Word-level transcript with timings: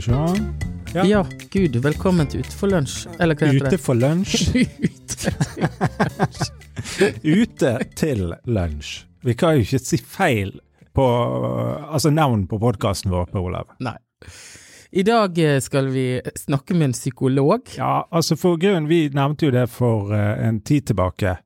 vi 0.00 0.06
se. 0.06 0.12
Ja. 0.94 1.04
Ja. 1.06 1.26
gud, 1.50 1.76
velkommen 1.76 2.26
til 2.30 2.40
Ute 2.40 2.56
for 2.56 2.72
lunsj. 2.72 3.04
Eller 3.20 3.36
hva 3.36 3.50
heter 3.50 3.66
Ute 3.66 3.72
det? 3.74 3.80
for 3.82 3.98
lunsj. 3.98 4.48
Ute. 4.88 5.32
Ute 7.24 7.72
til 7.98 8.32
lunsj. 8.48 8.94
Vi 9.26 9.36
kan 9.36 9.58
jo 9.58 9.66
ikke 9.66 9.80
si 9.82 10.00
feil 10.00 10.54
på 10.96 11.04
altså 11.04 12.10
navn 12.10 12.46
på 12.50 12.58
podkasten 12.62 13.12
vår, 13.12 13.28
Per 13.30 13.44
Olav. 13.44 13.76
Nei. 13.84 13.98
I 14.90 15.04
dag 15.06 15.36
eh, 15.38 15.60
skal 15.62 15.92
vi 15.92 16.06
snakke 16.38 16.74
med 16.74 16.90
en 16.90 16.96
psykolog. 16.96 17.68
Ja, 17.76 18.08
altså 18.10 18.34
for 18.40 18.58
grunnen, 18.58 18.88
vi 18.90 19.04
nevnte 19.14 19.46
jo 19.46 19.54
det 19.54 19.68
for 19.70 20.14
eh, 20.16 20.40
en 20.48 20.62
tid 20.66 20.88
tilbake, 20.90 21.36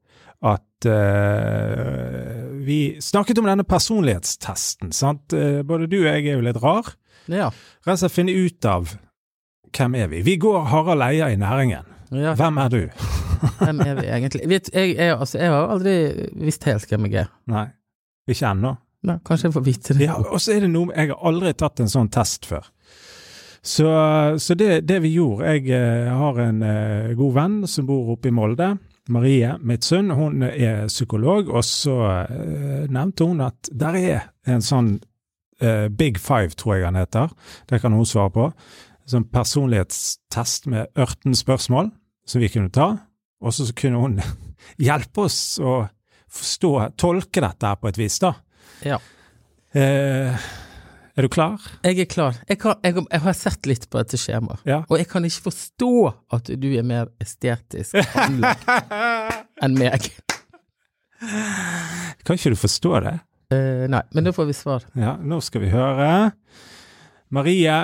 at 0.45 0.86
uh, 0.89 2.50
vi 2.61 3.00
snakket 3.00 3.39
om 3.41 3.47
denne 3.48 3.65
personlighetstesten, 3.65 4.93
sant. 4.93 5.33
Både 5.65 5.89
du 5.89 6.02
og 6.02 6.11
jeg 6.11 6.27
er 6.27 6.37
jo 6.37 6.45
litt 6.45 6.61
rar. 6.61 6.91
Ja. 7.33 7.51
Rett 7.84 7.96
og 7.96 8.02
slett 8.02 8.14
finne 8.14 8.34
ut 8.37 8.69
av 8.69 8.95
hvem 9.74 9.98
er 9.98 10.10
vi. 10.12 10.23
Vi 10.27 10.37
går 10.42 10.69
Harald 10.70 11.02
Eia 11.02 11.30
i 11.32 11.38
næringen. 11.41 11.91
ja. 12.12 12.34
Hvem 12.38 12.59
er 12.59 12.69
du? 12.69 12.80
Hvem 13.59 13.80
er 13.80 13.95
vi 14.01 14.06
egentlig? 14.06 14.42
Jeg, 14.51 14.96
jeg, 14.96 15.16
altså, 15.16 15.38
jeg 15.38 15.51
har 15.51 15.73
aldri 15.74 15.95
visst 16.46 16.65
helt 16.68 16.87
hvem 16.88 17.09
jeg 17.09 17.24
er. 17.24 17.32
Nei, 17.51 17.66
ikke 18.30 18.51
ennå. 18.52 18.77
Nei, 19.05 19.18
kanskje 19.27 19.51
jeg 19.51 19.56
får 19.56 19.65
vite 19.66 19.96
det. 19.98 20.06
Ja, 20.06 20.16
og 20.16 20.41
så 20.41 20.55
er 20.55 20.65
det 20.65 20.70
noe 20.73 20.95
Jeg 20.95 21.10
har 21.10 21.27
aldri 21.29 21.52
tatt 21.60 21.82
en 21.84 21.92
sånn 21.92 22.09
test 22.12 22.48
før. 22.48 22.70
Så, 23.65 23.88
så 24.41 24.54
det, 24.60 24.82
det 24.84 24.98
vi 25.01 25.15
gjorde 25.15 25.54
Jeg 25.54 25.70
eh, 25.73 26.10
har 26.12 26.41
en 26.43 26.59
eh, 26.68 27.15
god 27.16 27.32
venn 27.32 27.54
som 27.68 27.87
bor 27.88 28.10
oppe 28.12 28.29
i 28.29 28.34
Molde. 28.34 28.74
Marie 29.12 29.54
Midtsund. 29.60 30.12
Hun 30.16 30.45
er 30.46 30.87
psykolog, 30.88 31.51
og 31.52 31.65
så 31.65 31.96
eh, 32.24 32.84
nevnte 32.93 33.29
hun 33.29 33.45
at 33.45 33.68
der 33.73 33.98
er 34.01 34.27
en 34.48 34.65
sånn 34.65 34.95
eh, 35.65 35.88
Big 35.88 36.20
Five, 36.20 36.54
tror 36.60 36.76
jeg 36.79 36.87
han 36.88 36.98
heter. 37.01 37.32
Det 37.70 37.80
kan 37.82 37.96
hun 37.96 38.07
svare 38.09 38.32
på. 38.34 38.48
Sånn 39.10 39.26
personlighetstest 39.32 40.68
med 40.73 40.87
18 40.96 41.34
spørsmål 41.40 41.90
som 42.29 42.40
vi 42.45 42.48
kunne 42.52 42.73
ta. 42.73 42.90
Og 43.45 43.52
så 43.56 43.66
kunne 43.76 44.01
hun 44.01 44.21
hjelpe 44.87 45.26
oss 45.26 45.40
å 45.60 45.82
forstå, 46.34 46.71
tolke 47.01 47.43
dette 47.45 47.68
her 47.73 47.76
på 47.80 47.90
et 47.90 47.98
vis, 48.01 48.16
da. 48.23 48.32
Ja. 48.84 48.96
Eh, 49.76 50.46
er 51.15 51.23
du 51.23 51.29
klar? 51.30 51.62
Jeg 51.87 52.01
er 52.02 52.09
klar. 52.10 52.38
Jeg, 52.49 52.59
kan, 52.62 52.80
jeg, 52.82 52.96
jeg 53.04 53.23
har 53.23 53.37
sett 53.38 53.68
litt 53.71 53.84
på 53.93 54.01
dette 54.01 54.18
skjemaet, 54.18 54.65
Ja. 54.66 54.80
og 54.88 54.96
jeg 54.99 55.06
kan 55.12 55.23
ikke 55.28 55.45
forstå 55.51 55.90
at 56.34 56.51
du 56.59 56.66
er 56.74 56.82
mer 56.87 57.12
estetisk 57.23 57.95
anlagt 58.18 58.66
enn 59.62 59.76
meg. 59.78 60.09
Kan 62.26 62.34
ikke 62.38 62.51
du 62.54 62.59
forstå 62.59 62.96
det? 63.04 63.15
Eh, 63.55 63.85
nei, 63.91 64.03
men 64.15 64.27
da 64.27 64.33
får 64.34 64.49
vi 64.50 64.56
svar. 64.56 64.87
Ja, 64.99 65.15
nå 65.21 65.41
skal 65.44 65.65
vi 65.65 65.71
høre. 65.72 66.09
Marie 67.34 67.77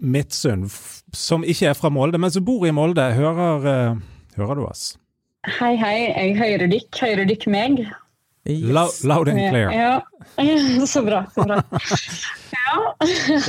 Midtsund, 0.00 0.70
som 1.16 1.44
ikke 1.44 1.70
er 1.70 1.76
fra 1.78 1.90
Molde, 1.92 2.20
men 2.20 2.32
som 2.32 2.44
bor 2.46 2.64
i 2.66 2.72
Molde, 2.74 3.04
hører, 3.16 3.66
uh, 3.66 4.30
hører 4.38 4.60
du 4.60 4.64
oss? 4.64 4.94
Hei, 5.58 5.74
hei. 5.80 5.96
Jeg 6.08 6.36
hører 6.38 6.70
dykk. 6.72 7.02
Hører 7.04 7.28
dykk 7.28 7.46
meg? 7.52 7.82
Yes. 8.48 8.64
Loud, 8.72 8.96
loud 9.04 9.28
and 9.28 9.40
clear. 9.50 9.70
Ja. 9.72 10.00
Så 10.92 11.02
bra. 11.04 11.24
Så 11.34 11.44
bra. 11.44 11.60
Ja. 12.54 12.76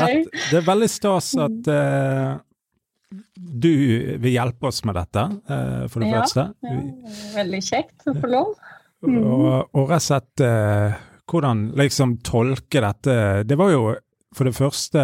Hei. 0.02 0.24
Det, 0.26 0.46
det 0.52 0.60
er 0.60 0.68
veldig 0.68 0.90
stas 0.92 1.32
at 1.40 1.72
uh, 1.72 2.40
du 3.36 3.72
vil 4.24 4.34
hjelpe 4.34 4.70
oss 4.72 4.84
med 4.88 5.00
dette, 5.00 5.26
uh, 5.52 5.88
for 5.92 6.04
det 6.04 6.12
Ja, 6.12 6.20
første. 6.20 6.48
Ja. 6.68 6.78
Veldig 7.40 7.64
kjekt 7.66 8.12
å 8.12 8.16
få 8.20 8.32
lov. 8.32 8.54
Mm. 9.02 9.22
Og, 9.24 9.48
og 9.74 9.90
rett 9.90 9.98
og 9.98 10.06
slett 10.06 10.44
eh, 10.46 11.00
hvordan 11.32 11.72
liksom 11.80 12.18
tolke 12.28 12.82
dette 12.84 13.16
Det 13.48 13.58
var 13.58 13.72
jo 13.74 13.84
for 14.36 14.48
det 14.48 14.56
første 14.56 15.02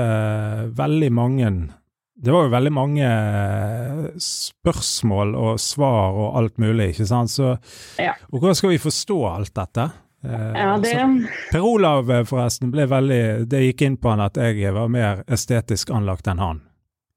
veldig 0.77 1.09
mange 1.11 1.49
Det 2.17 2.31
var 2.33 2.47
jo 2.47 2.53
veldig 2.53 2.71
mange 2.73 3.07
spørsmål 4.23 5.35
og 5.37 5.59
svar 5.61 6.15
og 6.17 6.37
alt 6.39 6.57
mulig, 6.61 6.89
ikke 6.95 7.05
sant. 7.07 7.29
Så 7.29 7.57
Ja. 7.99 8.13
og 8.31 8.39
hvordan 8.39 8.55
skal 8.55 8.69
vi 8.69 8.77
forstå 8.77 9.17
alt 9.35 9.53
dette? 9.53 9.91
Eh, 10.23 10.53
Ja, 10.55 10.77
det 10.77 10.91
så 10.95 11.27
Per 11.51 11.61
Olav 11.61 12.09
eh, 12.09 12.23
forresten 12.23 12.71
ble 12.71 12.87
veldig 12.87 13.47
Det 13.47 13.61
gikk 13.61 13.81
inn 13.85 13.97
på 13.97 14.09
han 14.09 14.19
at 14.21 14.35
jeg 14.35 14.73
var 14.73 14.87
mer 14.89 15.23
estetisk 15.27 15.91
anlagt 15.91 16.27
enn 16.27 16.39
han. 16.39 16.61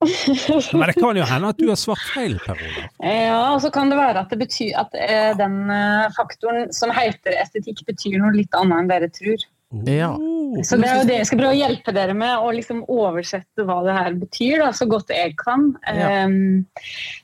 Men 0.78 0.86
det 0.88 0.96
kan 0.96 1.18
jo 1.18 1.26
hende 1.28 1.50
at 1.52 1.58
du 1.60 1.66
har 1.68 1.76
svart 1.76 2.02
feil, 2.14 2.38
Per 2.40 2.56
Olav. 2.56 2.84
Ja, 3.04 3.40
og 3.52 3.60
så 3.64 3.70
kan 3.74 3.92
det 3.92 3.98
være 4.00 4.22
at, 4.24 4.30
det 4.32 4.38
betyr, 4.40 4.72
at 4.80 4.94
eh, 4.96 5.32
den 5.36 5.58
eh, 5.74 6.06
faktoren 6.16 6.70
som 6.72 6.92
heter 6.96 7.36
estetikk, 7.42 7.84
betyr 7.88 8.16
noe 8.22 8.32
litt 8.36 8.56
annet 8.56 8.80
enn 8.80 8.92
dere 8.92 9.10
tror. 9.12 9.44
Ja. 9.70 10.16
Så 10.66 10.76
det 10.80 10.88
er 10.90 10.96
jo 10.98 11.06
det 11.06 11.16
jeg 11.20 11.26
skal 11.28 11.38
prøve 11.38 11.54
å 11.54 11.58
hjelpe 11.60 11.92
dere 11.94 12.14
med, 12.16 12.42
å 12.42 12.50
liksom 12.54 12.80
oversette 12.90 13.62
hva 13.66 13.76
det 13.86 13.94
her 13.94 14.16
betyr, 14.18 14.56
da, 14.64 14.70
så 14.74 14.86
godt 14.90 15.12
jeg 15.14 15.36
kan. 15.38 15.68
Ja. 15.86 16.08
Ehm, 16.24 16.64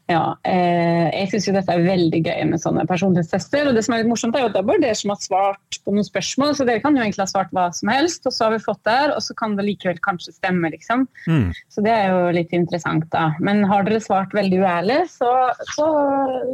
ja, 0.07 0.23
eh, 0.47 1.09
jeg 1.11 1.33
syns 1.33 1.49
jo 1.49 1.57
dette 1.57 1.75
er 1.75 1.83
veldig 1.83 2.21
gøy 2.23 2.45
med 2.53 2.63
sånne 2.63 2.87
personlighetstester. 2.87 3.67
Og 3.67 3.75
det 3.75 3.83
som 3.83 3.97
er 3.97 4.05
litt 4.05 4.13
morsomt, 4.13 4.39
er 4.39 4.47
jo 4.47 4.53
at 4.53 4.55
det 4.55 4.63
er 4.63 4.71
bare 4.71 4.85
dere 4.85 5.01
som 5.01 5.11
har 5.11 5.21
svart 5.25 5.81
på 5.83 5.97
noen 5.97 6.07
spørsmål, 6.07 6.55
så 6.55 6.69
dere 6.69 6.85
kan 6.85 6.95
jo 6.95 7.03
egentlig 7.03 7.25
ha 7.25 7.29
svart 7.33 7.53
hva 7.57 7.67
som 7.75 7.91
helst, 7.91 8.23
og 8.31 8.37
så 8.37 8.47
har 8.47 8.55
vi 8.55 8.63
fått 8.69 8.83
det 8.87 8.97
her, 9.01 9.17
og 9.17 9.27
så 9.27 9.39
kan 9.43 9.59
det 9.59 9.67
likevel 9.67 10.01
kanskje 10.07 10.37
stemme, 10.39 10.71
liksom. 10.77 11.07
Mm. 11.27 11.51
Så 11.75 11.87
det 11.87 11.99
er 11.99 12.15
jo 12.15 12.33
litt 12.39 12.55
interessant, 12.55 13.11
da. 13.11 13.33
Men 13.43 13.67
har 13.67 13.87
dere 13.89 14.03
svart 14.05 14.39
veldig 14.39 14.63
uærlig, 14.63 15.03
så, 15.11 15.35
så, 15.75 15.91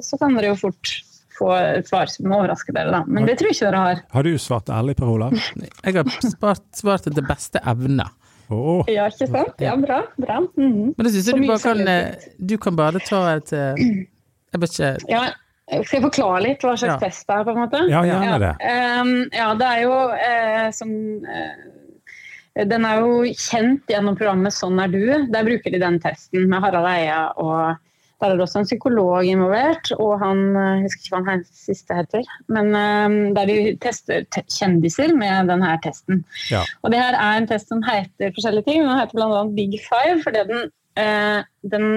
så 0.00 0.24
kan 0.24 0.40
dere 0.40 0.54
jo 0.54 0.60
fort 0.64 0.96
få 1.42 1.50
et 1.58 1.90
svar 1.90 2.10
som 2.10 2.32
overrasker 2.38 2.74
dere, 2.78 2.94
da. 2.94 3.02
Men 3.10 3.26
det 3.28 3.36
tror 3.40 3.50
jeg 3.50 3.58
ikke 3.58 3.68
dere 3.68 3.84
har. 3.84 4.02
Har 4.14 4.26
du 4.26 4.32
svart 4.38 4.70
ærlig, 4.72 4.96
Per 5.02 5.10
Olav? 5.12 5.34
Jeg 5.36 5.94
har 5.98 6.16
spart, 6.24 6.64
svart 6.78 7.10
etter 7.10 7.26
beste 7.26 7.60
evne. 7.66 8.06
Oh. 8.52 8.82
Ja, 8.90 9.06
ikke 9.08 9.28
sant? 9.32 9.60
Ja, 9.64 9.76
bra. 9.80 10.02
bra. 10.20 10.40
Mhm. 10.58 10.94
Men 10.96 11.06
det 11.06 11.12
syns 11.14 11.30
jeg 11.30 11.38
du 11.40 11.46
bare 11.48 11.62
kan 11.62 11.86
eh. 11.88 12.26
Du 12.38 12.56
kan 12.60 12.76
bare 12.76 13.00
ta 13.00 13.20
et 13.36 13.52
eh, 13.56 13.78
Jeg 14.52 14.60
vet 14.60 14.74
ikke 14.74 14.90
Ja, 15.08 15.22
skal 15.86 15.96
jeg 15.96 16.02
forklare 16.04 16.42
litt 16.44 16.64
hva 16.66 16.74
slags 16.76 16.90
Ja. 16.90 16.98
test 17.00 17.24
det 17.30 17.36
er? 17.38 17.46
på 17.46 17.54
en 17.54 17.60
måte? 17.62 17.80
Ja, 17.88 18.02
gjerne 18.04 18.40
det. 18.42 18.50
Um, 18.60 19.12
ja, 19.32 19.46
det 19.56 19.70
er 19.70 19.80
jo 19.86 19.94
uh, 20.12 20.66
som 20.76 20.90
uh, 21.24 22.66
Den 22.74 22.84
er 22.84 23.00
jo 23.00 23.22
kjent 23.32 23.88
gjennom 23.88 24.18
programmet 24.20 24.52
Sånn 24.52 24.82
er 24.84 24.92
du. 24.92 25.00
Der 25.32 25.48
bruker 25.48 25.72
de 25.72 25.80
den 25.80 25.96
testen 26.02 26.44
med 26.52 26.60
Harald 26.66 26.90
Eia. 26.92 27.22
og 27.40 27.78
Der 28.22 28.30
er 28.30 28.38
det 28.38 28.44
også 28.44 28.62
en 28.62 28.68
psykolog 28.68 29.26
involvert, 29.26 29.90
og 29.98 30.20
han 30.22 30.42
eh, 30.54 30.68
jeg 30.78 30.84
husker 30.86 31.08
ikke 31.08 31.16
hva 31.16 31.22
han 31.32 31.44
siste 31.50 31.96
heter. 31.98 32.28
Men 32.54 32.70
eh, 32.78 33.18
der 33.34 33.50
de 33.50 33.56
tester 33.82 34.26
kjendiser 34.46 35.14
med 35.18 35.50
denne 35.50 35.74
testen. 35.82 36.22
Ja. 36.52 36.62
Og 36.82 36.94
det 36.94 37.02
her 37.02 37.18
er 37.18 37.40
en 37.40 37.50
test 37.50 37.72
som 37.72 37.82
heter 37.86 38.34
forskjellige 38.36 38.70
ting. 38.70 38.86
Den 38.86 39.00
heter 39.00 39.18
bl.a. 39.18 39.46
Big 39.56 39.74
Five, 39.88 40.20
fordi 40.22 40.46
den, 40.52 40.68
eh, 41.02 41.40
den 41.74 41.88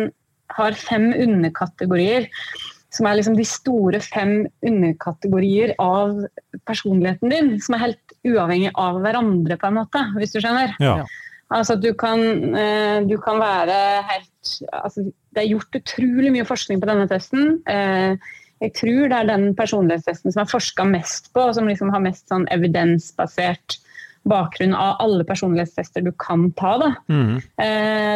har 0.56 0.78
fem 0.78 1.12
underkategorier 1.14 2.28
som 2.96 3.10
er 3.10 3.18
liksom 3.20 3.36
de 3.36 3.46
store 3.48 4.00
fem 4.00 4.46
underkategorier 4.66 5.74
av 5.84 6.16
personligheten 6.70 7.34
din, 7.34 7.54
som 7.64 7.76
er 7.76 7.90
helt 7.90 8.16
uavhengig 8.26 8.72
av 8.80 9.02
hverandre, 9.04 9.58
på 9.60 9.70
en 9.70 9.80
måte, 9.82 10.02
hvis 10.16 10.36
du 10.36 10.40
skjønner. 10.40 10.76
Ja. 10.84 11.02
Altså 11.54 11.76
at 11.76 11.84
du 11.84 11.92
kan, 11.94 12.22
eh, 12.58 13.04
du 13.06 13.18
kan 13.22 13.38
være 13.42 13.76
helt 14.10 14.54
altså, 14.72 15.06
Det 15.36 15.44
er 15.44 15.52
gjort 15.52 15.78
utrolig 15.78 16.32
mye 16.34 16.48
forskning 16.48 16.82
på 16.82 16.90
denne 16.90 17.08
testen. 17.12 17.58
Eh, 17.70 18.16
jeg 18.64 18.74
tror 18.80 19.10
det 19.12 19.18
er 19.20 19.30
den 19.30 19.50
personlighetstesten 19.58 20.32
som 20.34 20.46
er 20.46 20.52
forska 20.52 20.88
mest 20.88 21.34
på, 21.36 21.44
og 21.44 21.58
som 21.58 21.68
liksom 21.68 21.92
har 21.94 22.04
mest 22.04 22.30
sånn 22.32 22.48
evidensbasert 22.56 23.78
bakgrunn 24.26 24.74
av 24.74 24.96
alle 25.04 25.26
personlighetstester 25.28 26.02
du 26.02 26.14
kan 26.18 26.48
ta. 26.58 26.72
Da. 26.82 26.88
Mm. 27.12 27.36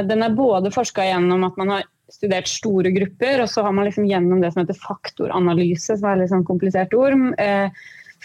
Den 0.09 0.23
er 0.25 0.33
både 0.33 0.71
forska 0.73 1.03
gjennom 1.05 1.43
at 1.45 1.59
man 1.59 1.75
har 1.75 1.83
studert 2.13 2.49
store 2.49 2.91
grupper, 2.93 3.43
og 3.43 3.49
så 3.51 3.63
har 3.65 3.75
man 3.75 3.87
liksom 3.87 4.07
gjennom 4.09 4.41
det 4.41 4.51
som 4.53 4.63
heter 4.63 4.77
faktoranalyse, 4.79 5.97
som 5.97 6.09
er 6.09 6.17
et 6.17 6.23
litt 6.23 6.33
sånn 6.33 6.47
komplisert 6.47 6.93
ord, 6.97 7.15
eh, 7.41 7.69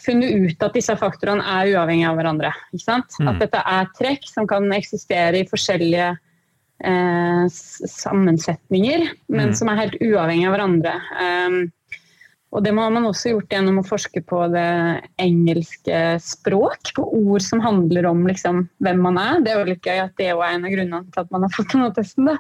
funnet 0.05 0.35
ut 0.35 0.65
at 0.65 0.77
disse 0.77 0.95
faktorene 0.99 1.45
er 1.45 1.75
uavhengige 1.75 2.11
av 2.11 2.19
hverandre. 2.19 2.53
Ikke 2.75 2.87
sant? 2.87 3.19
Mm. 3.21 3.31
At 3.31 3.43
dette 3.45 3.63
er 3.77 3.91
trekk 3.99 4.27
som 4.31 4.49
kan 4.51 4.67
eksistere 4.75 5.43
i 5.43 5.49
forskjellige 5.49 6.15
eh, 6.83 7.47
sammensetninger, 7.51 9.09
men 9.29 9.49
Mm. 9.49 9.55
som 9.55 9.69
er 9.69 9.77
helt 9.77 9.97
uavhengig 10.01 10.47
av 10.49 10.55
hverandre. 10.55 10.95
Um, 11.21 11.73
og 12.55 12.63
det 12.63 12.71
har 12.71 12.91
man 12.91 13.05
også 13.09 13.33
gjort 13.33 13.51
gjennom 13.51 13.81
å 13.81 13.87
forske 13.87 14.21
på 14.23 14.53
det 14.53 15.03
engelske 15.19 16.21
språk, 16.23 16.93
på 16.95 17.03
ord 17.03 17.43
som 17.43 17.59
handler 17.61 18.07
om 18.07 18.23
liksom, 18.27 18.69
hvem 18.79 19.01
man 19.03 19.19
er. 19.19 19.41
Det 19.43 19.51
er 19.51 19.59
jo 19.59 19.73
litt 19.73 19.83
gøy 19.83 19.99
at 20.05 20.15
det 20.17 20.29
er 20.31 20.39
en 20.39 20.65
av 20.65 20.71
grunnene 20.71 21.11
til 21.11 21.25
at 21.25 21.33
man 21.35 21.43
har 21.43 21.51
fått 21.51 21.73
denne 21.75 21.91
testen. 21.97 22.31
Da. 22.31 22.37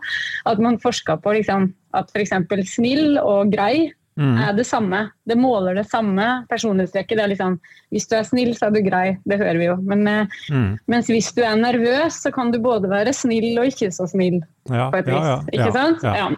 At 0.46 0.62
man 0.62 0.78
forska 0.78 1.18
på 1.18 1.34
liksom, 1.34 1.72
at 1.98 2.14
f.eks. 2.14 2.30
snill 2.70 3.18
og 3.18 3.50
grei 3.50 3.90
Mm. 4.16 4.36
er 4.38 4.52
det 4.54 4.64
samme. 4.66 5.10
Det 5.26 5.34
måler 5.36 5.74
det 5.74 5.86
samme 5.90 6.46
personlighetstrekket. 6.48 7.16
Det 7.18 7.22
er 7.24 7.30
liksom, 7.32 7.56
hvis 7.90 8.06
du 8.06 8.14
er 8.14 8.22
snill, 8.22 8.52
så 8.54 8.68
er 8.68 8.70
du 8.70 8.80
grei. 8.86 9.18
Det 9.26 9.38
hører 9.40 9.58
vi 9.58 9.64
jo. 9.66 9.76
Men, 9.82 10.06
eh, 10.06 10.26
Mm. 10.52 10.78
mens 10.86 11.06
hvis 11.10 11.32
du 11.34 11.42
er 11.42 11.56
nervøs, 11.56 12.20
så 12.22 12.32
kan 12.32 12.52
du 12.52 12.60
både 12.60 12.88
være 12.88 13.12
snill 13.12 13.58
og 13.58 13.66
ikke 13.66 13.90
så 13.90 14.06
snill 14.08 14.40
Ja, 14.70 14.90
på 14.90 14.98
et 14.98 15.06
vis. 15.06 15.14
ja, 15.14 15.40
ja, 15.52 15.64
ikke 15.66 15.72
sant? 15.72 16.02
Ja. 16.04 16.28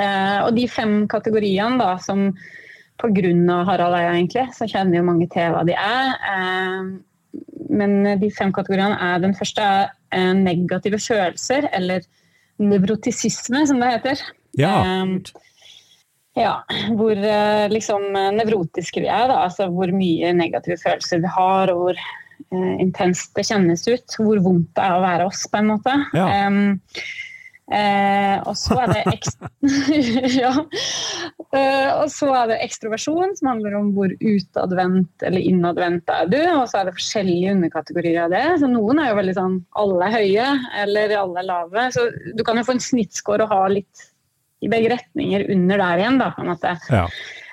Eh, 0.00 0.44
og 0.46 0.54
de 0.56 0.66
fem 0.68 1.06
kategoriene 1.06 1.78
da, 1.78 1.96
som 1.98 2.34
pga. 2.98 3.64
Harald 3.64 3.94
Eia, 3.94 4.10
egentlig, 4.12 4.48
så 4.54 4.66
kjenner 4.68 4.96
jo 4.96 5.02
mange 5.04 5.28
til 5.30 5.52
hva 5.54 5.64
de 5.64 5.72
er. 5.72 6.14
Eh, 6.26 6.90
men 7.70 8.18
de 8.18 8.30
fem 8.30 8.52
kategoriene 8.52 8.98
er 9.00 9.20
Den 9.20 9.32
første 9.34 9.62
er 9.62 9.90
eh, 10.12 10.32
negative 10.34 10.98
følelser, 10.98 11.68
eller 11.72 12.00
nevrotisisme, 12.58 13.66
som 13.66 13.80
det 13.80 13.92
heter. 13.94 14.20
Ja. 14.58 15.02
Um, 15.02 15.22
ja, 16.38 16.60
hvor 16.94 17.18
uh, 17.18 17.66
liksom 17.72 18.12
nevrotiske 18.36 19.02
vi 19.02 19.10
er, 19.10 19.26
da. 19.30 19.42
Altså 19.48 19.66
hvor 19.72 19.90
mye 19.94 20.34
negative 20.36 20.78
følelser 20.82 21.24
vi 21.24 21.32
har, 21.34 21.72
og 21.72 21.80
hvor 21.82 21.98
uh, 21.98 22.74
intenst 22.82 23.34
det 23.38 23.48
kjennes 23.48 23.82
ut. 23.88 24.20
Hvor 24.20 24.42
vondt 24.44 24.70
det 24.76 24.84
er 24.86 24.94
å 24.94 25.02
være 25.02 25.26
oss, 25.30 25.46
på 25.50 25.58
en 25.60 25.72
måte. 25.72 25.96
Ja. 26.14 26.28
Um, 26.46 26.78
eh, 27.74 28.36
og 28.46 28.54
så 28.58 28.78
er 28.82 28.92
det 28.94 29.02
ja. 30.42 30.52
ja. 31.54 31.92
og 31.96 32.06
så 32.14 32.30
er 32.38 32.52
det 32.52 32.60
ekstroversjon, 32.64 33.34
som 33.38 33.50
handler 33.50 33.76
om 33.80 33.90
hvor 33.98 34.14
utadvendt 34.14 35.26
eller 35.26 35.50
innadvendt 35.50 36.14
er 36.14 36.30
du. 36.30 36.38
Og 36.54 36.68
så 36.70 36.80
er 36.80 36.90
det 36.90 36.96
forskjellige 37.00 37.56
underkategorier 37.56 38.22
av 38.28 38.36
det. 38.36 38.44
Så 38.62 38.70
noen 38.70 39.02
er 39.02 39.10
jo 39.10 39.18
veldig 39.18 39.36
sånn 39.40 39.58
alle 39.82 40.06
er 40.06 40.16
høye, 40.20 40.48
eller 40.86 41.18
alle 41.24 41.42
er 41.42 41.50
lave. 41.50 41.90
Så 41.98 42.06
du 42.38 42.46
kan 42.46 42.62
jo 42.62 42.66
få 42.70 42.78
en 42.78 42.86
snittscore 42.86 43.50
og 43.50 43.54
ha 43.56 43.66
litt 43.80 44.06
i 44.62 44.68
begge 44.68 44.90
retninger 44.94 45.46
under 45.54 45.78
der 45.80 46.02
igjen, 46.02 46.18
da, 46.20 46.30
på 46.36 46.42
en 46.44 46.52
måte. 46.54 46.74
ja. 46.90 47.06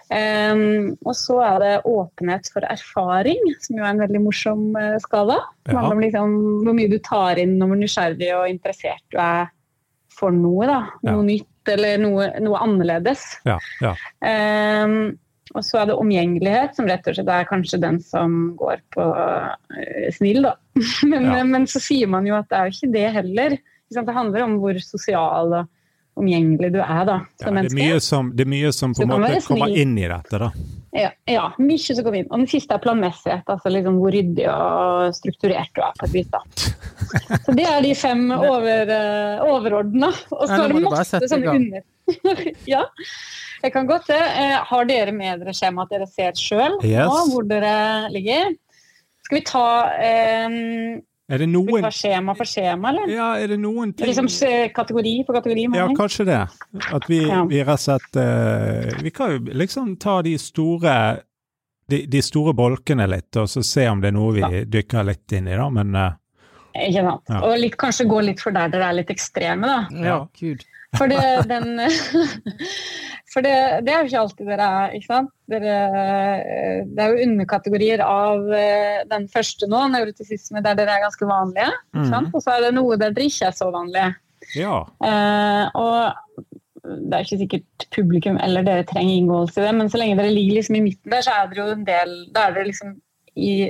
Um, 0.08 0.94
og 1.04 1.12
så 1.20 1.36
er 1.44 1.58
det 1.60 1.72
åpenhet 1.84 2.48
for 2.54 2.64
erfaring, 2.64 3.42
som 3.60 3.76
jo 3.76 3.84
er 3.84 3.90
en 3.92 4.00
veldig 4.00 4.22
morsom 4.24 4.62
uh, 4.80 4.96
skala. 5.04 5.36
Det 5.68 5.74
Ja. 5.74 5.82
handler 5.82 5.98
om 5.98 6.04
liksom, 6.06 6.36
hvor 6.64 6.78
mye 6.78 6.92
du 6.94 6.98
tar 7.04 7.42
inn, 7.44 7.58
når 7.60 7.68
du 7.68 7.74
er 7.76 7.82
nysgjerrig 7.82 8.30
og 8.38 8.48
interessert 8.48 9.04
du 9.12 9.18
er 9.20 9.50
for 10.18 10.32
noe. 10.32 10.66
da. 10.66 10.78
Ja. 11.04 11.12
Noe 11.12 11.26
nytt 11.28 11.74
eller 11.74 11.98
noe, 12.00 12.30
noe 12.40 12.62
annerledes. 12.64 13.26
Ja. 13.46 13.58
ja. 13.84 13.92
Um, 14.24 15.18
og 15.56 15.64
så 15.68 15.82
er 15.82 15.90
det 15.92 16.00
omgjengelighet, 16.00 16.76
som 16.80 16.88
rett 16.88 17.08
og 17.08 17.16
slett 17.20 17.28
er 17.36 17.48
kanskje 17.52 17.80
den 17.84 18.00
som 18.00 18.56
går 18.60 18.80
på 18.96 19.04
uh, 19.12 19.56
snill, 20.16 20.44
da. 20.48 20.56
men, 21.12 21.28
Ja. 21.36 21.44
men 21.44 21.68
så 21.68 21.84
sier 21.84 22.08
man 22.08 22.24
jo 22.28 22.40
at 22.40 22.48
det 22.48 22.56
er 22.62 22.70
jo 22.72 22.78
ikke 22.80 22.94
det 22.96 23.10
heller. 23.20 23.58
Det 23.92 24.16
handler 24.16 24.44
om 24.48 24.56
hvor 24.64 24.80
sosial 24.80 25.52
og 25.52 25.68
omgjengelig 26.18 26.72
du 26.76 26.80
er 26.82 27.06
da, 27.08 27.20
ja 27.22 27.46
som 27.46 27.46
det, 27.46 27.48
er 27.48 27.56
menneske. 27.62 27.78
mye 27.78 28.02
som, 28.04 28.32
det 28.36 28.46
er 28.46 28.52
mye 28.54 28.72
som 28.76 28.94
på 28.98 29.06
en 29.06 29.12
måte 29.14 29.40
kommer 29.48 29.74
inn 29.78 29.96
i 30.02 30.08
dette, 30.10 30.42
da. 30.42 30.50
Ja, 30.98 31.10
ja, 31.30 31.46
mye 31.62 31.78
som 31.84 32.00
kommer 32.06 32.20
inn. 32.24 32.30
Og 32.32 32.40
den 32.42 32.48
siste 32.50 32.74
er 32.74 32.82
planmessighet, 32.82 33.46
altså 33.54 33.70
liksom 33.74 34.00
hvor 34.02 34.14
ryddig 34.16 34.48
og 34.50 35.14
strukturert 35.18 35.74
du 35.78 35.82
er 35.86 35.98
på 36.00 36.08
et 36.08 36.16
vis. 36.16 36.30
da. 36.34 36.42
Så 37.46 37.54
det 37.58 37.66
er 37.70 37.84
de 37.86 37.92
fem 37.96 38.24
over, 38.34 38.90
uh, 38.90 39.44
overordna. 39.52 40.10
Og 40.34 40.46
så 40.48 40.58
Ja, 40.58 40.64
er 40.66 40.74
det 40.74 40.84
masse 40.88 41.22
sånne 41.30 41.54
under. 41.60 41.86
ja, 42.74 42.82
jeg 43.64 43.74
kan 43.76 43.90
godt 43.90 44.08
det. 44.10 44.22
Uh, 44.40 44.58
har 44.72 44.88
dere 44.90 45.14
med 45.16 45.44
dere 45.44 45.54
skjemaet 45.56 45.94
dere 45.94 46.08
ser 46.10 46.34
sjøl, 46.40 46.80
Yes. 46.88 47.12
hvor 47.34 47.46
dere 47.48 47.76
ligger? 48.16 48.56
Skal 49.28 49.42
vi 49.42 49.44
ta, 49.44 49.68
eh, 50.00 50.54
Er 51.28 51.42
det 51.42 51.50
skal 51.50 51.66
vi 51.66 51.72
noen 51.74 51.84
ta 51.84 51.90
skjema 51.92 52.34
for 52.40 52.48
skjema, 52.48 52.90
eller? 52.94 53.10
Ja, 53.12 53.28
er 53.36 53.48
det 53.52 53.58
noen 53.60 53.90
ting 53.94 54.08
Liksom 54.08 54.30
kategori 54.76 55.14
for 55.28 55.36
kategori? 55.36 55.66
Ja, 55.68 55.88
mener 55.88 55.96
kanskje 56.00 56.26
det. 56.30 56.38
At 56.96 57.08
vi, 57.10 57.18
Ja. 57.28 57.42
vi 57.46 57.60
rett 57.64 57.74
og 57.74 57.80
slett 57.84 58.16
uh, 58.16 59.02
Vi 59.04 59.12
kan 59.12 59.32
jo 59.34 59.40
liksom 59.52 59.98
ta 60.00 60.22
de 60.24 60.38
store 60.40 60.94
de, 61.90 62.06
de 62.08 62.22
store 62.22 62.54
bolkene 62.56 63.08
litt, 63.08 63.36
og 63.40 63.48
så 63.48 63.64
se 63.64 63.86
om 63.88 64.00
det 64.04 64.10
er 64.10 64.16
noe 64.16 64.34
vi 64.36 64.40
Ja. 64.44 64.64
dykker 64.66 65.04
litt 65.08 65.32
inn 65.36 65.48
i, 65.48 65.56
da. 65.56 65.68
Men 65.70 65.96
uh, 65.96 66.16
Ikke 66.76 67.04
sant. 67.04 67.24
Ja. 67.30 67.42
Og 67.44 67.58
litt, 67.60 67.76
kanskje 67.80 68.08
gå 68.08 68.24
litt 68.24 68.40
for 68.44 68.52
der 68.56 68.70
dere 68.72 68.90
er 68.92 68.98
litt 69.02 69.12
ekstreme, 69.12 69.68
da. 69.68 69.78
Ja, 70.04 70.18
gud. 70.40 70.64
For 70.98 71.12
det, 71.12 71.22
den 71.50 71.78
For 73.34 73.44
det, 73.44 73.54
det 73.86 73.92
er 73.94 74.02
jo 74.02 74.08
ikke 74.08 74.22
alltid 74.24 74.48
dere 74.50 74.68
er, 74.82 74.94
ikke 74.98 75.10
sant. 75.12 75.32
Dere, 75.52 75.74
det 76.88 77.04
er 77.04 77.12
jo 77.12 77.26
underkategorier 77.28 78.02
av 78.02 78.48
eh, 78.56 79.02
den 79.12 79.28
første 79.30 79.68
nå, 79.70 79.82
nevrotisisme, 79.94 80.64
der 80.66 80.78
dere 80.80 80.96
er 80.96 81.04
ganske 81.04 81.28
vanlige. 81.28 81.68
Sant? 82.08 82.32
Og 82.32 82.42
så 82.42 82.56
er 82.56 82.66
det 82.66 82.72
noe 82.80 82.98
der 82.98 83.14
dere 83.14 83.28
ikke 83.30 83.52
er 83.52 83.58
så 83.58 83.68
vanlige. 83.74 84.14
ja. 84.56 84.80
Eh, 85.06 85.78
og 85.78 86.48
det 86.88 87.18
er 87.18 87.26
ikke 87.26 87.42
sikkert 87.42 87.88
publikum 87.92 88.38
eller 88.44 88.64
dere 88.66 88.86
trenger 88.88 89.20
inngåelse 89.20 89.60
i 89.60 89.66
det, 89.66 89.74
men 89.76 89.90
så 89.92 90.00
lenge 90.00 90.18
dere 90.20 90.32
ligger 90.32 90.60
liksom 90.60 90.78
i 90.80 90.84
midten 90.86 91.12
der, 91.12 91.26
så 91.26 91.36
er 91.36 91.50
dere 91.52 91.66
jo 91.66 91.76
en 91.76 91.88
del 91.88 92.14
Da 92.32 92.48
er 92.48 92.56
dere 92.56 92.70
liksom 92.70 92.94
i, 93.38 93.68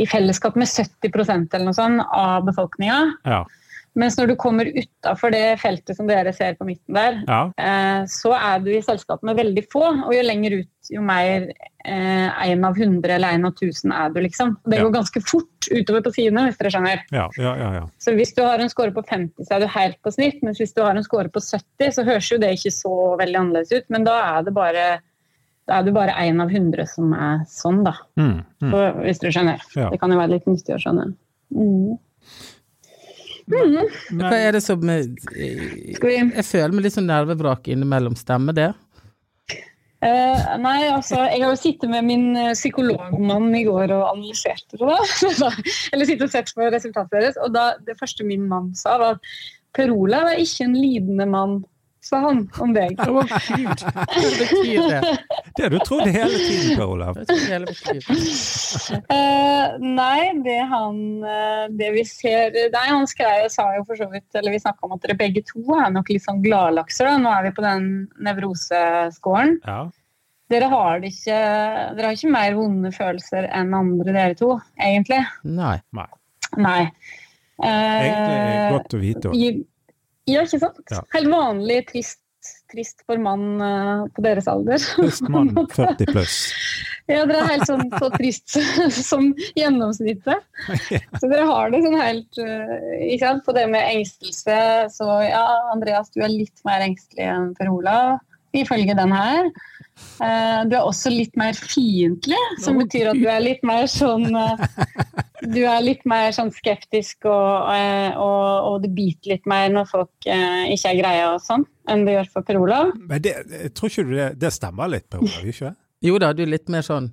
i 0.00 0.04
fellesskap 0.08 0.56
med 0.56 0.70
70% 0.70 1.52
eller 1.52 1.66
noe 1.66 1.76
sånt 1.76 2.04
av 2.14 2.46
befolkninga. 2.46 3.00
Ja. 3.28 3.42
Mens 3.98 4.18
når 4.18 4.28
du 4.28 4.34
kommer 4.36 4.68
utafor 4.68 5.32
det 5.32 5.58
feltet 5.62 5.96
som 5.96 6.06
dere 6.06 6.32
ser 6.36 6.54
på 6.58 6.66
midten 6.68 6.94
der, 6.94 7.22
ja. 7.26 7.40
eh, 7.58 8.04
så 8.10 8.34
er 8.36 8.60
du 8.62 8.68
i 8.74 8.82
selskap 8.84 9.22
med 9.26 9.38
veldig 9.40 9.64
få. 9.72 9.84
Og 10.06 10.12
jo 10.14 10.22
lenger 10.22 10.58
ut, 10.60 10.90
jo 10.92 11.02
mer 11.02 11.48
én 11.88 12.64
av 12.66 12.76
hundre 12.76 13.14
eller 13.16 13.38
én 13.38 13.46
av 13.48 13.54
tusen 13.56 13.92
er 13.96 14.10
du, 14.12 14.20
liksom. 14.20 14.56
Det 14.68 14.78
Ja. 14.78 14.84
går 14.84 14.92
ganske 14.98 15.22
fort 15.24 15.68
utover 15.72 16.02
på 16.04 16.12
sidene, 16.14 16.44
hvis 16.46 16.58
dere 16.58 16.70
skjønner. 16.70 17.02
Ja, 17.10 17.28
ja, 17.38 17.56
ja, 17.56 17.72
ja. 17.80 17.84
Så 17.98 18.14
hvis 18.14 18.34
du 18.36 18.42
har 18.44 18.58
en 18.60 18.68
score 18.68 18.92
på 18.92 19.02
50, 19.06 19.44
så 19.44 19.56
er 19.56 19.60
du 19.60 19.66
helt 19.66 20.00
på 20.02 20.12
snitt. 20.12 20.42
Mens 20.42 20.58
hvis 20.60 20.74
du 20.74 20.82
har 20.82 20.94
en 20.96 21.04
score 21.06 21.28
på 21.28 21.40
70, 21.40 21.92
så 21.96 22.04
høres 22.04 22.30
jo 22.30 22.38
det 22.38 22.52
ikke 22.58 22.72
så 22.74 22.94
veldig 23.18 23.40
annerledes 23.40 23.72
ut. 23.72 23.88
Men 23.90 24.04
da 24.04 24.18
er 24.38 24.42
det 24.44 24.54
bare 24.54 24.88
da 25.68 25.80
er 25.80 25.82
det 25.84 25.92
bare 25.92 26.14
én 26.24 26.40
av 26.40 26.48
hundre 26.48 26.86
som 26.88 27.12
er 27.12 27.42
sånn, 27.52 27.82
da. 27.84 27.92
Mm, 28.16 28.38
mm. 28.62 28.70
Så, 28.72 28.78
hvis 29.04 29.18
dere 29.20 29.32
skjønner. 29.36 29.64
Ja. 29.76 29.90
Det 29.92 29.98
kan 30.00 30.10
jo 30.14 30.16
være 30.16 30.32
litt 30.32 30.46
nyttig 30.48 30.72
å 30.76 30.78
skjønne. 30.80 31.10
Mm. 31.52 31.98
Mm. 33.48 34.20
Hva 34.20 34.34
er 34.36 34.52
det 34.58 34.60
som 34.60 34.82
Skal 34.84 36.10
Jeg 36.12 36.44
føler 36.44 36.74
meg 36.74 36.84
litt 36.84 36.96
sånn 36.98 37.08
nervevrak 37.08 37.70
innimellom. 37.72 38.16
Stemmer 38.18 38.56
det? 38.56 38.68
Uh, 39.98 40.42
nei, 40.62 40.84
altså, 40.92 41.24
jeg 41.26 41.42
har 41.42 41.50
jo 41.50 41.58
sittet 41.58 41.90
med 41.90 42.06
min 42.06 42.26
eh, 42.38 42.52
psykologmann 42.54 43.48
i 43.58 43.64
går 43.66 43.90
og 43.96 44.04
analyserte 44.12 44.78
det. 44.78 44.98
da. 45.42 45.48
Eller 45.90 46.06
sittet 46.06 46.28
og 46.28 46.34
sett 46.36 46.52
på 46.54 46.68
resultatet 46.70 47.16
deres. 47.16 47.38
Og 47.42 47.50
da, 47.56 47.72
det 47.82 47.96
første 47.98 48.26
min 48.26 48.44
mann 48.50 48.70
sa, 48.78 48.94
var 49.00 49.16
at 49.16 49.32
Per 49.74 49.90
Olav 49.90 50.30
er 50.30 50.44
ikke 50.44 50.68
en 50.68 50.76
lidende 50.78 51.26
mann, 51.28 51.58
sa 52.08 52.20
han 52.24 52.38
om 52.64 52.72
deg. 52.76 52.96
Å, 53.04 53.22
gud! 53.28 53.82
Hva 53.84 54.30
betyr 54.40 54.88
det? 54.88 55.12
Det 55.58 55.66
har 55.66 55.72
du 55.74 55.78
trodd 55.84 56.06
hele 56.08 56.38
tiden, 56.40 56.78
Per 56.78 56.88
Olav. 56.94 57.18
Eh, 59.08 59.76
nei, 59.82 60.20
det 60.44 60.58
han 60.70 60.98
eh, 61.24 61.64
Det 61.78 61.88
vi 61.94 62.02
ser 62.08 62.54
Nei, 62.72 62.84
han 62.88 63.06
skrev, 63.10 63.46
sa 63.52 63.66
jo 63.76 63.84
for 63.88 63.98
så 63.98 64.06
vidt 64.12 64.36
Eller 64.38 64.54
vi 64.54 64.60
snakka 64.62 64.86
om 64.86 64.94
at 64.96 65.02
dere 65.04 65.16
begge 65.18 65.42
to 65.48 65.62
er 65.76 65.90
nok 65.94 66.10
litt 66.12 66.24
sånn 66.24 66.42
gladlakser. 66.44 67.08
da. 67.10 67.16
Nå 67.22 67.32
er 67.32 67.46
vi 67.48 67.54
på 67.56 67.64
den 67.64 67.88
nevroseskåren. 68.24 69.58
Ja. 69.66 69.80
Dere 70.48 70.68
har 70.72 71.00
det 71.02 71.10
ikke 71.12 71.38
Dere 71.98 72.06
har 72.10 72.16
ikke 72.16 72.32
mer 72.32 72.54
vonde 72.56 72.92
følelser 72.94 73.48
enn 73.52 73.74
andre, 73.76 74.12
dere 74.14 74.36
to, 74.38 74.54
egentlig. 74.80 75.20
Nei. 75.44 75.76
Nei. 76.56 76.82
Eh, 77.58 78.06
Egentlig 78.06 78.78
godt 78.78 78.94
å 78.96 79.02
vite 79.02 79.32
òg. 79.32 79.64
Ja, 80.28 80.44
ikke 80.44 80.60
sant? 80.62 80.80
Ja. 80.92 81.02
Helt 81.14 81.30
vanlig 81.32 81.82
trist, 81.88 82.20
trist 82.72 83.02
for 83.08 83.20
mann 83.22 83.62
eh, 83.64 84.04
på 84.14 84.24
deres 84.26 84.48
alder. 84.50 84.82
Trist 84.98 85.26
mann 85.32 85.54
40 85.76 86.12
pluss. 86.12 86.38
Ja, 87.08 87.22
dere 87.24 87.40
er 87.40 87.52
helt 87.54 87.64
sånn 87.64 87.86
så 87.96 88.10
trist 88.12 88.58
som 89.10 89.30
gjennomsnittet. 89.56 90.44
Så 91.16 91.30
dere 91.30 91.46
har 91.48 91.72
det 91.72 91.80
sånn 91.86 91.96
helt 91.96 92.40
eh, 92.44 92.74
ikke 93.14 93.22
sant? 93.24 93.44
På 93.46 93.54
det 93.56 93.64
med 93.72 93.86
engstelse, 93.94 94.58
så 94.92 95.08
ja, 95.24 95.44
Andreas, 95.72 96.12
du 96.12 96.20
er 96.20 96.34
litt 96.34 96.60
mer 96.68 96.84
engstelig 96.84 97.30
enn 97.32 97.54
Per 97.56 97.72
Olav, 97.72 98.18
ifølge 98.56 98.94
den 98.96 99.12
her. 99.12 99.50
Eh, 100.22 100.60
du 100.70 100.76
er 100.78 100.84
også 100.86 101.10
litt 101.10 101.34
mer 101.36 101.56
fiendtlig, 101.58 102.38
som 102.62 102.78
betyr 102.78 103.08
at 103.10 103.18
du 103.18 103.26
er 103.26 103.40
litt 103.42 103.64
mer 103.66 103.88
sånn 103.90 104.28
eh, 104.30 104.60
Du 105.42 105.58
er 105.66 105.80
litt 105.82 106.04
mer 106.06 106.30
sånn 106.34 106.52
skeptisk, 106.54 107.26
og, 107.26 107.66
eh, 107.74 108.14
og, 108.14 108.68
og 108.68 108.76
det 108.84 108.92
biter 108.94 109.34
litt 109.34 109.46
mer 109.50 109.68
når 109.74 109.88
folk 109.90 110.28
ikke 110.28 110.92
er 110.92 110.98
greie 111.00 111.24
og 111.32 111.42
sånn, 111.42 111.66
enn 111.90 112.04
det 112.06 112.14
gjør 112.16 112.30
for 112.36 112.46
Per 112.46 112.58
Olav. 112.62 112.92
Men 113.10 113.22
det, 113.26 113.34
jeg 113.50 113.72
tror 113.74 113.90
ikke 113.90 114.06
du 114.06 114.14
det, 114.18 114.28
det 114.42 114.52
stemmer 114.54 114.90
litt, 114.94 115.08
Per 115.10 115.22
Olav? 115.24 115.46
Ikke? 115.50 115.72
Jo 116.06 116.18
da, 116.22 116.30
du 116.34 116.44
er 116.46 116.52
litt 116.54 116.70
mer 116.70 116.86
sånn 116.86 117.10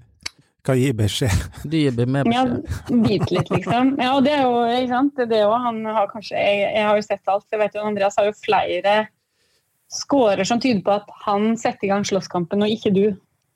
Kan 0.66 0.78
gi 0.82 0.92
beskjed. 0.98 1.42
Du 1.70 1.76
gir 1.78 1.94
mer 2.10 2.26
Ja, 2.34 2.42
beskjed. 2.46 3.02
bite 3.06 3.34
litt, 3.34 3.50
liksom. 3.54 3.92
Ja, 4.02 4.16
og 4.18 4.24
det 4.26 4.34
er 4.34 4.46
jo 4.46 4.62
ikke 4.66 4.94
sant? 4.94 5.20
Det 5.30 5.42
òg. 5.46 5.54
Han 5.62 5.84
har 5.86 6.08
kanskje 6.10 6.38
jeg, 6.42 6.64
jeg 6.74 6.86
har 6.88 6.98
jo 6.98 7.04
sett 7.06 7.30
alt. 7.30 7.46
Jeg 7.54 7.62
vet 7.62 7.78
jo 7.78 7.84
Andreas 7.86 8.18
har 8.18 8.26
jo 8.30 8.34
flere 8.42 8.96
scorer 9.92 10.44
som 10.48 10.62
tyder 10.62 10.82
på 10.86 10.96
at 11.00 11.10
han 11.26 11.54
setter 11.58 11.88
i 11.88 11.92
gang 11.94 12.06
slåsskampen, 12.08 12.64
og 12.66 12.72
ikke 12.72 12.94
du. 12.96 13.06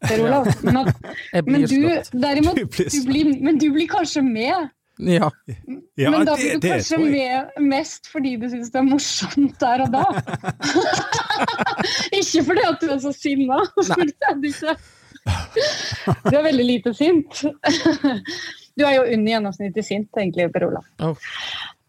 Per 0.06 0.22
Olav. 0.24 0.48
Men, 0.64 0.78
at, 0.88 1.46
men 1.46 1.66
du, 1.68 1.82
derimot, 2.16 2.56
Du 2.56 2.66
blir 2.66 2.92
du 2.94 3.00
blir, 3.08 3.32
men 3.44 3.58
du 3.60 3.66
blir 3.74 3.88
kanskje 3.92 4.22
med. 4.24 4.70
Ja. 5.00 5.28
Ja, 5.96 6.12
men 6.12 6.26
da 6.28 6.36
blir 6.36 6.54
du 6.54 6.60
det 6.64 6.72
kanskje 6.74 6.98
med 7.00 7.60
mest 7.64 8.08
fordi 8.12 8.38
du 8.40 8.50
syns 8.52 8.72
det 8.72 8.80
er 8.82 8.88
morsomt 8.88 9.60
der 9.60 9.84
og 9.86 9.94
da. 9.94 10.06
ikke 12.20 12.44
fordi 12.48 12.66
at 12.68 12.80
du 12.84 12.88
er 12.96 13.04
så 13.04 13.14
sinna. 13.16 13.60
Du, 16.26 16.32
er 16.34 16.42
veldig 16.42 16.64
lite 16.66 16.94
sint. 16.96 17.42
Du 18.80 18.86
er 18.88 18.94
jo 18.96 19.02
under 19.04 19.30
gjennomsnittet 19.34 19.86
sint, 19.86 20.08
egentlig, 20.18 20.48
Per 20.54 20.66
Olav. 20.66 20.88
Åh. 21.06 21.28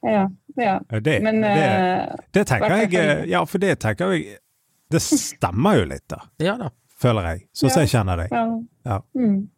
Ja, 0.03 0.29
ja. 0.57 0.79
Det, 1.01 1.19
Men 1.23 1.41
det, 1.45 1.51
eh, 1.53 2.17
det 2.33 2.47
tenker 2.49 2.77
jeg 2.91 3.29
Ja, 3.29 3.45
for 3.45 3.59
det 3.61 3.75
tenker 3.83 4.13
jeg 4.15 4.39
Det 4.91 5.01
stemmer 5.05 5.77
jo 5.83 5.85
litt, 5.91 6.07
da. 6.09 6.23
ja 6.41 6.57
da. 6.57 6.71
Føler 7.01 7.27
jeg. 7.31 7.43
Sånn 7.57 7.71
som 7.73 7.83
jeg 7.85 7.91
kjenner 7.95 8.17
deg. 8.25 8.33
ja. 8.33 8.45
Ja. 8.89 9.01
Mm. 9.17 9.49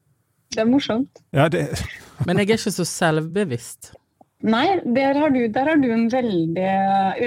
Det 0.52 0.60
er 0.60 0.66
morsomt. 0.68 1.22
Ja, 1.32 1.46
det, 1.48 1.62
Men 2.26 2.36
jeg 2.42 2.50
er 2.50 2.58
ikke 2.58 2.70
så 2.74 2.84
selvbevisst. 2.84 3.94
Nei, 4.42 4.66
der 4.84 5.14
har 5.16 5.30
du, 5.32 5.46
der 5.48 5.68
har 5.70 5.78
du 5.80 5.86
en 5.94 6.08
veldig 6.10 6.66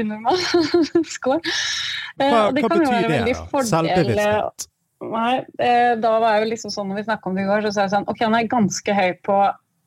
unormal 0.02 0.38
score. 1.16 1.40
Eh, 2.20 2.30
Hva, 2.30 2.52
det 2.54 2.62
hva 2.64 2.70
kan 2.70 2.84
jo 2.84 2.92
betyr 2.92 3.08
være 3.10 3.26
det, 3.26 3.34
da? 3.36 3.46
fordel- 3.52 3.72
Selvbevissthet? 3.72 4.68
Nei, 5.06 5.34
eh, 5.60 5.96
da 6.00 6.12
var 6.24 6.36
jeg 6.38 6.44
jo 6.46 6.50
liksom 6.54 6.72
sånn 6.76 6.88
når 6.92 7.00
vi 7.02 7.06
snakka 7.10 7.30
om 7.32 7.36
det 7.40 7.44
i 7.44 7.50
går, 7.50 7.66
så 7.66 7.72
sa 7.76 7.82
jeg 7.88 7.94
sånn 7.96 8.06
Ok, 8.12 8.22
han 8.24 8.36
er 8.38 8.48
ganske 8.52 8.94
høy 8.96 9.10
på 9.26 9.40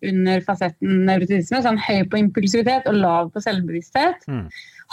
under 0.07 0.43
fasetten 0.47 1.05
nevrotisme, 1.09 1.61
så 1.61 1.73
han 1.73 1.79
er 1.81 1.87
høy 1.87 2.11
på 2.11 2.21
impulsivitet 2.21 2.89
og 2.91 2.99
lav 2.99 3.31
på 3.35 3.43
selvbevissthet. 3.45 4.27
Mm. 4.31 4.45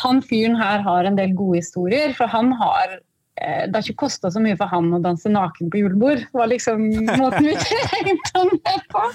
Han 0.04 0.22
fyren 0.26 0.58
her 0.60 0.84
har 0.86 1.08
en 1.08 1.20
del 1.20 1.36
gode 1.38 1.62
historier, 1.62 2.16
for 2.18 2.32
han 2.32 2.52
har 2.60 2.98
eh, 2.98 3.64
det 3.68 3.76
har 3.76 3.86
ikke 3.86 4.04
kosta 4.06 4.32
så 4.32 4.42
mye 4.44 4.58
for 4.60 4.72
han 4.72 4.92
å 4.96 5.02
danse 5.04 5.32
naken 5.32 5.72
på 5.72 5.84
julebord. 5.84 6.26
Var 6.36 6.52
liksom 6.52 6.84
måten 7.22 7.48
vi 7.48 7.56
trengte 7.62 8.34
han 8.36 8.52
med 8.58 8.90
på. 8.92 9.06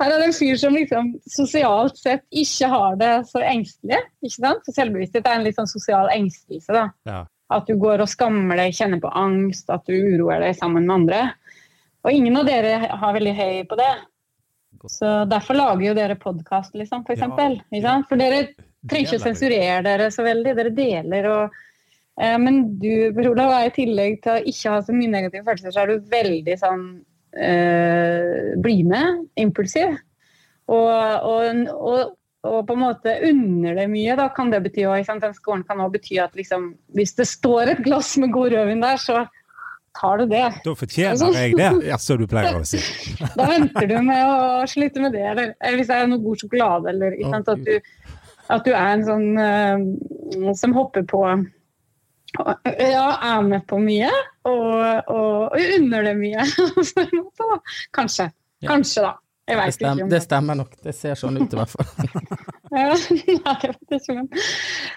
Her 0.00 0.08
er 0.08 0.16
det 0.16 0.30
en 0.30 0.36
fyr 0.36 0.56
som 0.60 0.74
liksom 0.74 1.12
sosialt 1.30 2.00
sett 2.00 2.24
ikke 2.34 2.70
har 2.72 2.98
det 3.00 3.12
så 3.30 3.44
engstelig. 3.44 4.00
ikke 4.24 4.38
sant? 4.40 4.64
For 4.66 4.76
selvbevissthet 4.76 5.28
er 5.28 5.38
en 5.38 5.46
litt 5.46 5.60
sånn 5.60 5.70
sosial 5.70 6.10
engstelse. 6.14 6.72
da. 6.72 6.88
Ja. 7.10 7.22
At 7.52 7.68
du 7.68 7.76
går 7.78 8.00
og 8.00 8.08
skammer 8.08 8.56
deg, 8.56 8.72
kjenner 8.74 9.02
på 9.02 9.12
angst, 9.14 9.68
at 9.70 9.84
du 9.84 9.94
uroer 9.94 10.40
deg 10.42 10.56
sammen 10.56 10.88
med 10.88 10.94
andre. 11.02 11.24
Og 12.04 12.12
ingen 12.12 12.36
av 12.36 12.48
dere 12.48 12.78
har 12.88 13.16
veldig 13.16 13.34
høy 13.36 13.62
på 13.68 13.78
det. 13.80 13.92
Så 14.90 15.24
Derfor 15.30 15.54
lager 15.58 15.86
jo 15.86 15.94
dere 15.96 16.16
podkast, 16.20 16.74
liksom, 16.74 17.04
for 17.06 17.14
Ja. 17.14 17.20
eksempel. 17.22 17.60
Sant? 17.82 18.08
For 18.08 18.16
dere 18.20 18.48
trenger 18.88 19.06
ikke 19.06 19.20
å 19.20 19.26
sensurere 19.28 19.82
dere 19.82 20.10
så 20.10 20.24
veldig. 20.26 20.56
Dere 20.56 20.70
deler 20.74 21.28
og 21.30 21.50
eh, 22.20 22.38
Men 22.38 22.78
du, 22.78 23.12
Per 23.14 23.30
Olav, 23.30 23.52
er 23.52 23.70
i 23.70 23.74
tillegg 23.74 24.20
til 24.22 24.32
å 24.32 24.42
ikke 24.44 24.70
ha 24.70 24.82
så 24.82 24.92
mye 24.92 25.10
negative 25.10 25.44
følelser, 25.44 25.72
så 25.72 25.80
er 25.82 25.86
du 25.86 26.10
veldig 26.12 26.58
sånn 26.60 26.84
eh, 27.36 28.52
bli 28.60 28.82
med, 28.84 29.24
impulsiv. 29.36 29.96
Og, 30.68 30.90
og, 31.28 31.66
og, 31.74 32.14
og 32.44 32.60
på 32.68 32.76
en 32.76 32.82
måte 32.84 33.16
unner 33.28 33.74
det 33.76 33.88
mye, 33.92 34.16
da 34.16 34.28
kan 34.32 34.52
det 34.52 34.62
bety 34.64 34.86
òg. 34.88 35.04
Den 35.20 35.34
skåren 35.36 35.64
kan 35.66 35.80
òg 35.84 35.96
bety 35.96 36.20
at 36.22 36.36
liksom, 36.38 36.74
hvis 36.96 37.16
det 37.18 37.26
står 37.28 37.74
et 37.74 37.82
glass 37.84 38.16
med 38.20 38.32
god 38.32 38.52
rødvin 38.54 38.84
der, 38.84 39.00
så 39.00 39.24
tar 39.94 40.18
du 40.18 40.26
det. 40.30 40.44
Da 40.64 40.74
fortjener 40.78 41.38
jeg 41.38 41.56
det, 41.58 41.70
ja, 41.86 41.98
som 42.02 42.20
du 42.20 42.26
pleier 42.30 42.58
å 42.58 42.64
si. 42.66 42.80
Da 43.38 43.48
venter 43.50 43.88
du 43.90 43.96
med 44.04 44.22
å 44.26 44.68
slutte 44.70 45.02
med 45.04 45.14
det. 45.16 45.24
Eller, 45.32 45.54
eller 45.60 45.80
hvis 45.80 45.90
det 45.90 45.98
er 45.98 46.10
noe 46.10 46.22
god 46.24 46.44
sjokolade, 46.44 46.92
eller 46.94 47.18
ikke 47.18 47.32
sant, 47.34 47.50
at, 47.54 47.66
du, 47.66 48.14
at 48.56 48.66
du 48.66 48.72
er 48.74 48.88
en 48.92 49.04
sånn 49.08 49.28
uh, 49.38 50.54
som 50.58 50.74
hopper 50.76 51.06
på 51.10 51.24
Ja, 52.34 53.08
er 53.22 53.44
med 53.46 53.62
på 53.70 53.78
mye, 53.78 54.10
og, 54.50 54.72
og, 54.74 55.54
og 55.54 55.76
unner 55.78 56.08
det 56.10 56.16
mye. 56.18 56.46
Kanskje. 57.98 58.32
Ja. 58.64 58.72
Kanskje, 58.72 59.04
da. 59.06 59.14
Jeg 59.44 59.56
Det 59.58 59.60
veit 59.60 59.76
ikke. 59.76 60.02
om 60.02 60.10
det 60.10 60.22
stemmer 60.24 60.56
nok. 60.56 60.76
Det 60.82 60.94
ser 60.96 61.18
sånn 61.20 61.36
ut 61.36 61.52
i 61.52 61.60
hvert 61.60 61.74
fall. 61.74 61.88
Ja, 62.74 62.90
nei, 62.90 63.68
vet 63.86 64.06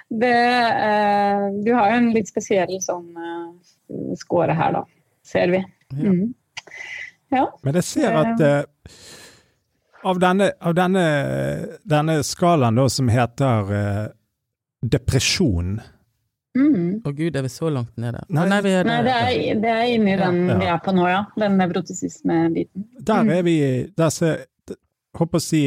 det, 0.09 0.29
eh, 0.33 1.43
Du 1.61 1.67
har 1.75 1.91
jo 1.91 1.97
en 1.99 2.07
litt 2.15 2.31
spesiell 2.31 2.71
sånn 2.81 3.11
eh, 3.13 3.75
score 4.19 4.53
her, 4.53 4.73
da. 4.79 4.83
Ser 5.25 5.53
vi. 5.53 5.63
Ja. 5.95 6.11
Mm. 6.11 6.33
Ja. 7.29 7.43
Men 7.63 7.75
jeg 7.75 7.83
ser 7.83 8.15
at 8.15 8.39
uh, 8.39 8.93
av 10.07 10.19
denne, 10.23 10.51
av 10.63 10.75
denne, 10.77 11.03
denne 11.83 12.21
skalaen 12.23 12.79
da 12.79 12.85
som 12.91 13.11
heter 13.11 13.71
uh, 13.73 14.07
depresjon 14.81 15.77
Mm. 16.57 17.01
Å 17.05 17.11
gud, 17.13 17.35
er 17.37 17.43
vi 17.45 17.49
så 17.53 17.69
langt 17.69 17.91
nede? 18.01 18.23
Nei. 18.33 18.47
Nei 18.49 18.59
vi 18.65 18.71
er 18.79 18.87
Nei, 18.87 19.01
det 19.05 19.15
er, 19.15 19.59
det 19.61 19.73
er 19.73 19.91
inni 19.93 20.15
den 20.17 20.39
Ja. 20.47 20.55
vi 20.57 20.69
er 20.73 20.79
på 20.81 20.93
nå, 20.95 21.03
ja. 21.09 21.19
Den 21.37 21.57
nevrotisisme-biten. 21.59 22.87
Der 23.05 23.29
er 23.35 23.43
vi 23.45 23.57
Der 23.97 24.09
ser 24.09 24.45
Håper 25.17 25.37
å 25.37 25.41
si 25.41 25.61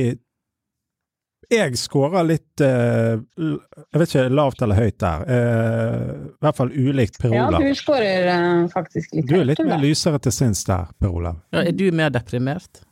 Jeg 1.51 1.75
scorer 1.81 2.27
litt 2.29 2.63
eh, 2.63 3.17
Jeg 3.41 3.99
vet 3.99 4.13
ikke, 4.13 4.27
lavt 4.31 4.61
eller 4.63 4.79
høyt 4.79 4.99
der. 5.03 5.25
Eh, 5.27 6.13
I 6.31 6.45
hvert 6.47 6.59
fall 6.61 6.71
ulikt 6.71 7.19
Per 7.19 7.35
Ja, 7.35 7.49
du 7.51 7.73
skårer 7.75 8.29
eh, 8.31 8.69
faktisk 8.71 9.17
litt 9.17 9.25
høyt. 9.27 9.33
Du 9.33 9.41
er 9.41 9.49
litt 9.49 9.65
mer 9.67 9.83
lysere 9.83 10.21
til 10.23 10.35
sinns 10.37 10.63
der, 10.69 10.93
Per 11.03 11.11
Olav. 11.11 11.41
Ja, 11.51 11.65
er 11.67 11.75
du 11.75 11.89
mer 11.91 12.13
deprimert? 12.15 12.85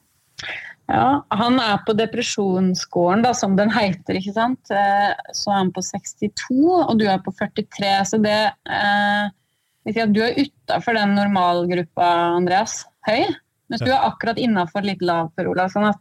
Ja, 0.88 1.20
han 1.36 1.58
er 1.60 1.82
på 1.84 1.92
depresjonsscoren, 1.98 3.22
da, 3.26 3.34
som 3.36 3.54
den 3.58 3.70
heter, 3.74 4.16
ikke 4.18 4.34
sant. 4.34 4.70
Eh, 4.72 5.10
Så 5.36 5.52
er 5.52 5.60
han 5.60 5.72
på 5.76 5.84
62, 5.84 6.62
og 6.80 6.94
du 6.98 7.04
er 7.06 7.20
på 7.22 7.34
43. 7.38 7.94
Så 8.08 8.22
det 8.24 8.38
eh, 8.66 10.04
Du 10.08 10.22
er 10.24 10.34
utafor 10.40 10.98
den 10.98 11.14
normalgruppa, 11.14 12.08
Andreas. 12.40 12.82
Høy. 13.06 13.28
Mens 13.68 13.84
du 13.84 13.90
er 13.92 14.00
akkurat 14.02 14.40
innafor 14.40 14.82
litt 14.82 15.02
lav, 15.04 15.28
Per 15.36 15.46
Olav. 15.50 15.70
Sånn 15.70 15.90
at 15.92 16.00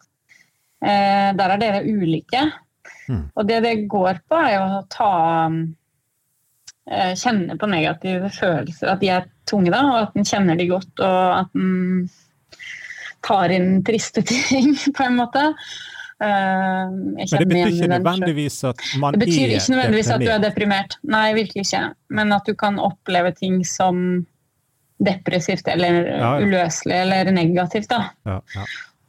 der 0.81 1.53
er 1.55 1.57
dere 1.61 1.83
ulike. 1.87 2.45
Mm. 3.09 3.23
Og 3.35 3.47
det 3.47 3.63
det 3.63 3.75
går 3.89 4.19
på, 4.29 4.35
er 4.37 4.53
jo 4.57 4.63
å 4.77 4.85
ta 4.91 5.11
eh, 6.91 7.13
Kjenne 7.17 7.57
på 7.59 7.69
negative 7.71 8.29
følelser. 8.35 8.93
At 8.93 9.01
de 9.03 9.09
er 9.15 9.27
tunge, 9.49 9.71
da, 9.73 9.81
og 9.91 9.99
at 10.05 10.15
en 10.19 10.27
kjenner 10.27 10.59
de 10.59 10.69
godt. 10.71 10.93
Og 10.99 11.41
at 11.41 11.55
en 11.57 12.09
tar 13.27 13.53
inn 13.55 13.81
triste 13.87 14.21
ting, 14.31 14.73
på 14.95 15.03
en 15.07 15.17
måte. 15.19 15.43
Eh, 16.23 16.87
Men 16.89 17.17
det 17.29 17.47
betyr 17.49 17.73
ikke 17.73 17.91
nødvendigvis 17.93 18.63
at 18.71 18.79
man 19.01 19.13
Det 19.17 19.25
betyr 19.25 19.43
er 19.51 19.55
ikke 19.59 19.73
nødvendigvis 19.75 20.09
at 20.15 20.23
du 20.23 20.29
er 20.31 20.41
deprimert. 20.41 20.97
deprimert. 20.97 20.97
Nei, 21.17 21.27
virkelig 21.37 21.67
ikke. 21.67 21.83
Men 22.09 22.33
at 22.37 22.47
du 22.49 22.55
kan 22.57 22.79
oppleve 22.79 23.33
ting 23.37 23.63
som 23.67 24.25
depressivt 24.97 25.67
eller 25.69 26.07
Ja, 26.07 26.29
ja. 26.39 26.45
uløselig 26.45 26.95
eller 27.03 27.31
negativt. 27.31 27.89
da. 27.89 27.99
Ja, 28.25 28.39
ja. 28.55 28.63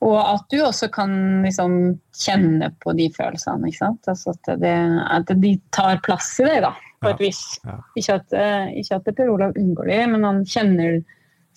Og 0.05 0.19
at 0.21 0.45
du 0.52 0.61
også 0.62 0.88
kan 0.95 1.11
liksom 1.43 1.73
kjenne 2.14 2.69
på 2.85 2.93
de 2.95 3.09
følelsene. 3.17 3.71
Altså 4.07 4.35
at, 4.35 4.50
det, 4.62 4.75
at 5.11 5.33
de 5.43 5.57
tar 5.75 5.99
plass 6.07 6.28
i 6.38 6.47
deg, 6.47 6.61
da, 6.62 6.71
på 7.02 7.11
et 7.11 7.23
vis. 7.23 7.40
ja. 7.67 7.78
Ikke, 7.99 8.19
at, 8.21 8.37
eh, 8.38 8.69
ikke 8.78 9.00
at 9.00 9.11
Per 9.19 9.33
Olav 9.33 9.59
unngår 9.59 9.90
de, 9.90 9.99
men 10.14 10.26
han 10.28 10.45
kjenner 10.47 11.00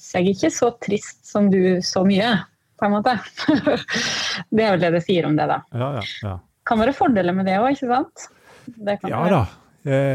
seg 0.02 0.32
ikke 0.34 0.50
så 0.50 0.72
trist 0.82 1.22
som 1.30 1.52
du 1.54 1.82
så 1.86 2.02
mye, 2.08 2.34
på 2.82 2.88
en 2.90 2.96
måte. 2.96 3.14
det 4.50 4.66
er 4.66 4.74
vel 4.74 4.86
det 4.88 4.94
det 4.98 5.04
sier 5.06 5.30
om 5.30 5.38
det, 5.38 5.46
da. 5.52 5.62
Ja, 5.78 5.94
ja, 6.00 6.06
ja. 6.26 6.36
Kan 6.66 6.82
være 6.82 6.98
fordeler 6.98 7.38
med 7.38 7.46
det 7.50 7.60
òg, 7.62 7.76
ikke 7.76 7.90
sant? 7.94 8.30
Det 8.74 8.98
kan 9.02 9.14
Ja 9.14 9.26
da. 9.30 9.42
Eh, 9.46 9.58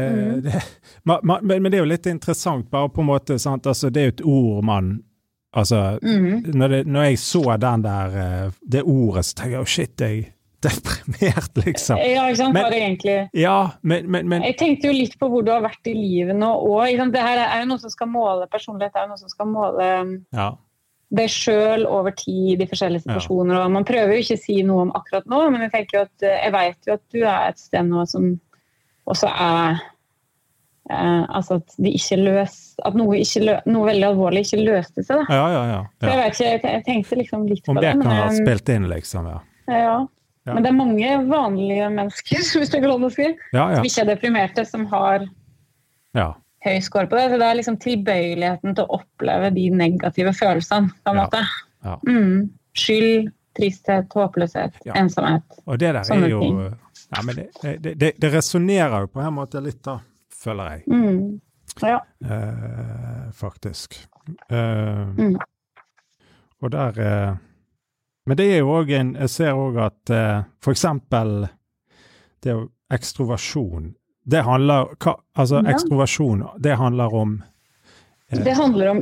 Mm. 0.07 0.41
det, 0.45 0.61
ma, 1.03 1.17
ma, 1.23 1.39
men, 1.43 1.59
men 1.63 1.71
det 1.71 1.79
er 1.79 1.83
jo 1.83 1.89
litt 1.91 2.05
interessant, 2.07 2.69
bare 2.71 2.87
på 2.91 3.01
en 3.03 3.09
måte, 3.09 3.35
sant? 3.39 3.67
Altså, 3.67 3.89
det 3.91 3.99
er 4.01 4.05
jo 4.05 4.13
et 4.13 4.21
ord 4.31 4.63
man 4.67 4.91
Altså, 5.57 5.99
Mhm. 6.03 6.53
når, 6.53 6.67
det, 6.67 6.79
når 6.87 7.01
jeg 7.09 7.17
så 7.19 7.41
den 7.61 7.83
der, 7.83 8.17
eh, 8.23 8.51
det 8.71 8.83
ordet, 8.85 9.25
så 9.25 9.33
tenker 9.39 9.55
jeg 9.57 9.59
oh 9.65 9.65
shit, 9.65 10.01
jeg 10.01 10.17
er 10.19 10.33
deprimert, 10.63 11.49
liksom. 11.65 11.97
Ja, 11.97 12.27
ikke 12.29 12.37
sant? 12.43 12.53
Men- 12.53 12.69
det 12.71 12.81
egentlig 12.81 13.29
Ja, 13.33 13.55
men, 13.81 14.11
men, 14.11 14.29
men 14.29 14.43
Jeg 14.43 14.57
tenkte 14.57 14.87
jo 14.87 14.93
litt 14.93 15.17
på 15.19 15.29
hvor 15.29 15.41
du 15.45 15.51
har 15.51 15.61
vært 15.65 15.89
i 15.89 15.93
livet 15.97 16.35
nå 16.37 16.51
òg. 16.67 17.01
Det 17.13 17.21
her 17.21 17.41
er 17.47 17.59
jo 17.63 17.67
noe 17.71 17.81
som 17.81 17.89
skal 17.93 18.07
måle 18.13 18.47
personlighet, 18.53 18.93
det 18.93 19.01
er 19.01 19.05
jo 19.07 19.13
noe 19.15 19.21
som 19.25 19.29
skal 19.33 19.45
måle 19.49 19.89
um, 20.01 20.13
ja. 20.33 20.47
deg 21.17 21.29
sjøl 21.29 21.85
over 21.87 22.11
tid 22.11 22.61
i 22.61 22.67
forskjellige 22.69 23.05
situasjoner. 23.07 23.61
og 23.63 23.71
Man 23.71 23.85
prøver 23.87 24.13
jo 24.13 24.23
ikke 24.25 24.37
å 24.37 24.45
si 24.45 24.61
noe 24.63 24.81
om 24.87 24.91
akkurat 24.97 25.25
nå, 25.29 25.43
men 25.51 25.61
jeg 25.67 25.71
tenker 25.71 25.97
jo 25.99 26.05
at 26.05 26.25
eh, 26.27 26.39
jeg 26.45 26.53
vet 26.57 26.89
jo 26.89 26.93
at 26.99 27.05
du 27.13 27.19
er 27.23 27.47
et 27.49 27.59
sted 27.59 27.85
nå 27.89 28.05
som 28.09 28.33
også 29.07 29.29
er 29.33 29.79
eh, 30.89 31.23
Altså 31.29 31.59
at 31.61 31.75
løs, 32.17 32.57
at 32.85 32.97
noe, 32.97 33.21
lø, 33.21 33.55
noe 33.65 33.87
veldig 33.89 34.07
alvorlig 34.11 34.45
ikke 34.45 34.61
løste 34.63 35.03
seg. 35.03 35.23
da. 35.23 35.37
Ja, 35.39 35.47
ja, 35.53 35.63
ja. 35.71 35.79
Så 35.99 36.11
jeg 36.11 36.19
vet 36.19 36.37
ikke, 36.37 36.71
jeg, 36.73 36.83
tenkte 36.87 37.19
liksom 37.21 37.47
litt 37.49 37.63
på 37.65 37.75
det. 37.77 37.93
Om 37.93 38.03
det 38.03 38.07
kan 38.07 38.21
ha 38.21 38.29
spilt 38.35 38.73
inn, 38.75 38.89
liksom. 38.91 39.29
Ja, 39.31 39.39
ja. 39.77 39.97
Men 40.47 40.63
det 40.63 40.69
er 40.71 40.77
mange 40.77 41.13
vanlige 41.27 41.87
mennesker 41.91 42.43
hvis 42.61 42.73
det 42.73 42.83
går 42.83 42.95
an 42.95 43.07
å 43.07 43.13
si, 43.13 43.25
ja. 43.27 43.63
ja, 43.63 43.79
som 43.79 43.87
ikke 43.89 44.03
er 44.05 44.11
deprimerte, 44.13 44.63
som 44.67 44.85
har 44.93 45.25
ja. 46.15 46.29
høy 46.65 46.77
score 46.85 47.09
på 47.11 47.19
det. 47.19 47.25
Så 47.33 47.39
det 47.41 47.49
er 47.49 47.59
liksom 47.59 47.79
tilbøyeligheten 47.83 48.77
til 48.77 48.85
å 48.85 49.01
oppleve 49.01 49.51
de 49.55 49.67
negative 49.75 50.35
følelsene, 50.37 50.93
på 51.03 51.13
en 51.13 51.19
Ja. 51.19 51.25
måte. 51.25 51.43
Ja. 51.85 51.97
Mm. 52.07 52.47
Skyld, 52.77 53.31
tristhet, 53.57 54.13
håpløshet, 54.13 54.75
ensomhet. 54.95 55.59
Og 55.65 55.79
det 55.81 55.93
der 55.95 56.05
Sånne 56.05 56.27
er 56.27 56.33
jo 56.35 56.41
ting. 56.43 56.59
ja, 57.09 57.23
men 57.25 57.35
det, 57.35 57.47
det, 57.81 57.93
det, 57.97 58.11
det 58.21 58.29
resonnerer 58.33 59.05
jo 59.05 59.11
på 59.13 59.23
en 59.23 59.33
måte 59.33 59.61
litt, 59.63 59.81
da, 59.85 59.99
føler 60.47 60.71
jeg. 60.71 60.87
Mm. 60.87 61.41
Ja. 61.83 61.99
Eh, 62.25 63.27
faktisk. 63.35 63.99
Eh, 64.49 65.05
Mm. 65.17 65.35
Og 66.61 66.71
der 66.73 66.97
eh, 66.99 67.35
Men 68.27 68.37
det 68.39 68.47
er 68.51 68.57
jo 68.63 68.71
òg 68.79 68.89
en 68.97 69.11
Jeg 69.15 69.29
ser 69.29 69.53
òg 69.55 69.77
at 69.85 70.09
eh, 70.11 70.41
for 70.63 70.71
eksempel 70.73 71.47
det 72.43 72.51
jo 72.55 72.63
Ekstroversjon. 72.91 73.93
Det 74.25 74.41
handler 74.43 74.89
hva, 75.03 75.13
Altså, 75.37 75.61
Ja. 75.63 75.71
ekstroversjon, 75.73 76.43
det 76.63 76.75
handler 76.79 77.13
om 77.13 77.43
eh, 78.31 78.39
Det 78.43 78.55
handler 78.57 78.89
om 78.91 79.01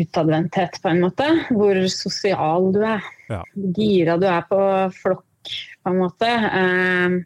utadvendthet, 0.00 0.80
på 0.82 0.88
en 0.88 1.00
måte. 1.04 1.26
Hvor 1.50 1.78
sosial 1.92 2.72
du 2.74 2.80
er. 2.86 3.02
Ja. 3.28 3.42
Gira 3.76 4.16
du 4.18 4.26
er 4.26 4.42
på 4.48 4.58
flokk, 4.94 5.52
på 5.84 5.90
en 5.92 5.98
måte. 6.00 6.26
Eh, 6.26 7.18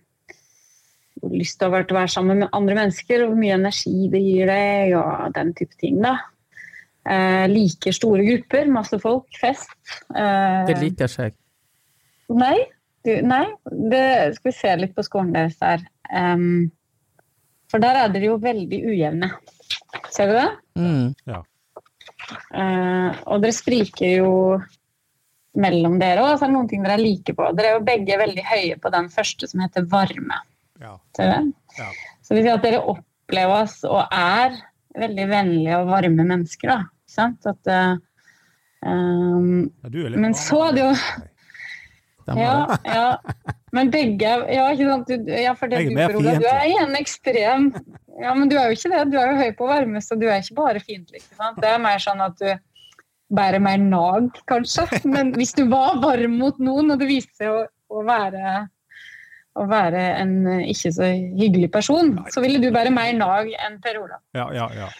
hvor 1.20 1.36
lyst 1.36 1.60
være, 1.62 1.86
til 1.86 1.96
å 1.96 2.00
være 2.00 2.12
sammen 2.12 2.42
med 2.42 2.52
andre 2.56 2.76
mennesker, 2.78 3.24
hvor 3.26 3.38
mye 3.38 3.56
energi 3.58 4.08
det 4.12 4.20
gir 4.24 4.50
deg, 4.50 4.94
og 4.98 5.34
den 5.36 5.52
type 5.58 5.76
ting. 5.80 6.00
da. 6.02 6.16
Eh, 7.10 7.46
liker 7.48 7.94
store 7.96 8.24
grupper, 8.26 8.68
masse 8.72 8.98
folk, 9.00 9.28
fest. 9.40 9.72
Eh, 10.14 10.66
Det 10.68 10.76
liker 10.80 11.08
seg. 11.08 11.36
Nei, 12.30 12.58
Du, 13.00 13.14
nei, 13.24 13.46
det 13.88 14.34
skal 14.36 14.50
vi 14.50 14.52
se 14.52 14.72
litt 14.76 14.92
på 14.92 15.02
skolen 15.06 15.32
deres 15.32 15.56
der. 15.56 15.80
Um, 16.12 16.68
for 17.72 17.80
der 17.80 17.96
er 17.96 18.12
dere 18.12 18.28
jo 18.28 18.34
veldig 18.42 18.80
ujevne. 18.90 19.30
Ser 20.12 20.28
du 20.28 20.34
det? 20.36 20.50
Mm. 20.76 21.14
Eh, 22.52 23.22
og 23.24 23.40
dere 23.40 23.56
spriker 23.56 24.12
jo 24.18 24.34
mellom 25.56 25.96
dere 26.02 26.26
òg. 26.26 26.36
Så 26.36 26.44
er 26.44 26.50
det 26.50 26.56
noen 26.58 26.68
ting 26.68 26.84
dere 26.84 26.98
er 26.98 27.04
like 27.04 27.34
på. 27.36 27.48
Dere 27.56 27.72
er 27.72 27.78
jo 27.78 27.86
begge 27.88 28.20
veldig 28.20 28.44
høye 28.50 28.78
på 28.82 28.92
den 28.92 29.08
første 29.14 29.48
som 29.48 29.64
heter 29.64 29.88
varme. 29.90 30.42
Ja. 30.80 30.96
Ja. 31.18 31.88
Så 32.22 32.34
vi 32.34 32.40
vil 32.40 32.48
si 32.48 32.52
at 32.54 32.64
dere 32.64 32.82
opplever 32.92 33.64
oss 33.64 33.80
og 33.88 34.04
er 34.14 34.56
veldig 34.98 35.26
vennlige 35.30 35.80
og 35.80 35.90
varme 35.92 36.24
mennesker. 36.26 36.72
da. 36.72 36.78
Ikke 37.04 37.16
sant? 37.16 37.46
At, 37.46 37.70
eh, 37.70 37.96
Ja, 38.80 39.88
du 39.92 39.98
er 40.06 40.10
litt 40.10 40.20
Men 40.20 40.32
så 40.34 40.70
er 40.70 40.72
det 40.72 40.84
jo 40.86 40.94
Ja, 42.38 42.78
ja. 42.86 43.18
Men 43.72 43.90
begge 43.90 44.30
Ja, 44.48 44.70
ikke 44.72 44.88
sant. 44.88 45.10
Du, 45.10 45.32
ja, 45.34 45.52
for 45.58 45.68
det 45.68 45.82
er 45.84 46.14
du, 46.14 46.22
du 46.22 46.48
er 46.48 46.84
en 46.86 46.96
ekstrem 46.96 47.70
Ja, 48.20 48.34
men 48.34 48.48
du 48.48 48.56
er 48.56 48.70
jo 48.70 48.78
ikke 48.78 48.90
det. 48.92 49.04
Du 49.12 49.18
er 49.18 49.30
jo 49.32 49.38
høy 49.40 49.52
på 49.56 49.68
varme, 49.68 50.00
så 50.04 50.16
du 50.18 50.26
er 50.28 50.42
ikke 50.42 50.58
bare 50.58 50.80
fiendtlig. 50.80 51.22
Det 51.60 51.68
er 51.68 51.78
mer 51.80 52.00
sånn 52.02 52.20
at 52.20 52.36
du 52.40 52.50
bærer 53.32 53.62
mer 53.62 53.78
nag, 53.78 54.34
kanskje. 54.50 54.84
Men 55.08 55.32
hvis 55.38 55.54
du 55.56 55.64
var 55.70 56.00
varm 56.02 56.34
mot 56.40 56.58
noen, 56.60 56.90
og 56.92 57.00
det 57.00 57.08
viste 57.08 57.32
seg 57.38 57.48
å, 57.54 57.62
å 57.96 58.02
være 58.04 58.66
å 59.58 59.66
være 59.70 60.02
en 60.20 60.34
eh, 60.46 60.66
ikke 60.72 60.92
så 60.94 61.12
hyggelig 61.12 61.70
person, 61.74 62.16
så 62.30 62.42
ville 62.44 62.62
du 62.62 62.70
være 62.74 62.92
mer 62.94 63.14
nag 63.18 63.54
enn 63.58 63.78
Per 63.82 64.02
Olav. 64.02 64.20
Ja, 64.36 64.50
ja, 64.54 64.68
ja. 64.76 64.90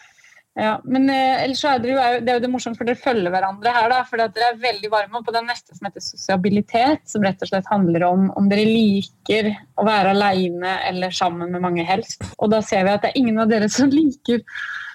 Ja, 0.59 0.73
men 0.83 1.07
eh, 1.09 1.45
ellers 1.45 1.61
så 1.63 1.71
er 1.71 1.79
det, 1.81 1.93
jo, 1.93 2.01
det 2.21 2.33
er 2.33 2.39
jo 2.41 2.43
det 2.43 2.51
morsomt, 2.51 2.77
for 2.77 2.89
dere 2.89 2.99
følger 2.99 3.31
hverandre 3.33 3.71
her. 3.73 3.87
da, 3.93 4.01
for 4.09 4.19
Dere 4.21 4.49
er 4.51 4.59
veldig 4.61 4.91
varme 4.93 5.23
på 5.25 5.35
den 5.35 5.47
neste 5.49 5.77
som 5.77 5.87
heter 5.87 6.03
sosiabilitet, 6.03 7.05
som 7.09 7.23
rett 7.25 7.41
og 7.45 7.53
slett 7.53 7.71
handler 7.71 8.05
om 8.09 8.27
om 8.37 8.51
dere 8.51 8.67
liker 8.67 9.53
å 9.79 9.87
være 9.87 10.17
alene 10.17 10.75
eller 10.89 11.15
sammen 11.15 11.55
med 11.55 11.63
mange 11.65 11.87
helst. 11.87 12.27
Og 12.39 12.51
da 12.53 12.61
ser 12.67 12.85
vi 12.85 12.97
at 12.97 13.07
det 13.07 13.13
er 13.13 13.23
ingen 13.23 13.39
av 13.41 13.53
dere 13.53 13.71
som 13.73 13.95
liker 14.01 14.43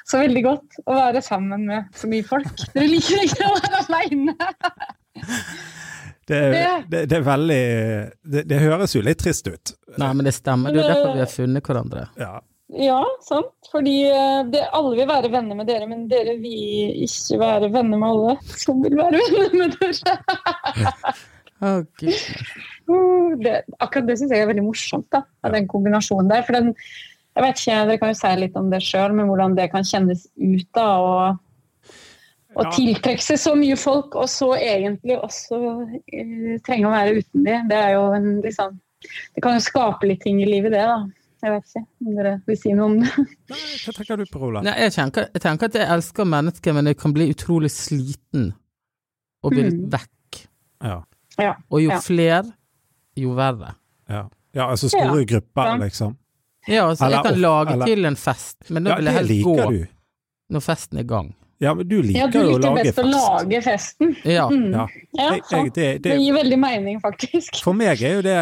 så 0.05 0.19
veldig 0.21 0.43
godt 0.45 0.83
å 0.85 0.99
være 0.99 1.23
sammen 1.25 1.65
med 1.71 1.97
så 1.97 2.11
mye 2.11 2.27
folk. 2.27 2.51
Dere 2.75 2.91
liker 2.91 3.23
ikke 3.23 3.47
å 3.47 3.55
være 3.55 3.81
alene. 3.87 4.37
Det, 6.25 6.39
Det- 6.89 7.05
det, 7.09 7.17
er 7.19 7.25
veldig 7.27 7.61
det, 8.33 8.43
det 8.49 8.59
høres 8.63 8.95
jo 8.95 9.01
litt 9.05 9.19
trist 9.21 9.47
ut. 9.47 9.75
Nei, 9.97 10.11
men 10.13 10.25
det 10.25 10.33
stemmer. 10.33 10.73
Det 10.73 10.81
er 10.81 10.87
jo 10.87 10.93
derfor 10.93 11.13
vi 11.19 11.23
har 11.25 11.31
funnet 11.33 11.69
hverandre. 11.69 12.07
Ja. 12.17 12.33
Ja, 12.81 13.03
sant. 13.21 13.51
Fordi 13.71 13.93
eh, 14.09 14.39
det, 14.49 14.63
alle 14.73 14.95
vil 14.97 15.07
være 15.07 15.29
venner 15.31 15.55
med 15.59 15.67
dere, 15.69 15.85
men 15.87 16.07
dere 16.09 16.33
vil 16.41 16.95
ikke 17.05 17.37
være 17.39 17.69
venner 17.71 18.01
med 18.01 18.09
alle 18.09 18.33
som 18.57 18.81
vil 18.81 18.97
være 18.97 19.21
venner 19.35 19.53
med 19.61 19.77
dere. 19.79 21.15
Å, 21.61 21.75
Uh, 22.85 23.31
det, 23.41 23.63
akkurat 23.81 24.05
det 24.05 24.19
syns 24.19 24.29
jeg 24.35 24.43
er 24.43 24.49
veldig 24.51 24.61
morsomt, 24.67 25.07
da, 25.09 25.23
av 25.41 25.55
den 25.55 25.65
kombinasjonen 25.71 26.27
der. 26.29 26.43
For 26.45 26.53
den, 26.53 26.67
jeg 27.33 27.41
vet 27.41 27.57
ikke, 27.63 27.77
Dere 27.89 27.97
kan 27.97 28.11
jo 28.11 28.17
si 28.19 28.33
litt 28.43 28.59
om 28.61 28.67
det 28.69 28.81
sjøl, 28.85 29.15
men 29.17 29.25
hvordan 29.31 29.55
det 29.57 29.65
kan 29.71 29.87
kjennes 29.89 30.27
ut. 30.37 30.67
da, 30.77 30.83
og, 31.01 31.39
Ja. 32.63 32.71
tiltrekke 32.71 33.21
seg 33.21 33.37
så 33.37 33.51
mye 33.59 33.75
folk, 33.75 34.15
og 34.15 34.29
så 34.31 34.53
egentlig 34.55 35.17
også 35.19 35.57
eh, 36.13 36.55
trenge 36.63 36.87
å 36.87 36.91
være 36.93 37.17
uten 37.19 37.43
de. 37.43 37.55
Det 37.69 37.75
er 37.77 37.89
jo 37.97 38.13
en 38.15 38.41
liksom 38.41 38.79
Det 39.35 39.41
kan 39.43 39.53
jo 39.53 39.59
skape 39.59 40.07
litt 40.07 40.21
ting 40.21 40.39
i 40.41 40.45
livet, 40.45 40.71
det, 40.71 40.79
da. 40.87 41.05
Jeg 41.43 41.51
vet 41.51 41.65
ikke 41.67 41.81
om 42.07 42.15
dere 42.15 42.41
vil 42.47 42.57
si 42.57 42.71
noe 42.73 42.85
om 42.85 42.95
det. 43.01 43.09
Hva 43.85 43.93
tenker 43.93 44.17
du 44.17 44.25
på, 44.31 44.39
Roland? 44.39 44.65
Nei, 44.65 44.73
jeg 44.81 44.93
tenker, 44.95 45.27
jeg 45.35 45.41
tenker 45.43 45.65
at 45.69 45.75
jeg 45.75 45.89
elsker 45.93 46.25
mennesker, 46.25 46.73
men 46.73 46.85
jeg 46.89 46.97
kan 46.97 47.13
bli 47.13 47.27
utrolig 47.35 47.69
sliten 47.75 48.53
og 49.43 49.51
vil 49.53 49.67
Mm. 49.75 49.89
vekk. 49.93 50.39
Ja. 50.81 51.01
Ja. 51.37 51.53
Og 51.69 51.81
jo 51.83 51.89
Ja. 51.91 51.99
flere, 52.01 52.53
jo 53.19 53.35
verre. 53.37 53.75
Ja, 54.09 54.23
ja 54.55 54.69
altså 54.71 54.89
store 54.89 55.19
Ja. 55.21 55.25
grupper, 55.35 55.77
liksom. 55.83 56.15
Ja, 56.67 56.87
altså, 56.89 57.05
Eller 57.05 57.17
jeg 57.17 57.23
kan 57.25 57.41
lage 57.41 57.73
eller- 57.73 57.85
til 57.85 58.05
en 58.05 58.15
fest, 58.15 58.57
men 58.71 58.83
da 58.85 58.89
Ja, 58.89 58.95
vil 58.95 59.05
jeg 59.05 59.13
det 59.13 59.27
helst 59.27 59.45
gå 59.45 59.69
du. 59.69 59.87
når 60.49 60.59
festen 60.61 60.97
er 60.97 61.01
i 61.03 61.07
gang. 61.07 61.35
Ja, 61.63 61.73
men 61.73 61.87
du 61.87 62.01
liker 62.01 62.19
Ja, 62.19 62.27
du 62.27 62.39
jo 62.39 62.45
å 62.45 62.57
liker 62.57 62.69
lage 62.69 62.83
best 62.83 62.99
å 62.99 63.07
lage 63.07 63.61
festen. 63.63 64.15
Ja. 64.27 64.47
Mm. 64.51 64.71
Ja. 64.73 64.85
Jeg, 65.15 65.43
jeg, 65.51 65.73
det, 65.75 65.89
Det 66.03 66.09
det, 66.09 66.15
gir 66.23 66.35
veldig 66.35 66.59
mening, 66.59 67.01
faktisk. 67.03 67.61
for 67.63 67.77
meg 67.77 68.01
er 68.03 68.19
jo 68.19 68.25
det 68.25 68.39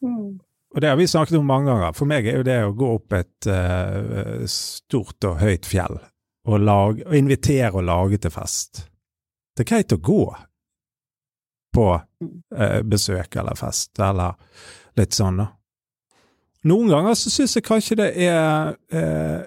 Mm. 0.00 0.38
Og 0.70 0.80
det 0.80 0.88
har 0.88 0.96
vi 0.96 1.04
snakket 1.10 1.36
om 1.36 1.44
mange 1.44 1.68
ganger. 1.68 1.92
For 1.92 2.08
meg 2.08 2.24
er 2.30 2.38
jo 2.38 2.44
det 2.46 2.58
å 2.64 2.72
gå 2.72 2.86
opp 2.94 3.12
et 3.18 3.48
uh, 3.50 4.46
stort 4.48 5.26
og 5.28 5.40
høyt 5.42 5.66
fjell 5.68 5.98
og, 5.98 6.56
lage, 6.62 7.04
og 7.04 7.16
invitere 7.18 7.74
og 7.74 7.84
lage 7.84 8.20
til 8.22 8.32
fest. 8.32 8.84
Det 9.52 9.66
er 9.66 9.70
greit 9.74 9.92
å 9.92 10.00
gå 10.00 10.22
på 11.74 11.86
uh, 11.98 12.80
besøk 12.86 13.36
eller 13.42 13.58
fest, 13.58 13.92
eller 13.98 14.38
litt 14.98 15.18
sånn, 15.18 15.42
da. 15.42 15.50
Noen 16.70 16.90
ganger 16.92 17.16
så 17.16 17.32
syns 17.32 17.56
jeg 17.56 17.64
kanskje 17.64 17.96
det 18.02 18.08
er 18.20 18.74
eh, 18.92 19.38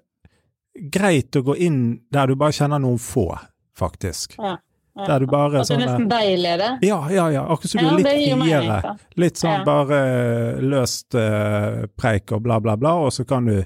greit 0.74 1.36
å 1.36 1.44
gå 1.46 1.56
inn 1.62 1.82
der 2.14 2.30
du 2.32 2.38
bare 2.40 2.56
kjenner 2.56 2.82
noen 2.82 3.02
få, 3.02 3.30
faktisk. 3.78 4.38
Ja. 4.38 4.58
Ja. 4.94 5.08
Der 5.08 5.24
du 5.24 5.26
bare 5.26 5.64
At 5.64 5.66
det 5.66 5.72
sånn 5.72 5.82
er 5.82 5.88
nesten 5.88 6.10
deiligere. 6.10 6.68
Ja, 6.86 7.00
ja, 7.10 7.24
ja. 7.34 7.44
Akkurat 7.50 7.72
som 7.72 7.80
du 7.82 7.88
er 7.88 7.96
det 7.98 8.12
litt 8.14 8.44
friere. 8.44 8.92
Litt 9.18 9.40
sånn 9.42 9.64
bare 9.66 10.02
eh, 10.02 10.60
løst 10.62 11.18
uh, 11.18 11.88
preik 11.98 12.36
og 12.36 12.44
bla, 12.46 12.60
bla, 12.62 12.76
bla, 12.78 12.92
og 13.02 13.10
så 13.16 13.26
kan 13.26 13.50
du 13.50 13.58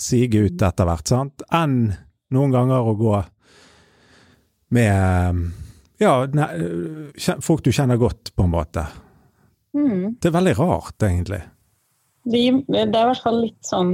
sige 0.00 0.46
ut 0.46 0.64
etter 0.64 0.88
hvert, 0.88 1.12
sant? 1.12 1.44
Enn 1.52 1.92
noen 2.32 2.56
ganger 2.56 2.80
å 2.80 2.96
gå 2.96 3.18
med 4.74 4.88
eh, 4.88 5.44
ja, 6.00 6.14
ne, 6.32 6.48
folk 7.44 7.60
du 7.64 7.72
kjenner 7.72 8.00
godt, 8.00 8.32
på 8.34 8.48
en 8.48 8.54
måte. 8.56 8.86
Mm. 9.76 10.16
Det 10.16 10.30
er 10.30 10.38
veldig 10.38 10.56
rart, 10.58 10.96
egentlig. 11.04 11.42
De, 12.24 12.44
det 12.64 12.80
er 12.80 12.88
i 12.88 13.08
hvert 13.10 13.24
fall 13.24 13.42
litt 13.42 13.68
sånn 13.68 13.90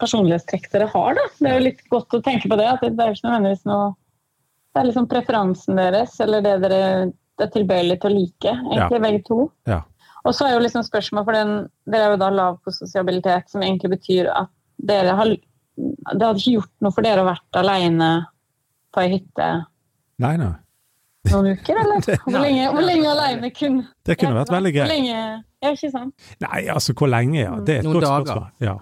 personlighetstrekk 0.00 0.70
dere 0.72 0.88
har, 0.92 1.18
da. 1.18 1.24
Det 1.36 1.50
er 1.50 1.58
jo 1.58 1.66
litt 1.66 1.82
godt 1.92 2.16
å 2.16 2.22
tenke 2.24 2.48
på 2.48 2.56
det. 2.56 2.68
At 2.70 2.84
det 2.84 2.92
er 2.94 3.10
jo 3.10 3.18
ikke 3.18 3.28
nødvendigvis 3.28 3.66
noe 3.68 3.90
Det 4.72 4.80
er 4.80 4.88
liksom 4.88 5.08
preferansen 5.10 5.78
deres, 5.78 6.14
eller 6.24 6.42
det 6.42 6.54
dere 6.64 6.78
er 7.44 7.50
tilbøyelig 7.54 7.98
til 8.00 8.10
å 8.10 8.14
like, 8.14 8.54
egentlig, 8.72 9.02
begge 9.04 9.20
to. 9.28 9.38
Ja. 9.70 9.82
Og 10.24 10.32
så 10.34 10.48
er 10.48 10.56
jo 10.56 10.62
liksom 10.64 10.84
spørsmålet, 10.86 11.28
for 11.28 11.36
den, 11.36 11.54
dere 11.92 12.08
er 12.08 12.14
jo 12.14 12.20
da 12.22 12.30
lav 12.32 12.58
på 12.64 12.72
sosialitet, 12.72 13.50
som 13.52 13.62
egentlig 13.62 13.92
betyr 13.98 14.30
at 14.32 14.50
dere 14.88 15.14
har 15.14 15.34
Det 15.34 16.22
hadde 16.22 16.38
ikke 16.38 16.56
gjort 16.58 16.72
noe 16.84 16.94
for 16.94 17.06
dere 17.06 17.22
å 17.22 17.28
vært 17.28 17.58
alene 17.58 18.10
på 18.94 19.02
ei 19.02 19.08
hytte 19.16 19.48
Nei, 20.22 20.36
nei. 20.38 20.52
noen 21.32 21.50
uker, 21.58 21.80
eller? 21.82 22.04
Hvor 22.24 22.38
lenge, 22.38 22.68
hvor 22.70 22.86
lenge 22.86 23.10
alene 23.10 23.50
kunne 23.50 23.88
Det 24.06 24.16
kunne 24.20 24.38
vært 24.38 24.52
veldig 24.54 24.72
greit. 24.76 24.92
Ja, 25.64 25.70
ikke 25.72 25.90
sant? 25.94 26.14
Nei, 26.44 26.64
altså, 26.68 26.92
hvor 26.98 27.08
lenge, 27.10 27.38
ja. 27.40 27.54
Det 27.64 27.78
er 27.78 27.78
et 27.80 27.86
Noen 27.88 27.96
godt 27.98 28.04
dager. 28.04 28.26
spørsmål. 28.28 28.50
Ja. 28.68 28.74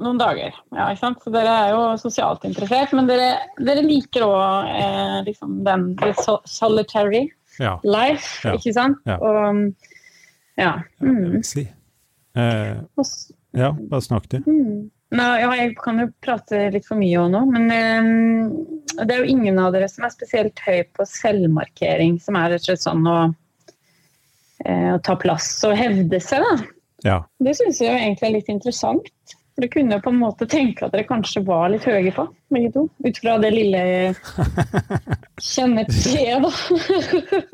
Noen 0.00 0.18
dager. 0.22 0.54
Ja, 0.72 0.86
ikke 0.94 1.02
sant? 1.04 1.18
Så 1.26 1.30
dere 1.34 1.54
er 1.66 1.72
jo 1.74 1.80
sosialt 2.00 2.44
interessert, 2.48 2.94
men 2.96 3.06
dere, 3.10 3.26
dere 3.60 3.82
liker 3.84 4.24
òg 4.24 4.70
eh, 4.72 5.18
liksom 5.26 5.58
den 5.66 5.90
the 6.00 6.14
solitary 6.48 7.26
Ja, 7.60 7.74
life, 7.84 8.40
Ja. 8.48 8.54
ikke 8.56 8.72
sant? 8.72 8.96
Ja. 9.04 9.18
Og 9.20 9.74
ja. 10.56 10.72
det 11.00 11.10
vil 11.10 11.26
Mm. 11.28 11.34
jeg 11.34 11.44
si. 11.44 11.66
Eh, 12.36 12.80
ja, 13.58 13.72
bare 13.90 14.00
snakk, 14.00 14.28
du. 14.32 14.38
mm. 14.46 14.90
Nå, 15.12 15.24
ja, 15.42 15.50
jeg 15.58 15.72
kan 15.82 15.98
jo 15.98 16.06
prate 16.22 16.68
litt 16.72 16.84
for 16.86 16.94
mye 16.96 17.18
òg 17.18 17.32
nå, 17.32 17.40
men 17.50 17.64
um, 17.66 18.66
det 19.04 19.10
er 19.10 19.24
jo 19.24 19.32
ingen 19.32 19.58
av 19.58 19.72
dere 19.74 19.88
som 19.90 20.04
er 20.06 20.12
spesielt 20.14 20.60
høy 20.62 20.84
på 20.94 21.02
selvmarkering, 21.04 22.20
som 22.22 22.36
er 22.38 22.52
rett 22.52 22.62
og 22.62 22.68
slett 22.70 22.84
sånn 22.84 23.02
å, 23.10 23.16
å 24.66 24.98
ta 25.04 25.16
plass 25.16 25.48
og 25.68 25.76
hevde 25.78 26.20
seg, 26.20 26.44
da. 26.44 26.66
Ja. 27.06 27.18
Det 27.40 27.54
syns 27.56 27.80
jeg 27.80 27.96
egentlig 27.96 28.28
er 28.28 28.34
litt 28.38 28.50
interessant. 28.52 29.06
For 29.56 29.64
det 29.64 29.70
kunne 29.72 29.96
på 30.04 30.10
en 30.12 30.18
måte 30.20 30.46
tenke 30.48 30.86
at 30.86 30.92
dere 30.94 31.06
kanskje 31.08 31.42
var 31.44 31.70
litt 31.72 31.84
høye 31.88 32.12
på, 32.14 32.26
begge 32.54 32.70
to. 32.76 32.84
Ut 33.04 33.18
fra 33.20 33.38
det 33.42 33.50
lille 33.54 33.80
kjenner 35.50 35.88
til, 35.90 36.44
da. 36.44 36.52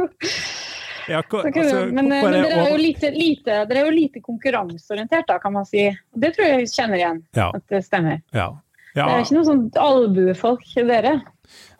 ja 1.12 1.22
hva, 1.30 1.40
altså, 1.46 1.80
men, 1.94 2.08
men 2.10 2.14
er 2.18 2.34
dere 2.34 2.60
er 2.66 2.70
jo 2.74 2.78
lite, 2.82 3.10
lite, 3.14 3.58
dere 3.70 3.82
er 3.82 3.88
jo 3.88 3.94
lite 3.94 4.22
konkurranseorientert, 4.24 5.26
da, 5.30 5.38
kan 5.42 5.54
man 5.56 5.66
si. 5.68 5.86
Det 6.14 6.32
tror 6.36 6.50
jeg 6.52 6.70
kjenner 6.74 7.00
igjen 7.00 7.22
Ja. 7.38 7.50
at 7.54 7.66
det 7.72 7.82
stemmer. 7.86 8.22
Ja. 8.34 8.50
Det 8.96 9.04
er 9.04 9.24
ikke 9.26 9.36
noe 9.36 9.44
sånn 9.48 9.64
albuefolk, 9.76 10.62
dere. 10.88 11.18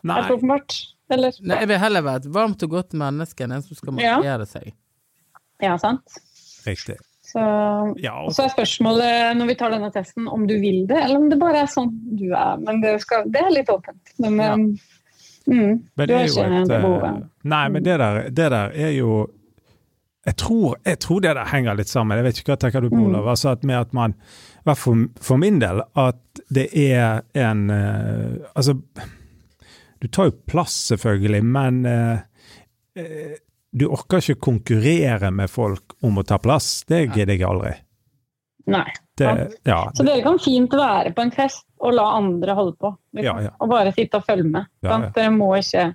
Nei. 0.07 0.17
Er 0.21 0.27
det 0.29 0.35
åpenbart? 0.37 0.75
Eller? 1.11 1.37
Nei, 1.43 1.61
jeg 1.63 1.71
vil 1.71 1.79
heller 1.81 2.03
være 2.05 2.21
et 2.25 2.33
varmt 2.35 2.63
og 2.67 2.73
godt 2.73 2.97
menneske 2.99 3.45
enn 3.47 3.55
en 3.57 3.63
som 3.65 3.79
skal 3.79 3.95
Ja. 4.03 4.17
markere 4.19 4.47
seg. 4.51 4.73
Ja, 5.63 5.77
sant. 5.81 6.19
Riktig. 6.67 6.97
Så, 7.27 7.41
Ja, 7.99 8.13
og 8.23 8.31
så 8.37 8.45
er 8.47 8.53
spørsmålet 8.55 9.37
når 9.37 9.49
vi 9.51 9.55
tar 9.59 9.73
denne 9.75 9.89
testen, 9.95 10.29
om 10.31 10.45
du 10.47 10.55
vil 10.63 10.85
det, 10.87 10.97
eller 11.05 11.19
om 11.19 11.31
det 11.31 11.39
bare 11.41 11.65
er 11.65 11.71
sånn 11.73 11.91
du 12.19 12.29
er. 12.33 12.57
Men 12.63 12.81
det, 12.85 12.93
skal, 13.03 13.25
det 13.31 13.41
er 13.43 13.51
litt 13.55 13.69
åpent. 13.73 14.13
Men, 14.23 14.37
Ja. 14.39 14.55
mm, 14.57 14.77
Men 15.47 15.81
du 15.97 16.07
det 16.07 16.17
har 16.17 16.29
ikke 16.29 16.47
et 16.63 16.69
det 16.69 16.77
eh, 16.77 16.83
behovet. 16.85 17.25
Nei, 17.45 17.65
men 17.69 17.83
det 17.83 17.99
der, 17.99 18.21
det 18.31 18.51
der 18.55 18.71
er 18.75 18.93
jo 18.97 19.27
jeg 20.27 20.37
tror, 20.43 20.77
jeg 20.85 20.99
tror 20.99 21.21
det 21.23 21.35
der 21.39 21.47
henger 21.53 21.77
litt 21.79 21.89
sammen. 21.89 22.17
Jeg 22.19 22.25
vet 22.27 22.39
ikke 22.41 22.51
hva 22.55 22.57
tenker 22.59 22.81
du 22.83 22.89
på, 22.91 22.97
Mm. 22.99 23.05
Olav? 23.13 23.29
Altså 23.31 23.51
at 23.53 23.63
med 23.65 23.77
at 23.79 23.93
man, 23.95 24.11
i 24.59 24.65
hvert 24.67 24.79
fall 24.79 25.05
for 25.23 25.37
min 25.39 25.61
del, 25.63 25.83
at 25.97 26.41
det 26.51 26.65
er 26.75 27.21
en 27.35 27.71
eh, 27.71 28.39
Altså, 28.57 28.75
du 30.03 30.09
tar 30.09 30.25
jo 30.31 30.35
plass, 30.47 30.75
selvfølgelig, 30.91 31.45
men 31.45 31.87
eh, 31.87 32.19
eh, 32.97 33.37
du 33.77 33.87
orker 33.93 34.23
ikke 34.25 34.41
konkurrere 34.49 35.29
med 35.31 35.51
folk 35.53 35.97
om 36.07 36.17
å 36.19 36.25
ta 36.27 36.39
plass. 36.41 36.85
Det 36.89 37.03
gidder 37.13 37.35
jeg 37.37 37.45
aldri. 37.49 37.75
Nei. 38.73 38.87
Det, 39.17 39.27
ja, 39.65 39.77
det. 39.91 39.97
Så 39.97 40.05
dere 40.05 40.23
kan 40.25 40.39
fint 40.43 40.73
være 40.77 41.13
på 41.17 41.23
en 41.25 41.31
fest 41.33 41.65
og 41.81 41.93
la 41.97 42.07
andre 42.17 42.55
holde 42.57 42.75
på. 42.81 42.91
liksom. 43.17 43.25
Ja, 43.25 43.37
ja. 43.47 43.53
Og 43.61 43.69
bare 43.71 43.93
sitte 43.97 44.19
og 44.21 44.25
følge 44.27 44.49
med. 44.49 44.67
Dere 44.83 45.31
må 45.33 45.53
ikke 45.61 45.91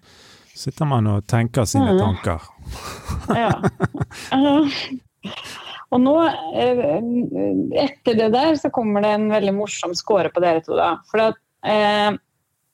sitter 0.62 0.86
man 0.86 1.08
og 1.08 1.24
tenker 1.32 1.66
sine 1.66 1.94
Mhm. 1.96 2.00
tanker. 2.00 2.42
Ja. 3.34 3.52
Og 5.92 6.00
nå, 6.00 6.14
eh, 6.56 7.84
etter 7.84 8.16
det 8.16 8.30
der, 8.34 8.54
så 8.56 8.70
kommer 8.72 9.02
det 9.04 9.10
en 9.18 9.30
veldig 9.32 9.54
morsom 9.58 9.94
score 9.98 10.30
på 10.32 10.40
dere 10.44 10.62
to, 10.64 10.76
da. 10.80 10.94
For 11.12 11.20
at, 11.20 11.36
eh, 11.68 12.12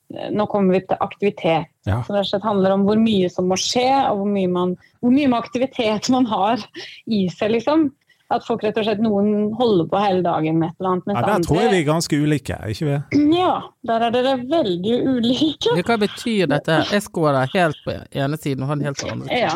nå 0.08 0.46
kommer 0.48 0.78
vi 0.78 0.80
til 0.88 1.00
aktivitet. 1.04 1.68
Ja. 1.88 2.00
Som 2.06 2.16
rett 2.16 2.26
og 2.26 2.30
slett 2.32 2.46
handler 2.48 2.74
om 2.74 2.84
hvor 2.88 2.98
mye 3.00 3.28
som 3.32 3.48
må 3.50 3.58
skje, 3.60 3.86
og 4.08 4.22
hvor 4.22 4.30
mye, 4.32 4.50
man, 4.52 4.74
hvor 5.04 5.12
mye 5.14 5.28
med 5.28 5.38
aktivitet 5.38 6.08
man 6.14 6.28
har 6.30 6.62
i 7.06 7.26
seg, 7.32 7.52
liksom. 7.58 7.90
At 8.28 8.44
folk 8.44 8.60
rett 8.60 8.76
og 8.76 8.84
slett 8.84 9.00
noen 9.00 9.54
holder 9.56 9.86
på 9.88 10.00
hele 10.02 10.20
dagen 10.24 10.58
med 10.60 10.68
et 10.68 10.80
eller 10.82 10.90
annet. 10.90 11.06
mens 11.08 11.16
Ja, 11.20 11.26
der 11.30 11.44
tror 11.46 11.60
jeg 11.62 11.70
vi 11.72 11.78
er 11.78 11.86
ganske 11.86 12.18
ulike, 12.20 12.58
ikke 12.74 12.88
vi? 12.88 12.96
Ja, 13.38 13.52
der 13.88 14.04
er 14.04 14.12
dere 14.12 14.34
veldig 14.50 14.96
ulike. 15.14 15.72
Ja, 15.72 15.84
Hva 15.88 15.96
betyr 16.02 16.50
dette? 16.52 16.82
Jeg 16.92 17.04
scorer 17.06 17.48
helt 17.54 17.80
på 17.86 17.96
ene 17.96 18.40
siden 18.40 18.66
og 18.66 18.74
han 18.74 18.84
helt 18.84 19.00
på 19.00 19.08
andre. 19.14 19.32
Ja. 19.32 19.54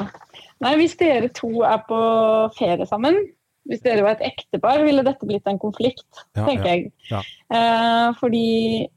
Nei, 0.63 0.77
hvis 0.81 0.97
dere 1.01 1.29
to 1.37 1.65
er 1.69 1.85
på 1.89 2.01
ferie 2.57 2.89
sammen, 2.89 3.19
hvis 3.69 3.83
dere 3.85 4.03
var 4.03 4.17
et 4.17 4.25
ektepar, 4.33 4.83
ville 4.83 5.05
dette 5.07 5.27
blitt 5.29 5.47
en 5.47 5.61
konflikt, 5.63 6.07
Ja, 6.35 6.45
tenker 6.47 6.67
jeg. 6.67 6.93
ja. 7.11 7.21
Eh, 7.53 8.09
fordi 8.19 8.89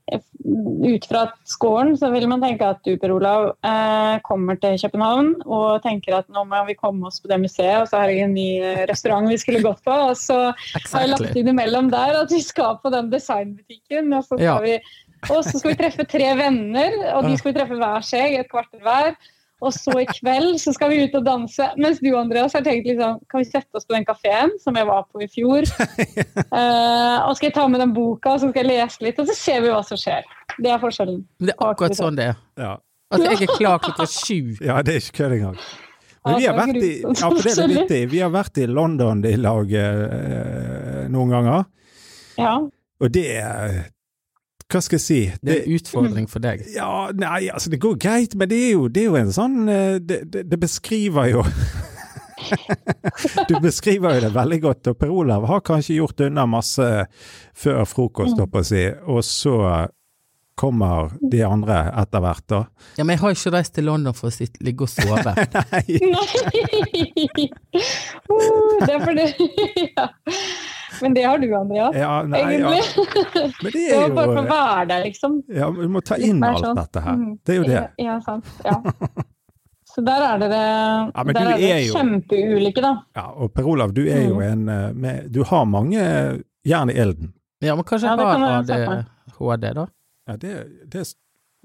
ut 0.86 1.06
fra 1.10 1.26
scoren 1.46 1.96
så 2.00 2.10
vil 2.14 2.28
man 2.30 2.42
tenke 2.42 2.68
at 2.74 2.82
du, 2.86 2.96
Per 2.98 3.14
Olav, 3.14 3.52
eh, 3.66 4.18
kommer 4.26 4.58
til 4.62 4.78
København 4.82 5.34
og 5.46 5.84
tenker 5.84 6.18
at 6.18 6.30
nå 6.34 6.46
må 6.50 6.64
vi 6.70 6.78
komme 6.80 7.06
oss 7.10 7.20
på 7.22 7.30
det 7.30 7.40
museet, 7.44 7.82
og 7.82 7.90
så 7.92 8.02
har 8.02 8.14
jeg 8.14 8.26
en 8.26 8.34
ny 8.38 8.48
eh, 8.62 8.86
restaurant 8.90 9.30
vi 9.30 9.38
skulle 9.42 9.64
gått 9.66 9.84
på, 9.86 9.92
og 9.92 10.18
så 10.18 10.40
har 10.54 11.06
jeg 11.06 11.14
lagt 11.14 11.30
inn 11.32 11.46
innimellom 11.46 11.92
der 11.94 12.22
at 12.24 12.32
vi 12.34 12.42
skal 12.42 12.80
på 12.82 12.94
den 12.94 13.12
designbutikken, 13.14 14.14
og 14.14 14.26
så 14.26 14.40
skal, 14.40 14.64
vi, 14.66 14.76
og 15.30 15.42
så 15.46 15.60
skal 15.60 15.72
vi 15.74 15.80
treffe 15.84 16.10
tre 16.10 16.34
venner, 16.42 17.00
og 17.16 17.30
de 17.30 17.38
skal 17.38 17.52
vi 17.52 17.58
treffe 17.60 17.80
hver 17.82 18.06
seg, 18.06 18.40
et 18.40 18.50
kvarter 18.50 18.82
hver. 18.82 19.16
Og 19.66 19.74
så 19.74 19.96
i 20.04 20.06
kveld 20.10 20.60
så 20.62 20.74
skal 20.76 20.92
vi 20.94 21.04
ut 21.06 21.16
og 21.18 21.26
danse. 21.26 21.68
Mens 21.82 22.02
du, 22.04 22.12
Andreas, 22.18 22.54
har 22.54 22.66
tenkt 22.66 22.86
liksom 22.90 23.18
Kan 23.32 23.42
vi 23.42 23.48
sette 23.50 23.80
oss 23.80 23.88
på 23.88 23.96
den 23.96 24.06
kafeen 24.06 24.54
som 24.62 24.78
jeg 24.78 24.88
var 24.90 25.08
på 25.10 25.24
i 25.26 25.30
fjor? 25.32 25.66
Uh, 26.54 27.18
og 27.28 27.34
skal 27.38 27.50
jeg 27.50 27.56
ta 27.58 27.66
med 27.72 27.82
den 27.82 27.96
boka, 27.96 28.36
og 28.36 28.44
så 28.44 28.52
skal 28.52 28.66
jeg 28.66 28.72
lese 28.76 29.06
litt, 29.08 29.22
og 29.22 29.32
så 29.32 29.38
ser 29.38 29.64
vi 29.66 29.74
hva 29.74 29.82
som 29.88 30.00
skjer. 30.00 30.28
Det 30.60 30.70
er 30.72 30.84
forskjellen. 30.84 31.24
Men 31.40 31.50
det 31.50 31.56
er 31.56 31.72
akkurat 31.72 31.98
sånn 31.98 32.20
det 32.20 32.30
er. 32.34 32.38
Ja. 32.62 32.76
Altså, 33.14 33.32
jeg 33.32 33.48
er 33.48 33.58
klar 33.58 33.82
klokka 33.84 34.08
sju. 34.10 34.56
ja, 34.70 34.78
det 34.86 34.96
er 34.96 35.04
ikke 35.04 35.18
kødd 35.24 35.36
engang. 35.40 35.58
Men 36.26 36.40
vi 36.42 36.48
har 36.50 36.56
vært 36.58 36.78
i, 36.82 36.94
ja, 37.06 37.10
for 37.14 37.38
det 37.38 37.52
er 37.52 37.68
det 37.70 37.76
forskjellig. 37.78 38.06
Vi 38.10 38.22
har 38.24 38.32
vært 38.34 38.58
i 38.58 38.70
London 38.70 39.20
i 39.30 39.36
lag 39.38 39.76
eh, 39.82 41.04
noen 41.14 41.36
ganger, 41.36 41.68
Ja. 42.42 42.56
og 42.66 43.12
det 43.14 43.28
er 43.38 43.76
Hva 44.72 44.82
skal 44.82 44.98
jeg 44.98 45.04
si? 45.04 45.20
Det 45.46 45.54
er 45.54 45.66
en 45.66 45.76
utfordring 45.78 46.30
for 46.30 46.42
deg. 46.42 46.64
Ja, 46.74 47.10
nei, 47.14 47.48
altså 47.54 47.70
det 47.70 47.80
går 47.84 48.00
greit, 48.02 48.34
men 48.38 48.50
det 48.50 48.62
er 48.70 48.72
jo, 48.74 48.88
det 48.90 49.04
er 49.04 49.12
jo 49.12 49.20
en 49.20 49.34
sånn 49.36 49.60
eh, 49.70 49.98
Det, 50.02 50.24
det, 50.34 50.46
det 50.50 50.60
beskriver 50.62 51.30
jo 51.30 51.44
Du 53.50 53.60
beskriver 53.62 54.18
jo 54.18 54.24
det 54.26 54.32
veldig 54.34 54.60
godt, 54.64 54.90
og 54.92 54.98
Per 55.02 55.14
Olav 55.14 55.46
har 55.50 55.62
kanskje 55.66 56.00
gjort 56.00 56.26
unna 56.28 56.48
masse 56.50 56.88
før 57.58 57.86
frokost, 57.90 58.38
holdt 58.38 58.54
på 58.54 58.62
å 58.62 58.68
si, 58.68 58.84
og 59.06 59.22
så 59.26 59.56
kommer 60.56 61.12
de 61.32 61.42
andre 61.44 61.80
etter 62.00 62.24
hvert, 62.24 62.46
da. 62.52 62.62
Ja, 62.96 63.04
Men 63.04 63.16
jeg 63.16 63.22
har 63.24 63.36
ikke 63.36 63.54
reist 63.58 63.74
til 63.76 63.88
London 63.90 64.16
for 64.16 64.30
å 64.30 64.34
sitte, 64.36 64.62
ligge 64.64 64.88
og 64.88 64.92
sove. 64.92 65.34
Nei. 65.74 66.00
Nei! 66.16 67.50
Uh, 68.26 68.80
det 68.82 68.94
er 68.96 69.02
fordi 69.04 69.26
ja. 69.86 70.06
Men 71.02 71.14
det 71.14 71.24
har 71.26 71.38
du, 71.42 71.48
Andreas. 71.58 71.96
Ja, 71.96 72.22
nei, 72.24 72.40
ja. 72.40 72.50
Egentlig. 72.50 72.82
Men 73.64 73.72
det 73.76 73.86
er 73.92 74.02
jo 74.08 74.14
bare 74.16 74.26
for 74.34 74.42
å 74.42 74.44
være 74.50 74.88
der, 74.92 75.04
liksom. 75.06 75.38
Ja, 75.54 75.70
vi 75.76 75.88
må 75.88 76.02
ta 76.06 76.16
inn 76.18 76.44
alt 76.44 76.60
sånn. 76.64 76.76
dette 76.80 77.00
her. 77.06 77.16
Mm. 77.20 77.38
Det 77.46 77.54
er 77.56 77.60
jo 77.62 77.68
det. 77.70 77.80
Ja, 77.80 77.88
ja 78.06 78.20
sant. 78.26 78.46
Ja. 78.66 78.82
Så 79.96 80.02
der 80.04 80.22
er 80.28 80.38
dere, 80.42 80.62
Ja, 81.16 81.24
der 81.24 81.34
er 81.54 81.56
er 81.56 81.80
jo- 81.86 81.94
kjempeulike, 81.96 82.82
da. 82.84 82.94
Ja, 83.16 83.26
og 83.32 83.54
Per 83.54 83.64
Olav, 83.72 83.94
du 83.96 84.02
er 84.08 84.24
jo 84.28 84.36
Mm. 84.36 84.42
en 84.52 84.70
eh, 84.70 84.92
med, 84.94 85.32
Du 85.32 85.44
har 85.44 85.66
mange 85.66 86.42
jern 86.66 86.90
i 86.90 86.94
elden. 87.00 87.34
Ja, 87.62 87.76
men 87.76 87.84
kanskje 87.86 88.08
Ja, 88.10 88.16
jeg 88.16 88.26
kan 88.26 88.42
har. 88.42 88.50
ADHD, 88.60 89.74
da? 89.76 89.86
Ja, 90.28 90.36
det, 90.36 90.68
det 90.90 91.14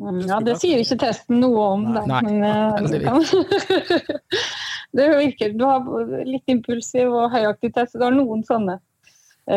Mm, 0.01 0.23
Ja, 0.27 0.39
det 0.41 0.55
sier 0.57 0.79
ikke 0.81 0.97
testen 0.97 1.41
noe 1.43 1.61
om, 1.75 1.83
da. 1.93 2.01
Nei, 2.09 2.21
Men 2.23 2.41
nei, 2.41 2.81
det, 4.97 5.09
virker 5.19 5.53
Du 5.59 5.65
har 5.67 5.81
litt 6.25 6.49
impulsiv 6.49 7.13
og 7.13 7.29
høyaktivitet, 7.35 7.91
så 7.93 7.99
du 8.01 8.05
har 8.07 8.15
noen 8.17 8.41
sånne 8.49 8.79
eh, 8.79 8.81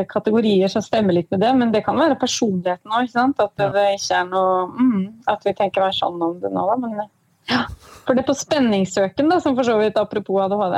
kategorier 0.10 0.72
som 0.72 0.84
stemmer 0.86 1.16
litt 1.18 1.30
med 1.34 1.44
det, 1.44 1.52
men 1.60 1.74
det 1.74 1.84
kan 1.86 1.98
være 2.00 2.20
personligheten 2.22 2.94
òg? 2.94 3.12
At 3.14 3.56
det, 3.60 3.88
ikke 3.98 4.20
er 4.20 4.30
noe 4.30 4.68
mm, 4.74 5.04
At 5.32 5.46
vi 5.48 5.54
tenker 5.58 5.86
være 5.86 5.98
sånn 5.98 6.22
om 6.24 6.40
det 6.42 6.52
nå, 6.54 6.66
da. 6.70 6.78
Men 6.82 7.06
eh, 7.06 7.12
ja. 7.52 7.64
For 8.08 8.18
det 8.18 8.26
på 8.28 8.36
spenningssøken, 8.38 9.32
da, 9.32 9.40
som 9.44 9.58
for 9.58 9.68
så 9.68 9.78
vidt 9.80 10.00
apropos 10.00 10.44
ADHD, 10.46 10.78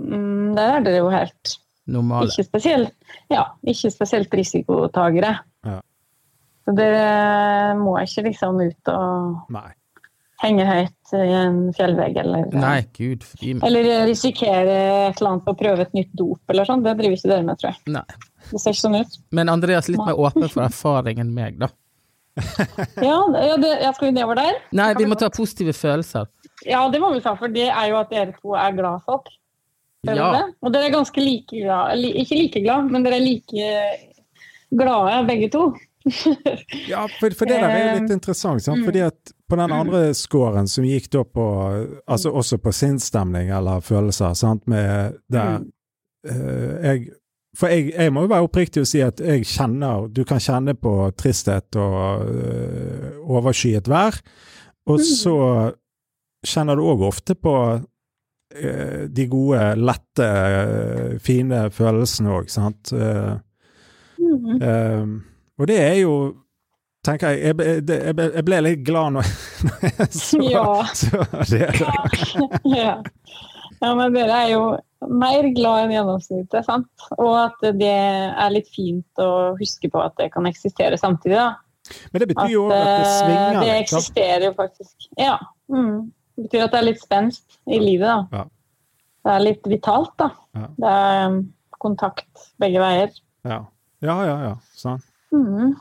mm, 0.00 0.52
der 0.56 0.74
er 0.76 0.84
dere 0.84 1.00
jo 1.02 1.12
helt 1.12 1.56
Normale. 1.86 2.28
ikke 2.28 2.46
spesielt, 2.48 2.94
ja, 3.32 3.46
ikke 3.62 3.92
spesielt 3.94 4.34
risikotagere. 4.34 5.32
Ja. 5.66 5.80
Så 6.66 6.74
dere 6.74 7.74
må 7.78 7.94
ikke 8.02 8.26
liksom 8.26 8.58
ut 8.58 8.90
og 8.90 9.52
Nei. 9.54 9.68
henge 10.42 10.64
høyt 10.66 11.12
i 11.14 11.28
en 11.38 11.60
fjellvegg 11.76 12.18
eller, 12.24 12.48
Nei, 12.58 12.80
gud 12.96 13.22
eller 13.62 14.08
risikere 14.08 14.80
et 15.06 15.20
eller 15.20 15.36
annet 15.36 15.52
å 15.52 15.54
prøve 15.58 15.86
et 15.86 15.94
nytt 15.94 16.10
dop 16.18 16.50
eller 16.50 16.66
sånn. 16.66 16.82
Det 16.82 16.96
driver 16.98 17.20
ikke 17.20 17.30
dere 17.30 17.46
med, 17.46 17.60
tror 17.62 17.70
jeg. 17.70 17.94
Nei. 17.94 18.18
Det 18.52 18.60
ser 18.62 18.74
ikke 18.74 18.82
sånn 18.84 18.98
ut. 19.00 19.16
Men 19.34 19.48
Andreas 19.52 19.88
litt 19.90 20.02
mer 20.02 20.18
åpen 20.18 20.48
for 20.52 20.64
erfaring 20.66 21.18
enn 21.22 21.32
meg, 21.34 21.58
da. 21.62 21.68
Ja, 23.00 23.16
det, 23.32 23.42
ja, 23.48 23.56
det, 23.56 23.70
ja 23.82 23.90
skal 23.96 24.10
vi 24.10 24.12
nedover 24.12 24.36
der? 24.36 24.58
Nei, 24.76 24.90
vi 24.98 25.06
må 25.08 25.16
ta 25.18 25.30
positive 25.32 25.72
følelser. 25.76 26.28
Ja, 26.68 26.82
det 26.92 27.00
må 27.00 27.10
vi 27.14 27.22
ta, 27.24 27.32
for 27.38 27.48
det 27.52 27.68
er 27.70 27.88
jo 27.90 27.96
at 28.00 28.12
dere 28.12 28.34
to 28.36 28.54
er 28.58 28.76
glad 28.76 29.02
folk. 29.08 29.30
Ja. 30.06 30.28
det? 30.36 30.42
Og 30.62 30.70
dere 30.74 30.86
er 30.86 30.92
ganske 30.94 31.18
like 31.24 31.50
glad, 31.64 32.04
ikke 32.22 32.36
like 32.38 32.60
glad, 32.62 32.92
men 32.94 33.02
dere 33.06 33.16
er 33.18 33.24
like 33.24 33.70
glade 34.76 35.20
begge 35.28 35.50
to. 35.54 35.66
Ja, 36.86 37.08
for, 37.18 37.34
for 37.34 37.48
det 37.50 37.56
der 37.58 37.64
er 37.66 37.80
jo 37.80 37.94
litt 38.04 38.12
interessant, 38.14 38.62
sant? 38.62 38.78
Mm. 38.78 38.84
fordi 38.86 39.00
at 39.08 39.32
på 39.50 39.56
den 39.58 39.72
andre 39.74 40.02
scoren 40.14 40.68
som 40.70 40.84
gikk 40.86 41.08
da 41.10 41.24
på 41.26 41.46
Altså 42.06 42.30
også 42.30 42.60
på 42.62 42.70
sinnsstemning 42.74 43.50
eller 43.50 43.82
følelser, 43.82 44.36
sant, 44.38 44.62
med 44.70 45.16
der 45.32 45.58
Mm. 45.58 45.72
eh, 46.30 46.76
jeg 46.86 47.08
For 47.56 47.66
jeg, 47.72 47.92
jeg 47.96 48.12
må 48.12 48.20
jo 48.26 48.30
være 48.34 48.44
oppriktig 48.44 48.82
og 48.82 48.88
si 48.90 49.00
at 49.00 49.20
jeg 49.24 49.46
kjenner 49.48 50.08
Du 50.12 50.24
kan 50.28 50.40
kjenne 50.42 50.74
på 50.76 50.90
tristhet 51.16 51.76
og 51.80 52.26
øh, 52.28 53.14
overskyet 53.24 53.88
vær, 53.88 54.18
og 54.86 54.98
Mm. 55.00 55.04
så 55.22 55.36
kjenner 56.46 56.76
du 56.76 56.82
òg 56.86 57.00
ofte 57.08 57.34
på 57.34 57.54
øh, 58.54 59.08
de 59.16 59.26
gode, 59.28 59.62
lette, 59.76 60.26
øh, 60.26 61.18
fine 61.20 61.70
følelsene 61.70 62.30
òg, 62.36 62.48
sant. 62.52 62.92
Mhm. 64.18 64.62
Ehm, 64.62 65.16
og 65.58 65.68
det 65.68 65.80
er 65.80 65.94
jo 66.02 66.34
tenker 67.04 67.28
jeg, 67.28 67.40
jeg, 67.44 67.54
ble- 67.54 67.94
jeg, 68.06 68.14
ble- 68.18 68.32
jeg 68.34 68.44
ble 68.44 68.60
litt 68.64 68.80
glad 68.86 69.10
når, 69.14 69.28
når 69.66 69.82
jeg 69.82 70.08
så, 70.28 70.40
Ja. 70.42 70.84
så 70.94 71.26
det. 71.50 71.68
ja. 72.78 72.94
ja, 73.82 73.94
men 73.94 74.14
dere 74.16 74.40
er 74.44 74.50
jo 74.52 74.62
mer 75.04 75.48
glad 75.56 75.84
enn 75.84 75.94
gjennomsnittet, 75.94 76.66
sant? 76.66 77.06
Og 77.18 77.32
at 77.38 77.64
det 77.76 77.92
er 77.92 78.52
litt 78.54 78.68
fint 78.72 79.22
å 79.22 79.54
huske 79.58 79.90
på 79.92 80.00
at 80.02 80.16
det 80.20 80.30
kan 80.34 80.48
eksistere 80.48 80.98
samtidig, 81.00 81.38
da. 81.38 81.54
Men 82.10 82.22
det 82.22 82.26
At 82.26 82.32
betyr 82.32 82.52
jo 82.52 82.62
at 82.66 82.74
det 82.74 82.92
eh, 82.92 83.10
svinger 83.12 83.58
det 83.60 83.74
eksisterer 83.76 84.44
jo 84.48 84.52
faktisk. 84.56 85.08
Ja. 85.20 85.36
Mm. 85.70 86.08
Det 86.36 86.46
betyr 86.48 86.64
at 86.64 86.72
det 86.74 86.80
er 86.80 86.88
litt 86.88 87.02
spenst 87.02 87.58
i 87.70 87.78
livet, 87.82 88.08
da. 88.08 88.40
Ja. 88.40 88.46
Det 89.26 89.34
er 89.34 89.44
litt 89.44 89.68
vitalt, 89.70 90.14
da. 90.22 90.30
Ja. 90.56 90.70
Det 90.78 90.94
er 90.94 91.28
um, 91.30 91.38
kontakt 91.82 92.48
begge 92.62 92.82
veier. 92.82 93.12
Ja, 93.46 93.60
ja, 94.04 94.16
ja. 94.26 94.36
ja 94.48 94.54
sant. 94.78 95.06
Mm. 95.34 95.76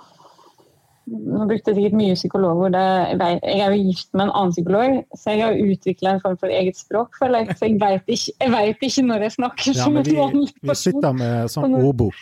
Nå 1.46 1.50
brukte 1.52 1.70
jeg 1.72 1.78
sikkert 1.78 1.98
mye 2.00 2.14
psykologer. 2.18 2.72
Det- 2.74 3.42
Jeg 3.46 3.60
er 3.62 3.72
jo 3.76 3.84
gift 3.86 4.08
med 4.14 4.24
en 4.26 4.32
annen 4.34 4.52
psykolog, 4.52 5.06
så 5.16 5.30
jeg 5.30 5.42
har 5.44 5.54
utvikla 5.54 6.10
en 6.16 6.20
form 6.22 6.38
for 6.42 6.48
eget 6.48 6.76
språk. 6.78 7.14
For 7.20 7.28
jeg. 7.28 7.48
Så 7.60 7.66
jeg 7.70 7.80
vet 7.80 8.02
ikke, 8.08 8.88
ikke 8.90 9.06
når 9.06 9.20
jeg 9.22 9.32
snakker 9.32 9.68
Ja, 9.76 9.84
som 9.84 9.98
en 9.98 10.04
vanlig 10.04 10.54
person. 10.56 10.60
vi 10.64 10.76
sitter 10.76 11.14
med 11.14 11.50
sånn 11.54 11.76
ordbok. 11.78 12.14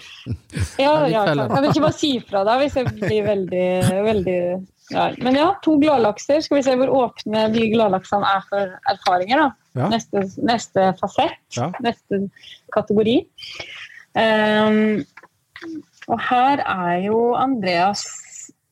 Ja, 0.77 1.05
ja. 1.07 1.23
Jeg 1.25 1.61
vil 1.61 1.69
ikke 1.71 1.81
bare 1.87 1.93
si 1.93 2.19
fra 2.19 2.43
da 2.43 2.57
hvis 2.59 2.75
jeg 2.75 2.85
blir 2.99 3.23
veldig, 3.23 4.03
veldig 4.03 4.67
ja. 4.91 5.11
Men 5.23 5.35
ja, 5.35 5.53
to 5.63 5.77
gladlakser. 5.79 6.41
Skal 6.43 6.57
vi 6.57 6.63
se 6.63 6.75
hvor 6.75 6.91
åpne 6.91 7.45
de 7.53 7.69
gladlaksene 7.71 8.27
er 8.27 8.43
for 8.49 8.75
erfaringer, 8.91 9.37
da. 9.37 9.51
Ja. 9.79 9.87
Neste, 9.89 10.25
neste 10.43 10.89
fasett. 10.99 11.39
Ja. 11.55 11.71
Neste 11.81 12.29
kategori. 12.75 13.25
Um, 14.15 15.05
og 16.11 16.19
her 16.19 16.59
er 16.67 16.99
jo 17.05 17.33
Andreas 17.39 18.03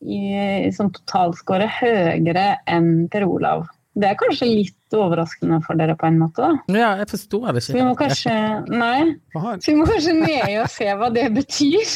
i, 0.02 0.72
som 0.76 0.90
totalscore 0.94 1.68
høyere 1.80 2.58
enn 2.68 3.08
Per 3.12 3.26
Olav. 3.28 3.68
Det 3.94 4.08
er 4.08 4.16
kanskje 4.16 4.48
litt 4.48 4.96
overraskende 4.96 5.58
for 5.66 5.76
dere 5.76 5.98
på 6.00 6.08
en 6.08 6.18
måte, 6.22 6.40
da. 6.48 6.52
Ja, 6.72 6.92
jeg 7.02 7.10
forstår 7.12 7.52
det 7.58 7.64
Så 7.66 7.74
vi 7.76 7.82
må 7.84 7.92
ikke. 7.92 8.08
kanskje 8.08 8.36
Nei. 8.72 9.16
Så 9.60 9.68
vi 9.68 9.76
må 9.82 9.86
kanskje 9.90 10.14
ned 10.16 10.58
og 10.62 10.70
se 10.72 10.88
hva 10.96 11.10
det 11.14 11.28
betyr. 11.36 11.92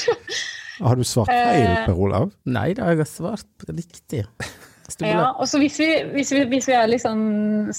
har 0.84 0.96
du 1.00 1.04
svart 1.08 1.32
feil, 1.32 1.64
Eh, 1.72 1.86
Per 1.88 1.96
Olav? 1.96 2.32
Nei 2.46 2.74
da, 2.76 2.90
jeg 2.92 2.98
har 3.00 3.06
svart 3.10 3.70
riktig. 3.72 4.26
Ja, 5.02 5.32
og 5.40 5.48
så 5.50 5.58
hvis 5.58 5.80
vi, 5.80 5.88
hvis 6.14 6.30
hvis 6.36 6.68
vi 6.70 6.74
er 6.78 6.86
liksom 6.92 7.72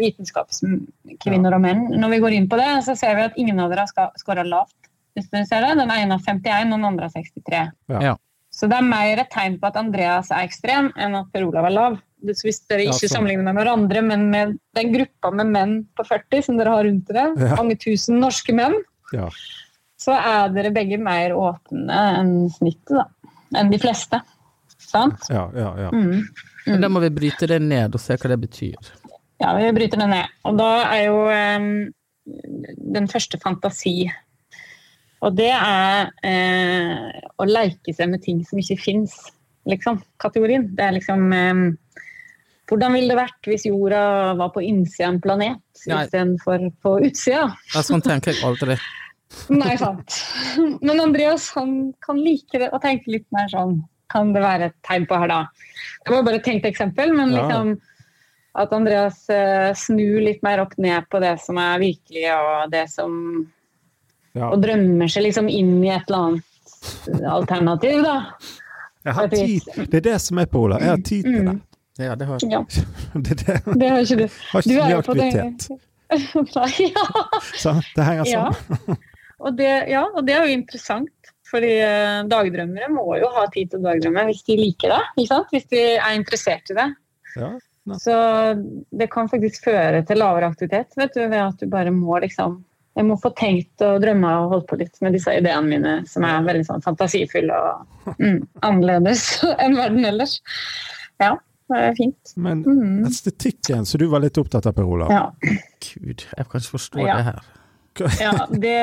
vitenskapskvinner 0.00 1.54
og 1.56 1.60
menn, 1.64 1.82
når 2.00 2.14
vi 2.14 2.20
går 2.22 2.36
inn 2.38 2.48
på 2.50 2.56
det, 2.60 2.68
så 2.86 2.94
ser 2.96 3.16
vi 3.18 3.26
at 3.28 3.36
ingen 3.40 3.58
av 3.60 3.70
dere 3.72 3.84
har 3.86 4.12
skåra 4.18 4.44
lavt. 4.46 4.74
Hvis 5.18 5.28
dere 5.32 5.46
ser 5.50 5.64
det. 5.66 5.74
Den 5.80 5.90
ene 5.92 6.16
har 6.16 6.22
51, 6.24 6.72
og 6.72 6.78
den 6.78 6.88
andre 6.88 7.08
har 7.08 7.14
63. 7.14 7.62
Ja. 7.98 8.14
Så 8.58 8.66
det 8.70 8.74
er 8.80 8.86
mer 8.88 9.20
et 9.22 9.30
tegn 9.30 9.58
på 9.60 9.68
at 9.70 9.76
Andreas 9.78 10.32
er 10.34 10.42
ekstrem, 10.48 10.88
enn 10.98 11.14
at 11.14 11.28
Per 11.32 11.44
Olav 11.46 11.68
er 11.68 11.74
lav. 11.76 11.98
Så 12.34 12.48
hvis 12.48 12.58
dere 12.66 12.88
ikke 12.88 13.06
ja, 13.06 13.10
sammenligner 13.12 13.46
med 13.46 13.54
hverandre, 13.60 14.00
men 14.02 14.24
med 14.32 14.56
den 14.74 14.90
gruppa 14.96 15.30
med 15.30 15.52
menn 15.54 15.74
på 15.94 16.02
40 16.08 16.42
som 16.48 16.58
dere 16.58 16.72
har 16.74 16.88
rundt 16.88 17.06
dere, 17.06 17.28
Ja. 17.38 17.54
mange 17.60 17.76
tusen 17.78 18.18
norske 18.18 18.54
menn, 18.58 18.74
Ja. 19.14 19.28
så 19.98 20.16
er 20.18 20.48
dere 20.56 20.72
begge 20.74 20.98
mer 20.98 21.30
åpne 21.38 22.00
enn 22.18 22.50
snittet, 22.50 22.96
da. 22.98 23.06
Enn 23.54 23.70
de 23.70 23.78
fleste. 23.78 24.18
Sant? 24.78 25.28
Ja, 25.30 25.46
ja, 25.54 25.70
ja. 25.86 25.90
Mm. 25.94 26.26
Men 26.66 26.80
da 26.82 26.88
må 26.90 27.00
vi 27.00 27.10
bryte 27.14 27.46
det 27.46 27.60
ned 27.62 27.94
og 27.94 28.00
se 28.02 28.16
hva 28.18 28.28
det 28.34 28.40
betyr. 28.42 28.90
Ja, 29.40 29.54
vi 29.56 29.70
bryter 29.72 30.02
det 30.02 30.08
ned. 30.10 30.26
Og 30.44 30.58
da 30.58 30.70
er 30.90 31.04
jo 31.06 31.20
um, 31.30 31.92
den 32.98 33.06
første 33.08 33.38
fantasi. 33.40 34.10
Og 35.24 35.34
det 35.34 35.50
er 35.50 36.12
eh, 36.26 37.18
å 37.38 37.46
leke 37.48 37.94
seg 37.94 38.12
med 38.12 38.22
ting 38.22 38.44
som 38.46 38.60
ikke 38.60 38.78
fins, 38.80 39.16
liksom. 39.68 39.98
Kategorien. 40.22 40.68
Det 40.78 40.84
er 40.84 40.96
liksom 40.98 41.32
eh, 41.34 41.64
Hvordan 42.68 42.92
ville 42.92 43.14
det 43.14 43.16
vært 43.16 43.48
hvis 43.48 43.64
jorda 43.64 44.00
var 44.36 44.50
på 44.52 44.60
innsida 44.60 45.06
av 45.06 45.14
en 45.14 45.20
planet 45.24 45.86
istedenfor 45.88 46.66
på 46.84 46.90
utsida? 47.08 47.46
Ja, 47.72 47.80
sånn 47.80 48.04
tenker 48.04 48.34
jeg 48.34 48.44
aldri. 48.44 48.76
Nei, 49.60 49.72
sant. 49.80 50.18
Men 50.84 51.00
Andreas 51.00 51.48
han 51.56 51.94
kan 52.04 52.20
like 52.20 52.60
det 52.60 52.68
og 52.68 52.82
tenke 52.84 53.14
litt 53.14 53.24
mer 53.32 53.48
sånn. 53.52 53.78
Kan 54.12 54.34
det 54.36 54.40
være 54.44 54.68
et 54.70 54.76
tegn 54.84 55.04
på 55.08 55.16
her, 55.20 55.32
da? 55.32 55.40
Det 56.04 56.12
var 56.12 56.28
bare 56.28 56.40
et 56.40 56.44
tenkt 56.44 56.68
eksempel, 56.68 57.10
men 57.16 57.34
liksom 57.34 57.74
at 58.58 58.72
Andreas 58.72 59.18
eh, 59.32 59.70
snur 59.76 60.22
litt 60.24 60.40
mer 60.42 60.62
opp 60.64 60.74
ned 60.80 61.08
på 61.12 61.20
det 61.22 61.34
som 61.42 61.60
er 61.60 61.80
virkelig, 61.82 62.24
og 62.32 62.72
det 62.72 62.86
som 62.92 63.12
ja. 64.38 64.48
Og 64.54 64.62
drømmer 64.62 65.10
seg 65.10 65.26
liksom 65.28 65.50
inn 65.52 65.76
i 65.84 65.90
et 65.94 66.08
eller 66.08 66.30
annet 66.30 67.24
alternativ, 67.26 68.02
da. 68.06 68.16
Jeg 69.08 69.16
har 69.16 69.28
tid. 69.32 69.68
Det 69.90 70.00
er 70.00 70.04
det 70.04 70.16
som 70.22 70.38
er, 70.42 70.48
Pola. 70.50 70.78
Jeg 70.82 70.92
har 70.94 71.04
tid 71.06 71.28
til 71.28 71.44
det. 71.48 71.58
Ja, 71.98 72.14
det 72.14 72.26
har 72.28 72.42
Ja, 72.46 72.60
Det, 73.26 73.36
det. 73.40 73.58
det 73.74 73.88
har 73.90 74.00
ikke 74.04 74.16
du. 74.20 74.26
har 74.52 74.62
Du 74.62 74.70
ikke 74.70 74.74
så 74.74 74.80
er 74.80 74.88
mye 74.88 74.98
aktivitet. 75.02 75.68
Nei, 76.54 76.90
ja. 76.94 77.74
Det 77.96 78.04
henger 78.10 78.32
Ja. 78.32 78.46
Og 79.38 79.54
det, 79.54 79.70
ja, 79.86 80.00
og 80.02 80.24
det 80.26 80.34
er 80.34 80.48
jo 80.48 80.54
interessant. 80.56 81.12
Fordi 81.46 81.68
eh, 81.78 82.24
dagdrømmere 82.26 82.88
må 82.90 83.04
jo 83.20 83.28
ha 83.36 83.44
tid 83.54 83.70
til 83.70 83.78
å 83.78 83.84
dagdrømme 83.86 84.24
hvis 84.26 84.40
de 84.48 84.56
liker 84.58 84.90
det. 84.90 84.98
Ikke 85.14 85.28
sant? 85.30 85.52
Hvis 85.54 85.68
de 85.70 85.82
er 85.94 86.16
interessert 86.18 86.72
i 86.74 86.76
det. 86.76 86.86
Ja. 87.38 87.50
Ja. 87.88 87.98
Så 88.02 88.16
det 88.98 89.06
kan 89.14 89.30
faktisk 89.30 89.64
føre 89.70 90.02
til 90.04 90.18
lavere 90.20 90.50
aktivitet 90.50 90.92
vet 90.98 91.14
du, 91.14 91.22
ved 91.30 91.38
at 91.40 91.62
du 91.62 91.70
bare 91.72 91.92
må 91.94 92.18
liksom 92.20 92.58
Jeg 92.98 93.06
må 93.06 93.14
få 93.22 93.30
tenkt 93.38 93.82
og 93.86 94.00
drømme 94.02 94.30
og 94.42 94.52
holdt 94.56 94.68
på 94.72 94.78
litt 94.80 94.96
med 95.04 95.14
disse 95.14 95.30
ideene 95.38 95.68
mine, 95.70 95.92
som 96.10 96.24
er 96.26 96.42
veldig 96.46 96.64
sånn 96.66 96.82
fantasifulle 96.82 97.54
og 97.54 98.16
mm, 98.18 98.40
annerledes 98.66 99.28
enn 99.62 99.76
verden 99.78 100.08
ellers. 100.08 100.40
Ja, 101.22 101.36
det 101.70 101.84
er 101.90 101.94
fint. 101.98 102.32
Men 102.36 102.64
Mm. 102.66 103.04
estetikken, 103.06 103.86
som 103.86 104.02
du 104.02 104.08
var 104.10 104.24
litt 104.24 104.38
opptatt 104.40 104.66
av, 104.66 104.74
Per 104.74 104.88
Olav. 104.88 105.12
Ja. 105.14 105.28
Gud, 105.84 106.26
jeg 106.26 106.48
kan 106.50 106.58
ikke 106.64 106.74
forstå 106.74 107.06
Ja. 107.06 107.16
det 107.20 107.28
her. 107.30 107.46
Ja, 108.22 108.32
det, 108.52 108.74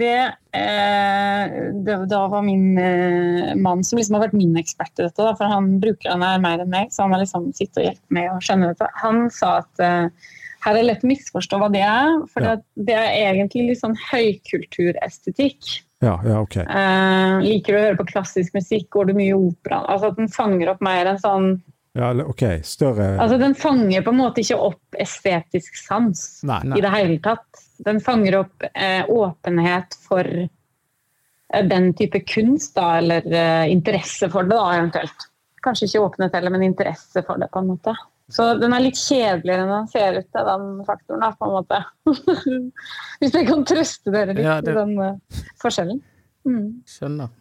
det, 0.00 0.12
eh, 0.56 1.50
det 1.84 1.96
Da 2.08 2.20
var 2.32 2.40
min 2.46 2.78
eh, 2.80 3.54
mann, 3.60 3.82
som 3.84 3.98
liksom 4.00 4.16
har 4.16 4.22
vært 4.26 4.36
min 4.38 4.54
ekspert 4.56 4.94
i 4.98 5.04
dette, 5.04 5.20
da, 5.20 5.34
for 5.36 5.50
han 5.50 5.74
bruker 5.82 6.08
han 6.14 6.24
er 6.24 6.40
mer 6.40 6.62
enn 6.64 6.72
meg, 6.72 6.88
så 6.94 7.04
han 7.04 7.12
har 7.12 7.20
liksom 7.24 7.50
sittet 7.56 7.82
og 7.82 7.84
hjulpet 7.90 8.16
meg 8.16 8.30
å 8.32 8.38
skjønne 8.44 8.70
dette. 8.72 8.88
Han 9.02 9.26
sa 9.34 9.58
at 9.60 9.84
eh, 9.84 10.30
her 10.64 10.74
er 10.74 10.80
det 10.80 10.86
lett 10.88 11.04
å 11.04 11.08
misforstå 11.10 11.58
hva 11.60 11.68
det 11.72 11.80
er, 11.86 12.10
for 12.32 12.44
Ja. 12.44 12.56
det 12.76 12.96
er 12.96 13.34
egentlig 13.34 13.68
litt 13.70 13.80
sånn 13.80 13.96
høykulturestetikk. 14.10 15.82
Ja, 16.00 16.14
ja, 16.24 16.40
ok. 16.40 16.56
Eh, 16.56 17.40
liker 17.44 17.74
du 17.74 17.78
å 17.78 17.82
høre 17.84 17.98
på 17.98 18.06
klassisk 18.08 18.54
musikk, 18.56 18.88
går 18.90 19.10
du 19.10 19.14
mye 19.18 19.34
i 19.34 19.36
opera? 19.36 19.82
Altså 19.86 20.08
at 20.12 20.16
den 20.16 20.30
fanger 20.32 20.70
opp 20.72 20.80
mer 20.80 21.06
en 21.06 21.18
sånn 21.20 21.50
Ja, 21.98 22.12
ok, 22.14 22.62
større 22.62 23.18
Altså 23.18 23.36
den 23.40 23.52
fanger 23.58 24.04
på 24.06 24.12
en 24.14 24.20
måte 24.20 24.40
ikke 24.40 24.56
opp 24.70 24.96
estetisk 25.02 25.76
sans 25.76 26.40
Nei. 26.46 26.60
Nei. 26.64 26.78
i 26.78 26.84
det 26.84 26.92
hele 26.94 27.18
tatt. 27.20 27.64
Den 27.84 28.00
fanger 28.00 28.38
opp 28.44 28.64
eh, 28.72 29.02
åpenhet 29.10 29.96
for 30.06 30.24
eh, 30.24 31.64
den 31.66 31.92
type 31.98 32.20
kunst, 32.30 32.76
da, 32.78 32.98
eller 33.02 33.26
eh, 33.26 33.66
interesse 33.72 34.30
for 34.30 34.48
det, 34.48 34.56
da, 34.56 34.70
eventuelt. 34.78 35.28
Kanskje 35.60 35.90
ikke 35.90 36.06
åpenhet 36.06 36.38
heller, 36.38 36.54
men 36.54 36.62
interesse 36.70 37.24
for 37.26 37.36
det, 37.42 37.50
på 37.52 37.60
en 37.60 37.72
måte. 37.74 37.92
Så 38.30 38.46
den 38.60 38.72
er 38.76 38.82
litt 38.84 38.98
kjedeligere 39.00 39.64
enn 39.66 39.72
den 39.74 39.88
ser 39.90 40.18
ut 40.20 40.28
til, 40.30 40.48
den 40.48 40.66
faktoren, 40.86 41.22
da, 41.24 41.30
på 41.34 41.48
en 41.48 41.54
måte. 41.56 41.80
Hvis 43.20 43.34
jeg 43.36 43.46
kan 43.48 43.64
trøste 43.68 44.12
dere 44.14 44.34
litt 44.36 44.44
Ja, 44.46 44.58
det- 44.64 44.74
i 44.74 44.78
den 44.78 44.96
uh, 44.98 45.44
forskjellen. 45.62 46.02
Mm. 46.48 46.66
Skjønner. 46.88 47.32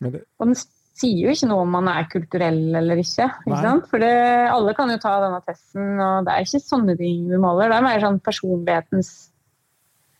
Men 0.00 0.12
det, 0.12 0.24
Og 0.38 0.50
den 0.50 0.58
sier 0.96 1.22
jo 1.26 1.32
ikke 1.32 1.48
noe 1.50 1.64
om 1.64 1.72
man 1.76 1.88
er 1.92 2.06
kulturell 2.12 2.60
eller 2.80 3.00
ikke. 3.00 3.26
ikke 3.46 3.62
sant? 3.64 3.88
For 3.90 4.00
det, 4.04 4.12
alle 4.52 4.74
kan 4.76 4.92
jo 4.92 4.98
ta 5.02 5.14
denne 5.24 5.40
testen, 5.44 5.88
og 6.00 6.26
det 6.28 6.34
er 6.34 6.44
ikke 6.46 6.62
sånne 6.64 6.96
ting 7.00 7.24
vi 7.30 7.40
måler. 7.40 7.72
Det 7.72 7.78
er 7.80 7.88
mer 7.88 8.04
sånn 8.04 8.20
personlighetens 8.24 9.14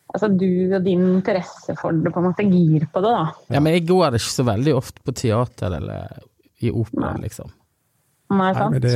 Altså 0.07 0.29
du 0.31 0.71
og 0.71 0.85
din 0.85 1.01
interesse 1.17 1.73
for 1.75 1.91
det, 1.91 2.13
på 2.15 2.21
en 2.21 2.29
måte 2.29 2.45
gir 2.47 2.85
på 2.93 3.01
det, 3.03 3.09
da. 3.11 3.25
Ja, 3.51 3.59
men 3.59 3.73
jeg 3.75 3.83
går 3.89 4.15
ikke 4.15 4.31
så 4.37 4.45
veldig 4.47 4.73
ofte 4.77 5.01
på 5.03 5.13
teater 5.19 5.73
eller 5.81 6.21
i 6.63 6.71
opera, 6.71 7.09
Nei. 7.11 7.25
liksom. 7.25 7.49
Nei, 8.31 8.37
nei, 8.39 8.53
sant? 8.55 8.71
men 8.71 8.85
det, 8.85 8.93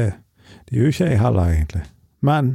det 0.71 0.79
gjør 0.79 0.93
ikke 0.93 1.07
jeg 1.11 1.19
heller, 1.19 1.51
egentlig. 1.51 1.81
Men 2.23 2.51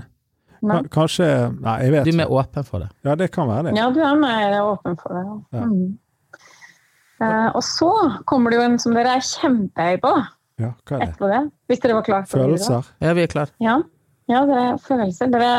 Nei. 0.64 0.78
kanskje 0.88 1.26
Nei, 1.60 1.74
jeg 1.84 1.92
vet 1.92 2.06
Du 2.06 2.10
er 2.14 2.18
mer 2.22 2.32
åpen 2.32 2.64
for 2.66 2.80
det. 2.82 2.88
Ja, 3.04 3.14
det 3.20 3.30
kan 3.34 3.48
være 3.50 3.68
det. 3.68 3.76
Ja, 3.76 3.90
du 3.92 4.00
er 4.00 4.16
mer 4.18 4.56
åpen 4.62 4.96
for 5.02 5.12
det. 5.18 5.24
Ja. 5.26 5.60
Ja. 5.60 5.66
Mm. 5.68 5.98
Eh, 7.20 7.48
og 7.56 7.62
så 7.64 7.90
kommer 8.28 8.52
det 8.52 8.58
jo 8.58 8.64
en 8.66 8.78
som 8.82 8.92
dere 8.96 9.14
er 9.16 9.24
kjempehøye 9.24 10.00
på 10.02 10.10
Ja, 10.60 10.72
hva 10.88 10.96
er 10.96 11.00
det? 11.00 11.08
Etter 11.14 11.30
det. 11.32 11.42
Hvis 11.68 11.80
dere 11.84 11.94
var 11.98 12.04
klare 12.08 12.26
for 12.28 12.38
det. 12.40 12.46
Følelser? 12.46 12.90
Ja, 13.04 13.12
vi 13.16 13.22
er 13.26 13.32
klare. 13.32 13.52
Ja, 13.64 13.76
ja 14.32 14.42
dere 14.48 14.78
følelser. 14.84 15.30
Dere, 15.32 15.52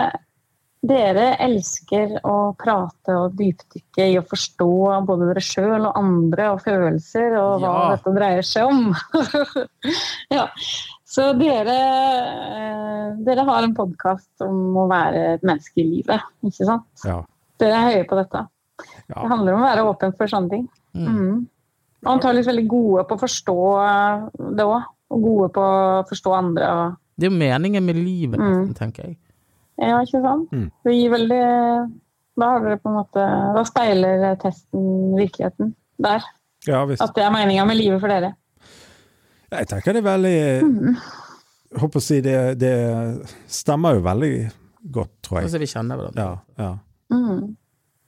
dere 0.88 1.26
elsker 1.46 2.18
å 2.26 2.36
prate 2.58 3.16
og 3.18 3.38
dypdykke 3.40 4.06
i 4.12 4.18
å 4.20 4.26
forstå 4.30 4.70
både 5.10 5.30
dere 5.32 5.44
sjøl 5.46 5.88
og 5.90 5.98
andre 5.98 6.52
og 6.54 6.62
følelser 6.66 7.38
og 7.42 7.62
hva 7.66 7.74
Ja. 7.74 7.88
dette 7.96 8.14
dreier 8.18 8.46
seg 8.46 8.70
om. 8.70 8.94
ja. 10.38 10.48
Så 11.08 11.30
dere, 11.40 11.76
eh, 11.78 13.12
dere 13.24 13.46
har 13.48 13.64
en 13.64 13.76
podkast 13.78 14.44
om 14.44 14.76
å 14.84 14.88
være 14.92 15.22
et 15.38 15.46
menneske 15.48 15.80
i 15.80 15.86
livet, 15.88 16.26
ikke 16.44 16.68
sant? 16.68 17.06
Ja. 17.08 17.22
Dere 17.62 17.78
er 17.80 17.92
høye 17.94 18.08
på 18.10 18.18
dette. 18.20 18.42
Det 19.08 19.30
handler 19.32 19.56
om 19.56 19.62
å 19.64 19.70
være 19.70 19.86
åpen 19.88 20.12
for 20.18 20.28
sånne 20.30 20.52
ting. 20.52 20.66
Mm. 20.94 21.08
Mm. 21.08 21.38
Og 22.06 22.12
antakeligvis 22.12 22.50
veldig 22.52 22.66
gode 22.70 23.06
på 23.10 23.16
å 23.18 23.22
forstå 23.24 23.56
det 24.60 24.66
òg. 24.68 24.84
Og 25.16 25.22
gode 25.24 25.48
på 25.56 25.64
å 25.64 26.04
forstå 26.10 26.34
andre. 26.36 26.68
Og, 26.68 26.98
Det 27.18 27.26
er 27.28 27.32
jo 27.32 27.38
meningen 27.40 27.84
med 27.88 27.96
livet, 27.96 28.40
Mm. 28.40 28.74
tenker 28.76 29.04
jeg. 29.08 29.18
ja, 29.80 30.02
ikke 30.04 30.22
sant? 30.22 30.52
Mm. 30.52 30.72
Det 30.84 30.94
gir 30.94 31.10
veldig 31.10 32.02
Da 32.38 32.46
har 32.52 32.60
dere 32.60 32.78
på 32.78 32.90
en 32.90 32.98
måte 33.00 33.24
Da 33.56 33.64
speiler 33.64 34.36
testen 34.38 35.16
virkeligheten 35.18 35.74
der. 36.00 36.22
ja 36.68 36.86
visst. 36.86 37.02
At 37.02 37.16
det 37.16 37.24
er 37.24 37.32
meninga 37.32 37.66
med 37.66 37.78
livet 37.78 38.00
for 38.00 38.08
dere. 38.10 38.36
Jeg 39.52 39.68
tenker 39.72 39.96
det 39.96 40.02
er 40.02 40.08
veldig 40.10 40.38
Jeg 40.38 41.80
håper 41.82 42.02
å 42.02 42.04
si 42.04 42.18
det, 42.24 42.38
det 42.60 42.74
stemmer 43.52 43.96
jo 43.98 44.04
veldig 44.06 44.32
godt, 44.92 45.14
tror 45.24 45.40
jeg. 45.40 45.48
Altså, 45.48 45.62
vi 45.62 45.70
kjenner 45.72 46.00
hverandre. 46.00 46.26
Ja, 46.26 46.64
ja. 46.64 46.74
Mm. 47.12 47.56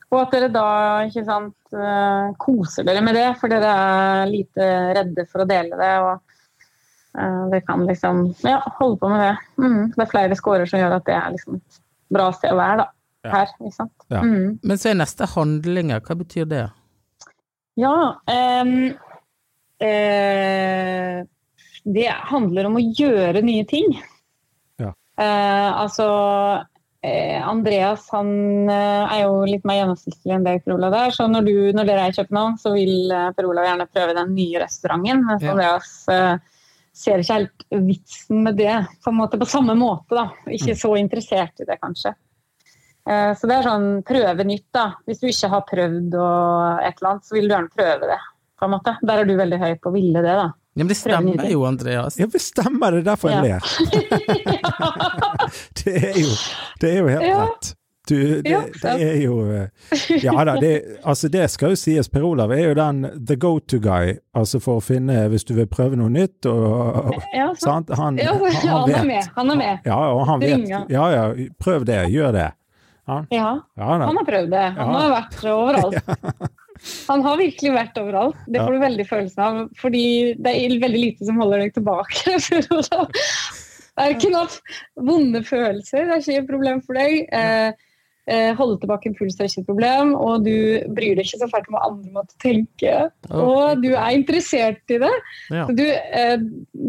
Og 0.10 0.18
at 0.24 0.32
dere 0.34 0.48
da 0.52 0.66
ikke 1.06 1.24
sant, 1.28 1.58
eh, 1.76 2.30
koser 2.42 2.88
dere 2.88 3.04
med 3.06 3.16
det, 3.20 3.28
for 3.40 3.52
dere 3.52 3.74
er 3.84 4.32
lite 4.32 4.70
redde 4.98 5.26
for 5.30 5.44
å 5.44 5.48
dele 5.50 5.78
det. 5.80 5.92
og 6.02 6.16
uh, 7.20 7.44
dere 7.52 7.62
kan 7.68 7.84
liksom 7.88 8.24
ja, 8.48 8.58
holde 8.80 8.98
på 9.02 9.12
med 9.12 9.22
det. 9.26 9.34
Mm. 9.62 9.82
Det 9.96 10.06
er 10.06 10.12
flere 10.16 10.40
scorer 10.40 10.70
som 10.70 10.82
gjør 10.82 10.98
at 10.98 11.06
det 11.10 11.18
er 11.20 11.36
liksom 11.36 11.60
bra 12.16 12.30
sted 12.36 12.56
å 12.56 12.60
være 12.60 12.80
da, 12.84 12.88
Ja. 13.28 13.32
her. 13.36 13.54
ikke 13.60 13.76
sant? 13.76 14.08
Ja. 14.10 14.24
Mm. 14.24 14.60
Men 14.64 14.78
så 14.82 14.90
er 14.90 14.98
neste 14.98 15.28
handlinger, 15.36 16.02
hva 16.08 16.16
betyr 16.24 16.48
det? 16.50 16.66
Ja 17.80 17.94
ehm, 18.28 18.96
eh, 19.82 21.24
Det 21.84 22.10
handler 22.32 22.68
om 22.70 22.78
å 22.80 22.84
gjøre 22.84 23.42
nye 23.46 23.66
ting. 23.70 23.88
Ja. 24.80 24.92
Eh, 25.20 25.70
altså 25.84 26.06
eh, 27.02 27.40
Andreas 27.48 28.08
han 28.14 28.30
eh, 28.70 29.16
er 29.16 29.24
jo 29.26 29.42
litt 29.48 29.66
mer 29.68 29.82
gjennomsnittlig 29.82 30.36
enn 30.36 30.46
deg, 30.48 30.62
Per 30.66 30.76
Olav. 30.76 30.94
Der, 30.96 31.16
så 31.16 31.28
når, 31.32 31.48
du, 31.48 31.56
når 31.78 31.90
dere 31.90 32.06
er 32.08 32.14
i 32.14 32.18
København, 32.20 32.58
så 32.62 32.76
vil 32.76 33.12
eh, 33.16 33.30
Per 33.38 33.50
Olav 33.50 33.68
gjerne 33.70 33.90
prøve 33.90 34.16
den 34.20 34.34
nye 34.38 34.64
restauranten. 34.66 35.26
Mens 35.28 35.44
Ja. 35.48 35.54
Andreas 35.56 35.92
eh, 36.14 36.56
ser 37.00 37.22
ikke 37.24 37.38
helt 37.38 37.68
vitsen 37.90 38.42
med 38.44 38.58
det 38.60 38.74
på, 39.04 39.12
en 39.14 39.20
måte, 39.22 39.40
på 39.40 39.48
samme 39.48 39.76
måte. 39.80 40.18
da. 40.18 40.26
Ikke 40.52 40.76
så 40.76 40.96
interessert 41.00 41.62
i 41.64 41.68
det, 41.70 41.80
kanskje. 41.80 42.12
Eh, 43.10 43.32
så 43.40 43.48
det 43.48 43.56
er 43.56 43.70
sånn 43.70 43.88
prøve 44.06 44.44
nytt, 44.46 44.68
da. 44.76 44.90
Hvis 45.08 45.22
du 45.24 45.30
ikke 45.32 45.50
har 45.54 45.64
prøvd 45.70 46.18
og 46.20 46.84
et 46.84 47.00
eller 47.00 47.14
annet, 47.14 47.26
så 47.30 47.38
vil 47.38 47.48
du 47.48 47.56
gjerne 47.56 47.72
prøve 47.74 48.12
det. 48.12 48.20
På 48.60 48.68
en 48.68 48.74
måte. 48.76 48.94
Der 49.06 49.22
er 49.24 49.26
du 49.30 49.36
veldig 49.40 49.60
høy 49.62 49.74
på 49.82 49.90
å 49.92 49.96
ville 49.96 50.22
det, 50.26 50.36
da. 50.44 50.50
Ja, 50.78 50.84
men 50.86 50.88
det 50.92 50.98
stemmer 51.00 51.50
jo, 51.52 51.64
Andreas. 51.68 52.20
Ja, 52.20 52.28
det 52.32 52.40
stemmer, 52.44 52.92
det 52.96 53.02
er 53.02 53.10
derfor 53.10 53.32
jeg 53.34 53.50
Ja. 53.50 53.60
ler. 53.60 53.62
det, 55.84 55.96
er 55.98 56.18
jo, 56.20 56.32
det 56.82 56.90
er 56.94 56.98
jo 57.02 57.08
helt 57.08 57.26
Ja. 57.28 57.42
rett. 57.48 57.76
Du, 58.10 58.16
det, 58.42 58.58
det 58.82 58.92
er 59.06 59.18
jo 59.22 59.34
eh, 59.54 59.68
Ja 60.24 60.34
da, 60.48 60.56
det, 60.58 60.70
altså 61.06 61.28
det 61.30 61.44
skal 61.54 61.76
jo 61.76 61.78
sies. 61.78 62.08
Per 62.10 62.24
Olav 62.26 62.50
er 62.56 62.64
jo 62.64 62.74
den 62.74 63.04
the 63.28 63.36
go 63.38 63.60
to 63.60 63.78
guy, 63.84 64.16
altså 64.34 64.58
for 64.64 64.80
å 64.80 64.82
finne 64.82 65.28
Hvis 65.30 65.46
du 65.46 65.54
vil 65.54 65.68
prøve 65.70 66.00
noe 66.00 66.10
nytt 66.10 66.48
og 66.50 67.12
Ja, 67.36 67.52
sant. 67.60 67.92
Han, 67.94 68.18
Han, 68.18 68.40
han, 68.40 68.40
vet. 68.42 68.64
han 68.66 68.90
er 68.96 69.06
med. 69.06 69.30
Han 69.36 69.52
er 69.54 69.60
med. 69.62 69.86
Ja, 69.86 70.00
og 70.16 70.24
han 70.26 70.42
vet 70.42 70.66
Ja, 70.90 71.06
ja, 71.14 71.28
prøv 71.62 71.86
det. 71.86 72.00
Gjør 72.10 72.34
det. 72.34 72.48
Han, 73.10 73.28
Ja 73.30 73.52
han 73.78 74.02
har 74.08 74.26
prøvd 74.26 74.50
det. 74.58 74.66
Han 74.80 74.96
har 74.96 75.14
vært 75.20 75.46
overalt. 75.54 76.50
Han 77.10 77.24
har 77.26 77.40
virkelig 77.42 77.74
vært 77.76 77.98
overalt. 78.02 78.38
Det 78.48 78.62
får 78.62 78.76
du 78.76 78.84
veldig 78.86 79.08
følelsen 79.10 79.44
av. 79.46 79.60
Fordi 79.82 80.06
det 80.40 80.54
er 80.56 80.78
veldig 80.82 81.04
lite 81.08 81.28
som 81.28 81.42
holder 81.42 81.66
deg 81.66 81.76
tilbake. 81.78 82.38
Det 84.00 84.06
er 84.06 84.14
ikke 84.16 84.32
noe 84.32 85.04
vonde 85.04 85.42
følelser, 85.44 86.06
det 86.08 86.14
er 86.14 86.22
ikke 86.22 86.40
et 86.40 86.48
problem 86.48 86.78
for 86.86 86.96
deg. 86.96 87.26
Eh, 87.36 87.90
eh, 88.32 88.52
holde 88.56 88.78
tilbake 88.80 89.10
impuls 89.10 89.36
er 89.36 89.50
ikke 89.50 89.64
et 89.66 89.68
problem, 89.68 90.14
og 90.16 90.46
du 90.46 90.56
bryr 90.96 91.18
deg 91.18 91.26
ikke 91.26 91.42
så 91.42 91.50
fælt 91.52 91.68
om 91.68 91.76
hva 91.76 91.82
andre 91.90 92.14
måtte 92.16 92.38
tenke. 92.40 92.94
Og 93.28 93.84
du 93.84 93.90
er 93.92 94.16
interessert 94.16 94.96
i 94.96 95.02
det. 95.04 95.12
Ja. 95.52 95.66
Du, 95.68 95.84
eh, 95.84 96.38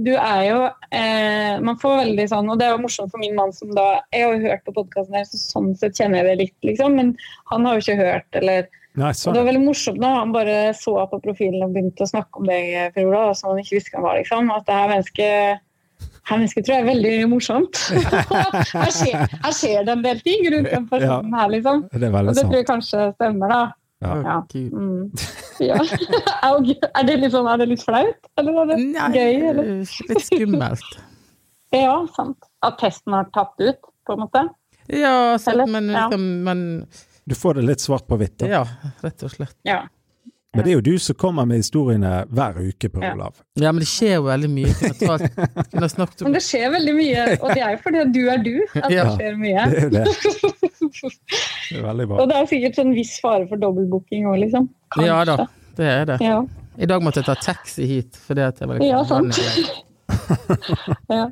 du 0.06 0.12
er 0.14 0.42
jo 0.46 0.60
eh, 0.94 1.58
Man 1.64 1.78
får 1.80 1.96
veldig 2.04 2.26
sånn 2.30 2.48
Og 2.52 2.60
det 2.60 2.66
er 2.66 2.76
jo 2.76 2.82
morsomt 2.84 3.10
for 3.12 3.22
min 3.22 3.34
mann 3.36 3.52
som 3.54 3.72
da 3.76 4.00
Jeg 4.12 4.24
har 4.24 4.34
jo 4.34 4.46
hørt 4.46 4.62
på 4.66 4.74
podkasten 4.76 5.16
her, 5.18 5.26
så 5.28 5.40
sånn 5.40 5.72
sett 5.80 5.98
kjenner 5.98 6.20
jeg 6.20 6.28
det 6.28 6.36
litt, 6.44 6.58
liksom. 6.70 6.94
Men 7.00 7.16
han 7.50 7.66
har 7.66 7.76
jo 7.76 7.84
ikke 7.84 8.04
hørt, 8.04 8.38
eller 8.38 8.70
Nei, 8.98 9.10
og 9.14 9.34
det 9.34 9.38
var 9.38 9.46
veldig 9.46 9.62
morsomt 9.62 10.00
da 10.02 10.08
han 10.16 10.32
bare 10.34 10.54
så 10.74 10.96
på 11.12 11.20
profilen 11.22 11.62
og 11.62 11.74
begynte 11.76 12.02
å 12.02 12.10
snakke 12.10 12.40
om 12.40 12.48
deg, 12.48 12.90
Per 12.94 13.06
Ola, 13.06 13.34
som 13.38 13.52
han 13.52 13.60
ikke 13.62 13.76
visste 13.78 13.94
hvem 13.94 14.06
var. 14.08 14.16
liksom, 14.18 14.50
At 14.50 14.66
det 14.66 14.78
her 14.78 14.90
mennesket 14.94 15.66
her 16.30 16.38
mennesket 16.38 16.66
tror 16.66 16.76
jeg 16.76 16.82
er 16.84 16.88
veldig 16.88 17.12
morsomt. 17.30 17.80
her, 18.74 18.92
skjer, 18.94 19.36
her 19.44 19.54
skjer 19.56 19.84
det 19.86 19.94
en 19.94 20.02
del 20.04 20.22
ting 20.24 20.42
rundt 20.54 20.70
den 20.70 20.88
personen 20.90 21.36
her, 21.38 21.52
liksom. 21.54 21.84
Det 21.92 22.10
Og 22.10 22.32
det 22.34 22.44
tror 22.44 22.58
jeg 22.58 22.68
kanskje 22.68 23.06
stemmer, 23.16 23.52
da. 23.54 23.60
Ja. 24.00 24.14
Ja. 24.24 24.36
Mm. 24.54 25.10
ja. 25.60 25.76
er 26.96 27.04
det 27.08 27.16
litt 27.20 27.34
sånn, 27.34 27.48
er 27.52 27.60
det 27.60 27.66
litt 27.74 27.82
flaut, 27.84 28.30
eller 28.40 28.62
er 28.62 28.70
det 28.70 28.78
Nei, 28.80 29.08
gøy? 29.12 29.42
Eller? 29.52 29.70
litt 30.10 30.26
skummelt. 30.26 30.90
Ja, 31.70 32.00
sant. 32.16 32.48
At 32.66 32.80
testen 32.80 33.14
har 33.14 33.28
tatt 33.30 33.52
ut, 33.62 33.78
på 34.02 34.16
en 34.16 34.24
måte. 34.24 34.40
Ja, 34.90 35.36
sant, 35.38 35.52
Eller? 35.54 35.68
men, 35.70 35.86
Ja. 35.92 36.08
liksom, 36.08 36.24
men 36.42 36.64
Du 37.30 37.36
får 37.38 37.60
det 37.60 37.62
litt 37.68 37.82
svart 37.82 38.08
på 38.10 38.16
hvitt. 38.18 38.42
Ja, 38.50 38.64
rett 39.04 39.22
og 39.22 39.30
slett. 39.30 39.54
Ja. 39.68 39.84
Men 40.50 40.64
det 40.66 40.72
er 40.72 40.80
jo 40.80 40.82
du 40.82 40.96
som 40.98 41.14
kommer 41.14 41.46
med 41.46 41.60
historiene 41.60 42.24
hver 42.26 42.56
uke, 42.58 42.88
Per 42.90 43.04
Olav. 43.12 43.36
Ja, 43.54 43.70
men 43.70 43.84
det 43.84 43.86
skjer 43.86 44.16
jo 44.16 44.24
veldig 44.26 44.48
mye. 44.50 44.72
Men 46.26 46.34
det 46.34 46.42
skjer 46.42 46.72
veldig 46.74 46.94
mye, 46.96 47.26
og 47.38 47.52
det 47.54 47.62
er 47.62 47.76
jo 47.76 47.78
fordi 47.84 48.00
at 48.02 48.10
du 48.16 48.20
er 48.32 48.42
du 48.42 48.56
at 48.80 48.88
Ja. 48.90 49.04
det 49.06 49.12
skjer 49.20 49.36
mye. 49.38 49.66
Det 49.70 49.78
er 49.78 49.86
jo 49.86 49.92
det. 49.94 50.06
Det 51.70 51.78
er 51.78 51.84
veldig 51.86 52.06
bra. 52.10 52.16
Og 52.18 52.28
det 52.32 52.36
er 52.40 52.48
sikkert 52.50 52.80
en 52.82 52.90
viss 52.96 53.12
fare 53.22 53.46
for 53.46 53.60
dobbeltbooking 53.62 54.26
òg, 54.26 54.40
liksom. 54.42 54.66
Ja 54.98 55.20
da, 55.28 55.36
det 55.78 55.86
er 55.86 56.08
det. 56.10 56.16
Ja. 56.24 56.40
I 56.82 56.88
dag 56.90 57.04
måtte 57.04 57.22
jeg 57.22 57.28
ta 57.28 57.36
taxi 57.38 57.86
hit 57.86 58.18
fordi 58.26 58.42
at 58.48 58.58
jeg 58.58 58.72
var 58.72 58.82
Ja, 58.82 59.04
sant. 59.06 59.38
ja. 61.14 61.28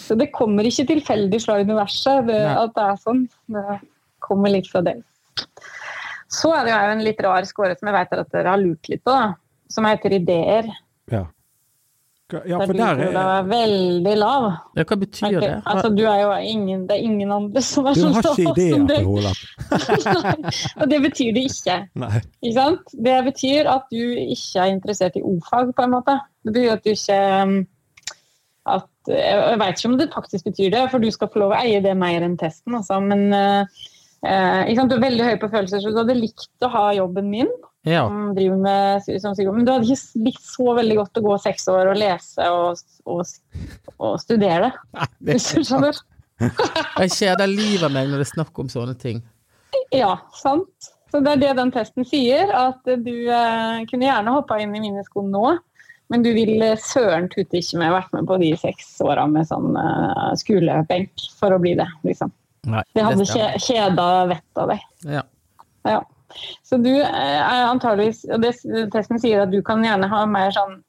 Så 0.00 0.16
det 0.16 0.30
kommer 0.32 0.64
ikke 0.64 0.86
tilfeldig 0.94 1.42
fra 1.44 1.58
universet 1.60 2.24
det, 2.30 2.40
at 2.56 2.72
det 2.78 2.86
er 2.88 2.96
sånn. 3.04 3.26
Det 3.52 3.66
kommer 4.24 4.54
litt 4.56 4.72
fra 4.72 4.80
deg. 4.86 5.04
Så 6.32 6.50
er 6.56 6.66
det 6.66 6.74
jo 6.74 6.96
en 6.96 7.06
litt 7.06 7.22
rar 7.24 7.46
score 7.48 7.76
som 7.78 7.90
jeg 7.90 7.96
vet 7.96 8.18
at 8.18 8.34
dere 8.34 8.52
har 8.54 8.62
lurt 8.62 8.90
litt 8.90 9.04
på, 9.06 9.14
da. 9.14 9.34
Som 9.70 9.86
heter 9.88 10.14
ideer. 10.14 10.68
Ja. 11.12 11.26
Ja, 12.26 12.58
for 12.58 12.74
der 12.74 12.98
er... 12.98 13.12
er 13.14 13.28
er 13.38 13.44
veldig 13.46 14.14
lav. 14.18 14.44
Ja, 14.74 14.82
hva 14.82 14.96
betyr 14.98 15.36
det? 15.38 15.50
Altså, 15.62 15.92
du 15.94 16.02
er 16.10 16.24
jo 16.24 16.32
ingen, 16.42 16.80
det 16.88 16.96
er 16.96 17.04
ingen 17.06 17.30
andre 17.30 17.62
som 17.62 17.86
er 17.86 17.94
Du 17.94 18.00
så 18.00 18.08
har 18.10 18.24
ikke 18.26 18.50
ideer, 18.50 18.72
som 18.74 18.88
Per 18.88 18.96
deg. 18.96 19.06
Olav. 19.06 19.42
Nei, 20.16 20.54
Og 20.80 20.90
det 20.90 20.98
betyr 21.04 21.30
det 21.36 21.44
ikke. 21.52 21.76
Nei. 22.02 22.10
Ikke 22.42 22.56
sant? 22.56 22.96
Det 23.06 23.14
betyr 23.28 23.70
at 23.70 23.86
du 23.94 24.02
ikke 24.34 24.64
er 24.64 24.74
interessert 24.74 25.20
i 25.20 25.22
o-fag, 25.22 25.70
på 25.76 25.86
en 25.86 25.94
måte. 25.94 26.18
Det 26.42 26.56
betyr 26.56 26.74
at 26.74 26.82
du 26.82 26.90
ikke 26.96 27.20
um, 27.46 27.54
at, 28.74 28.90
Jeg 29.12 29.60
vet 29.62 29.78
ikke 29.78 29.92
om 29.92 29.98
det 30.02 30.10
faktisk 30.16 30.50
betyr 30.50 30.74
det, 30.74 30.84
for 30.90 31.06
du 31.06 31.10
skal 31.14 31.30
få 31.30 31.44
lov 31.44 31.54
å 31.54 31.60
eie 31.62 31.78
det 31.84 31.94
mer 31.94 32.26
enn 32.26 32.34
testen. 32.40 32.74
Altså. 32.74 32.98
Men 33.06 33.28
uh, 33.30 33.86
sant? 34.26 34.90
du 34.90 34.96
er 34.96 35.04
veldig 35.06 35.30
høy 35.30 35.36
på 35.42 35.50
følelser, 35.52 35.82
så 35.82 35.92
du 35.92 36.00
hadde 36.02 36.18
likt 36.18 36.66
å 36.66 36.70
ha 36.72 36.84
jobben 36.96 37.30
min. 37.32 37.52
Ja. 37.86 38.08
Som 38.08 38.34
driver 38.34 38.58
med, 38.58 39.06
som 39.22 39.36
sier, 39.38 39.52
men 39.54 39.66
du 39.66 39.70
hadde 39.70 39.86
ikke 39.86 40.24
likt 40.26 40.42
så 40.42 40.72
veldig 40.74 40.96
godt 40.98 41.20
å 41.20 41.24
gå 41.28 41.36
seks 41.44 41.68
år 41.70 41.92
og 41.92 42.00
lese 42.00 42.48
og, 42.50 42.82
og, 43.06 43.22
og 44.00 44.18
studere. 44.22 44.72
Det, 45.20 45.36
Hvis 45.36 45.52
du 45.54 45.62
skjønner? 45.68 46.02
jeg 46.40 47.12
kjeder 47.14 47.48
livet 47.48 47.92
meg 47.94 48.10
når 48.10 48.20
det 48.20 48.26
er 48.26 48.32
snakk 48.34 48.58
om 48.60 48.68
sånne 48.72 48.96
ting. 49.00 49.22
Ja, 49.94 50.16
sant. 50.36 50.90
Så 51.12 51.22
det 51.22 51.36
er 51.36 51.40
det 51.40 51.52
den 51.60 51.70
testen 51.72 52.04
sier, 52.04 52.50
at 52.50 52.82
du 52.84 53.14
eh, 53.30 53.84
kunne 53.88 54.08
gjerne 54.08 54.34
hoppa 54.34 54.58
inn 54.60 54.74
i 54.74 54.82
mine 54.82 55.04
sko 55.06 55.22
nå, 55.24 55.54
men 56.12 56.24
du 56.26 56.32
ville 56.34 56.72
søren 56.82 57.30
tute 57.30 57.60
ikke 57.60 57.78
med 57.80 57.94
vært 57.94 58.12
med 58.14 58.26
på 58.28 58.38
de 58.42 58.50
seks 58.58 58.96
åra 59.06 59.28
med 59.30 59.46
sånn 59.48 59.78
eh, 59.78 60.32
skolebenk 60.42 61.28
for 61.38 61.54
å 61.54 61.60
bli 61.62 61.76
det, 61.78 61.86
liksom. 62.06 62.34
Nei, 62.66 62.82
Det 62.94 63.04
hadde 63.06 63.26
kjeda 63.62 64.06
vettet 64.32 64.60
av 64.62 64.68
deg. 64.74 64.84
Ja. 65.06 65.22
Ja. 65.86 66.00
Så 66.66 66.76
du 66.82 66.90
eh, 66.90 67.38
er 67.38 67.68
antageligvis 67.70 68.24
Og 68.34 68.42
det, 68.42 68.50
testen 68.92 69.20
sier 69.22 69.44
at 69.44 69.52
du 69.52 69.60
kan 69.64 69.84
gjerne 69.86 70.08
ha 70.10 70.24
mer 70.26 70.50
sånn 70.52 70.80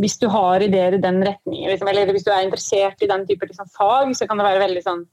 Hvis 0.00 0.16
du 0.18 0.26
har 0.32 0.64
ideer 0.64 0.96
i 0.96 1.02
den 1.02 1.20
retningen, 1.22 1.68
liksom, 1.70 1.90
eller 1.92 2.10
hvis 2.16 2.24
du 2.26 2.30
er 2.32 2.46
interessert 2.46 3.02
i 3.04 3.08
den 3.10 3.26
type 3.28 3.46
liksom, 3.46 3.68
fag, 3.76 4.14
så 4.16 4.26
kan 4.26 4.40
det 4.40 4.48
være 4.48 4.64
veldig 4.64 4.84
sånn 4.86 5.04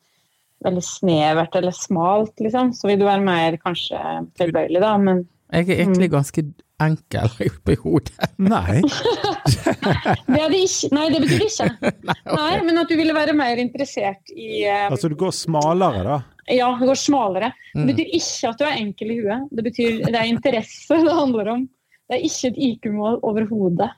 veldig 0.65 0.81
snevert 0.81 1.53
eller 1.59 1.75
smalt, 1.75 2.33
liksom. 2.41 2.71
Så 2.73 2.87
vil 2.89 2.97
du 2.97 3.05
være 3.05 3.21
mer 3.21 3.59
kanskje 3.61 3.99
tilbøyelig, 4.39 4.79
da, 4.81 4.95
men 4.97 5.27
Jeg 5.53 5.69
er 5.69 5.75
Mm. 5.75 5.83
egentlig 5.83 6.09
ganske 6.11 6.43
enkel 6.83 7.29
oppi 7.47 7.75
hodet. 7.81 8.31
Nei. 8.37 8.81
det 10.27 10.41
er 10.41 10.51
det 10.51 10.63
ikke. 10.65 10.89
Nei, 10.93 11.05
det 11.13 11.21
betyr 11.23 11.39
det 11.43 11.47
ikke. 11.49 11.93
Nei, 12.39 12.51
men 12.67 12.81
at 12.83 12.91
du 12.91 12.97
ville 12.99 13.15
være 13.17 13.33
mer 13.37 13.61
interessert 13.61 14.33
i 14.35 14.65
uh, 14.67 14.87
Altså, 14.91 15.09
du 15.09 15.17
går 15.19 15.33
smalere, 15.35 16.03
da. 16.05 16.19
Ja, 16.53 16.69
du 16.79 16.85
går 16.87 16.99
smalere. 16.99 17.53
Det 17.73 17.81
Mm. 17.81 17.87
betyr 17.91 18.13
ikke 18.17 18.49
at 18.49 18.59
du 18.59 18.63
er 18.65 18.77
enkel 18.81 19.09
i 19.13 19.17
huet. 19.21 19.49
Det 19.53 19.63
betyr 19.65 19.97
det 20.05 20.15
er 20.15 20.29
interesse 20.29 21.01
det 21.07 21.17
handler 21.17 21.51
om. 21.55 21.65
Det 22.07 22.15
er 22.15 22.23
ikke 22.23 22.47
et 22.53 22.59
IQ-mål 22.69 23.17
overhodet. 23.27 23.89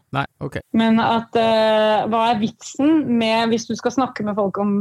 Okay. 0.42 0.64
Men 0.74 0.98
at 1.04 1.36
uh, 1.38 2.08
hva 2.10 2.24
er 2.32 2.40
vitsen 2.42 3.04
med, 3.20 3.52
hvis 3.52 3.68
du 3.70 3.76
skal 3.78 3.94
snakke 3.94 4.26
med 4.26 4.34
folk 4.40 4.58
om 4.64 4.72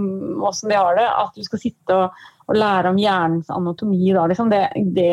åssen 0.48 0.72
de 0.72 0.78
har 0.78 0.96
det, 0.96 1.04
at 1.04 1.36
du 1.36 1.44
skal 1.44 1.60
sitte 1.60 1.98
og, 1.98 2.22
og 2.48 2.56
lære 2.56 2.88
om 2.94 2.96
hjernens 3.02 3.50
anatomi, 3.52 4.14
da, 4.16 4.24
liksom, 4.32 4.48
det, 4.54 4.62
det 4.96 5.12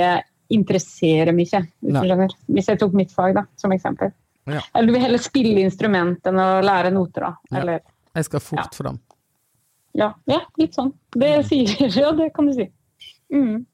interesserer 0.54 1.34
meg 1.34 1.48
ikke. 1.48 1.64
Hvis, 1.82 1.96
du 1.96 2.00
skjønner. 2.06 2.38
hvis 2.58 2.70
jeg 2.72 2.80
tok 2.82 2.96
mitt 2.98 3.14
fag, 3.16 3.36
da, 3.38 3.46
som 3.60 3.74
eksempel. 3.76 4.14
Ja. 4.46 4.62
Eller 4.74 4.88
du 4.88 4.94
vil 4.94 5.06
heller 5.08 5.22
spille 5.22 5.64
instrument 5.66 6.28
enn 6.30 6.40
å 6.42 6.50
lære 6.66 6.92
noter, 6.94 7.28
da. 7.28 7.32
Ja. 7.50 7.62
Eller, 7.62 7.86
Jeg 8.16 8.28
skal 8.28 8.44
fort 8.44 8.76
fram. 8.78 9.00
ja, 9.98 10.12
ja, 10.30 10.42
litt 10.62 10.76
sånn. 10.78 10.94
Det 11.16 11.32
sier 11.50 11.90
Ja, 12.04 12.12
det 12.16 12.30
kan 12.36 12.50
du 12.50 12.54
si. 12.54 12.68
Mm. 13.34 13.66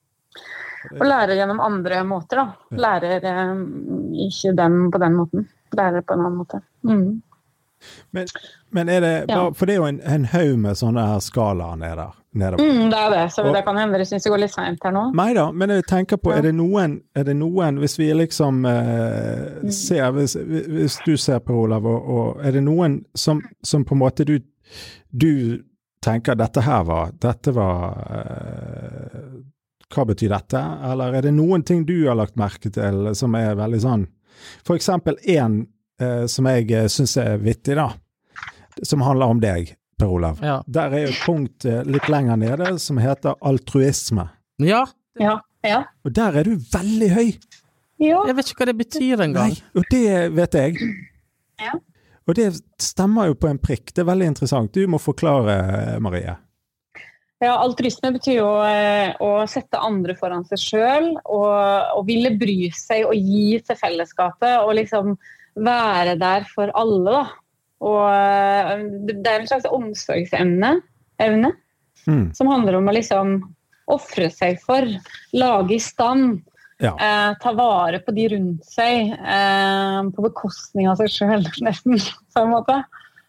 Og 0.95 1.03
lære 1.05 1.35
gjennom 1.37 1.59
andre 1.61 2.03
måter, 2.07 2.41
da. 2.41 2.77
Lærer 2.85 3.27
eh, 3.29 3.51
ikke 4.27 4.55
dem 4.57 4.79
på 4.93 5.01
den 5.01 5.17
måten. 5.19 5.49
Lærer 5.77 6.01
på 6.05 6.15
en 6.15 6.23
annen 6.25 6.39
måte. 6.39 6.61
Mm. 6.87 7.21
Men, 8.13 8.27
men 8.71 8.89
er 8.89 9.01
det 9.01 9.13
Ja. 9.29 9.49
For 9.57 9.65
det 9.65 9.73
er 9.75 9.79
jo 9.81 9.85
en, 9.89 10.01
en 10.05 10.25
haug 10.25 10.57
med 10.59 10.75
sånne 10.77 11.05
her 11.07 11.19
skalaer 11.25 11.77
nede, 11.81 12.05
nedover. 12.37 12.61
Mm, 12.63 12.89
det 12.91 12.99
er 12.99 13.09
det, 13.15 13.23
så 13.33 13.43
Og- 13.47 13.53
det 13.55 13.63
kan 13.65 13.77
hende 13.77 13.97
dere 13.97 14.05
syns 14.05 14.23
det 14.23 14.31
går 14.31 14.39
litt 14.43 14.53
seint 14.53 14.83
her 14.83 14.91
nå. 14.95 15.05
Nei 15.17 15.33
da, 15.33 15.47
men 15.51 15.69
jeg 15.69 15.85
tenker 15.89 16.17
på, 16.21 16.31
er 16.35 16.41
det 16.45 16.53
noen, 16.55 16.99
er 17.15 17.23
det 17.27 17.35
noen 17.39 17.79
hvis 17.81 17.97
vi 17.99 18.11
liksom 18.13 18.65
eh, 18.65 19.63
Mm. 19.63 19.71
ser, 19.71 20.11
hvis, 20.11 20.35
hvis 20.37 20.99
du 21.05 21.15
ser 21.17 21.39
på 21.39 21.53
Olav, 21.63 21.85
og, 21.85 22.09
og 22.09 22.45
er 22.45 22.51
det 22.51 22.63
noen 22.63 23.01
som, 23.15 23.41
som 23.63 23.83
på 23.85 23.95
en 23.97 23.99
måte 24.03 24.25
du, 24.25 24.37
du 25.11 25.63
tenker 26.01 26.35
dette 26.35 26.61
her 26.65 26.83
var, 26.87 27.11
dette 27.21 27.51
var 27.53 27.97
eh, 28.09 29.27
Hva 29.91 30.05
betyr 30.07 30.31
dette? 30.31 30.61
Eller 30.91 31.17
er 31.17 31.21
det 31.27 31.33
noen 31.35 31.63
ting 31.67 31.83
du 31.85 32.07
har 32.07 32.15
lagt 32.15 32.37
merke 32.39 32.71
til 32.71 33.09
som 33.17 33.35
er 33.35 33.57
veldig 33.59 33.81
sånn 33.83 34.05
For 34.63 34.77
eksempel 34.79 35.17
én 35.29 35.65
eh, 36.01 36.25
som 36.31 36.49
jeg 36.49 36.89
syns 36.91 37.17
er 37.21 37.37
vittig, 37.41 37.77
da. 37.79 37.91
Som 38.87 39.03
handler 39.05 39.35
om 39.35 39.41
deg, 39.43 39.75
Per 39.99 40.11
Olav. 40.17 40.41
Ja. 40.43 40.59
Der 40.65 40.95
er 40.95 41.05
jo 41.05 41.13
et 41.13 41.23
punkt 41.25 41.67
eh, 41.69 41.83
litt 41.85 42.09
lenger 42.11 42.39
nede 42.41 42.73
som 42.81 43.01
heter 43.01 43.37
altruisme. 43.41 44.29
ja. 44.63 44.85
Ja. 45.19 45.41
Ja. 45.61 45.83
Og 46.05 46.13
der 46.15 46.39
er 46.39 46.47
du 46.47 46.55
veldig 46.73 47.09
høy! 47.13 47.31
ja. 48.01 48.21
Jeg 48.25 48.35
vet 48.37 48.51
ikke 48.51 48.63
hva 48.63 48.69
det 48.71 48.77
betyr 48.79 49.25
engang. 49.27 49.51
Og 49.77 49.83
det 49.91 50.13
vet 50.33 50.57
jeg. 50.57 50.93
Ja. 51.61 51.75
Og 52.29 52.37
det 52.37 52.47
stemmer 52.81 53.29
jo 53.29 53.35
på 53.37 53.49
en 53.49 53.59
prikk. 53.61 53.91
Det 53.93 54.01
er 54.01 54.09
veldig 54.09 54.31
interessant. 54.31 54.73
Du 54.73 54.87
må 54.89 54.97
forklare, 55.01 55.99
Marie. 56.01 56.33
Ja, 57.41 57.55
altruisme 57.57 58.11
betyr 58.13 58.35
jo 58.37 58.49
eh, 58.61 59.15
å 59.17 59.47
sette 59.49 59.79
andre 59.81 60.13
foran 60.17 60.43
seg 60.45 60.61
sjøl 60.61 61.07
og, 61.25 61.53
og, 61.97 62.03
ville 62.05 62.35
bry 62.37 62.69
seg 62.77 63.07
og 63.09 63.17
gi 63.17 63.57
til 63.65 63.79
fellesskapet 63.79 64.59
og 64.61 64.75
liksom 64.77 65.15
være 65.61 66.17
der 66.19 66.45
for 66.53 66.71
alle, 66.77 67.11
da. 67.15 67.23
Og 67.81 68.03
eh, 68.13 68.85
det 69.09 69.25
er 69.25 69.39
en 69.41 69.47
slags 69.49 69.65
omsorgsevne 69.71 70.79
evne, 71.21 71.53
Mm. 72.07 72.31
som 72.33 72.47
handler 72.49 72.79
om 72.79 72.87
å 72.89 72.93
liksom 72.95 73.35
ofre 73.93 74.25
seg 74.33 74.57
for, 74.65 74.87
lage 75.37 75.75
i 75.75 75.77
stand, 75.77 76.39
Ja. 76.81 76.95
eh, 76.97 77.35
ta 77.39 77.51
vare 77.53 77.99
på 78.01 78.13
de 78.15 78.27
rundt 78.29 78.65
seg, 78.65 79.11
eh, 79.13 80.01
på 80.09 80.23
bekostning 80.25 80.87
av 80.89 80.97
seg 80.97 81.09
sjøl, 81.13 81.45
nesten, 81.61 81.99
på 82.33 82.41
en 82.41 82.49
måte. 82.55 82.79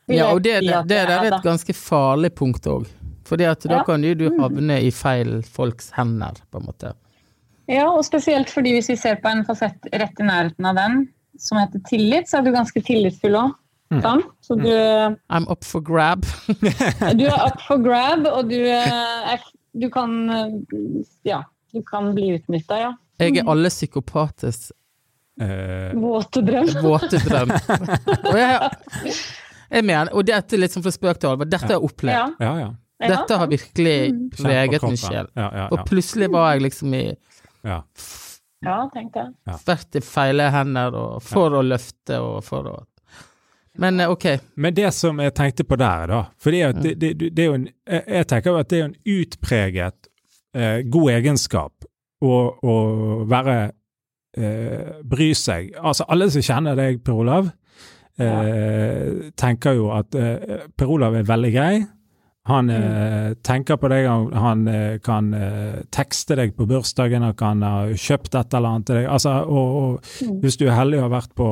Vil 0.09 0.17
Ja, 0.23 0.31
og 0.33 0.41
det, 0.43 0.63
si 0.63 0.69
det, 0.71 0.87
det 0.89 0.99
er 1.03 1.07
da. 1.07 1.37
et 1.37 1.45
ganske 1.45 1.75
farlig 1.77 2.33
punkt 2.35 2.65
òg. 2.67 2.87
Fordi 3.29 3.45
da 3.69 3.77
Ja. 3.77 3.85
kan 3.85 4.03
jo 4.03 4.15
du 4.15 4.31
Mm. 4.31 4.41
havne 4.41 4.81
i 4.83 4.91
feil 4.91 5.43
folks 5.43 5.91
hender, 5.93 6.33
på 6.51 6.59
en 6.61 6.67
måte. 6.67 6.95
Ja, 7.69 7.91
og 7.93 8.05
spesielt 8.05 8.49
fordi 8.49 8.73
hvis 8.73 8.89
vi 8.89 8.97
ser 8.97 9.17
på 9.17 9.29
en 9.31 9.45
fasett 9.45 9.79
rett 9.93 10.19
i 10.19 10.23
nærheten 10.25 10.65
av 10.67 10.75
den, 10.77 11.09
som 11.39 11.59
heter 11.61 11.83
tillit, 11.89 12.29
så 12.29 12.39
er 12.39 12.47
du 12.47 12.53
ganske 12.55 12.83
tillitsfull 12.85 13.39
òg. 13.39 13.55
Mm. 13.93 14.23
Så 14.41 14.57
du, 14.57 14.71
I'm 15.29 15.45
up 15.53 15.65
for 15.69 15.85
grab. 15.85 16.25
du 17.19 17.25
er 17.29 17.41
up 17.45 17.61
for 17.67 17.83
grab, 17.85 18.25
og 18.31 18.49
du, 18.49 18.57
eh, 18.79 19.33
er, 19.35 19.43
du 19.77 19.89
kan 19.93 20.15
eh, 20.33 20.55
Ja, 21.29 21.43
du 21.73 21.83
kan 21.85 22.13
bli 22.17 22.31
utnytta, 22.39 22.79
ja. 22.81 22.93
Jeg 23.21 23.43
er 23.43 23.51
alle 23.53 23.69
psykopates 23.71 24.71
uh, 25.41 25.93
Våte 26.01 26.41
drøm. 26.43 26.71
våte 26.83 27.21
drøm. 27.23 27.53
Og 28.33 28.39
jeg, 28.39 28.71
jeg 29.71 29.85
mener, 29.85 30.11
og 30.13 30.25
dette 30.27 30.57
er 30.57 30.63
litt 30.65 30.75
som 30.75 30.83
fra 30.85 30.91
spøk 30.93 31.21
til 31.21 31.31
alvor, 31.31 31.49
dette 31.49 31.69
har 31.69 31.77
jeg 31.77 31.87
opplevd. 31.87 32.17
Ja. 32.17 32.49
ja, 32.49 32.55
ja. 32.65 32.73
Dette 33.03 33.39
har 33.41 33.49
virkelig 33.51 33.95
Mm. 34.13 34.27
Preget 34.37 34.83
min 34.87 34.97
sjel. 34.97 35.29
Ja, 35.37 35.49
ja, 35.53 35.69
Og 35.75 35.85
plutselig 35.89 36.29
var 36.33 36.53
jeg 36.55 36.63
liksom 36.69 36.95
i 36.95 37.05
ja. 37.67 37.81
Ja, 38.63 38.79
tenkte 38.95 39.25
jeg. 39.25 39.35
Ja. 39.49 39.59
vært 39.67 39.99
i 39.99 40.03
feile 40.07 40.49
hender 40.55 40.95
og 40.95 41.23
for 41.27 41.59
å 41.59 41.63
løfte 41.67 42.21
og 42.23 42.43
for 42.47 42.71
å 42.71 42.79
Men 43.83 44.01
eh, 44.01 44.11
ok. 44.13 44.27
Men 44.61 44.75
det 44.77 44.91
som 44.95 45.21
jeg 45.23 45.35
tenkte 45.35 45.65
på 45.65 45.79
der, 45.81 46.07
da 46.11 46.23
For 46.37 46.53
det, 46.53 46.73
det, 46.83 46.93
det, 47.01 47.31
det 47.33 47.45
er 47.45 47.49
jo 47.49 47.55
en, 47.57 47.69
jeg 47.89 48.03
jeg 48.19 48.29
tenker 48.29 48.53
jo 48.53 48.61
at 48.61 48.69
det 48.71 48.79
er 48.79 48.85
en 48.91 48.99
utpreget 49.17 50.11
eh, 50.55 50.83
god 50.93 51.11
egenskap 51.15 51.89
å, 52.23 52.35
å 52.63 52.75
være 53.29 53.57
eh, 54.37 55.01
Bry 55.05 55.33
seg. 55.35 55.73
Altså, 55.81 56.07
alle 56.09 56.29
som 56.31 56.45
kjenner 56.45 56.79
deg, 56.79 57.01
Per 57.05 57.17
Olav, 57.25 57.49
eh, 58.21 59.33
tenker 59.41 59.81
jo 59.81 59.91
at 59.97 60.15
eh, 60.15 60.69
Per 60.77 60.93
Olav 60.93 61.17
er 61.19 61.27
veldig 61.29 61.53
grei. 61.57 61.75
Han 62.51 62.71
eh, 62.75 63.35
tenker 63.47 63.77
på 63.79 63.87
deg, 63.93 64.07
han, 64.11 64.33
han 64.35 64.63
eh, 64.67 64.97
kan 64.99 65.29
eh, 65.33 65.77
tekste 65.95 66.35
deg 66.41 66.57
på 66.59 66.67
bursdagen, 66.67 67.23
han 67.23 67.37
kan 67.39 67.63
ha 67.63 67.85
kjøpt 67.95 68.35
et 68.35 68.57
eller 68.59 68.69
annet 68.73 68.87
til 68.89 68.97
deg. 68.99 69.07
Altså, 69.15 69.35
og, 69.47 69.77
og 69.83 70.09
Mm. 70.23 70.41
hvis 70.43 70.57
du 70.59 70.65
er 70.67 70.75
heldig 70.75 70.99
og 70.99 71.05
har 71.05 71.13
vært 71.21 71.33
på 71.39 71.47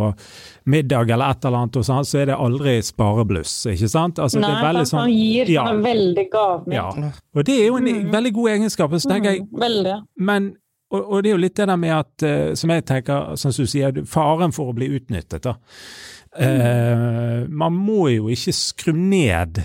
middag 0.66 1.11
eller 1.14 1.30
et 1.30 1.45
eller 1.47 1.59
annet 1.61 1.78
hos 1.78 1.88
han, 1.95 2.05
så 2.05 2.18
er 2.20 2.26
det 2.32 2.36
aldri 2.43 2.74
sparebluss, 2.82 3.55
ikke 3.70 3.88
sant? 3.91 4.18
Altså, 4.18 4.41
det 4.43 4.49
Nei, 4.51 4.62
veldig 4.66 4.82
sant, 4.86 4.91
sånn 4.91 5.01
han 5.05 5.14
gir 5.14 5.51
ja. 5.55 5.64
veldig 5.86 6.26
gavmild. 6.32 6.74
ja. 6.74 7.12
Og 7.38 7.45
det 7.47 7.57
er 7.61 7.66
jo 7.68 7.76
en 7.78 7.84
Mm. 7.93 8.11
veldig 8.12 8.32
god 8.34 8.51
egenskap. 8.57 8.91
Så 8.99 9.09
tenker 9.11 9.30
jeg, 9.30 9.43
Mm, 9.47 9.61
veldig. 9.61 9.97
men 10.18 10.51
og, 10.93 11.05
og 11.12 11.22
det 11.22 11.30
er 11.30 11.34
jo 11.36 11.43
litt 11.47 11.55
det 11.55 11.66
der 11.68 11.76
med 11.76 11.91
at, 11.95 12.22
eh, 12.26 12.55
som 12.59 12.70
jeg 12.70 12.84
tenker, 12.84 13.36
som 13.38 13.51
du 13.55 13.66
sier, 13.66 13.93
faren 14.11 14.51
for 14.53 14.72
å 14.72 14.74
bli 14.74 14.88
utnyttet, 14.99 15.43
da. 15.47 15.55
Eh, 16.36 17.47
man 17.49 17.72
må 17.74 18.09
jo 18.11 18.26
ikke 18.32 18.53
skru 18.55 18.93
ned 18.97 19.62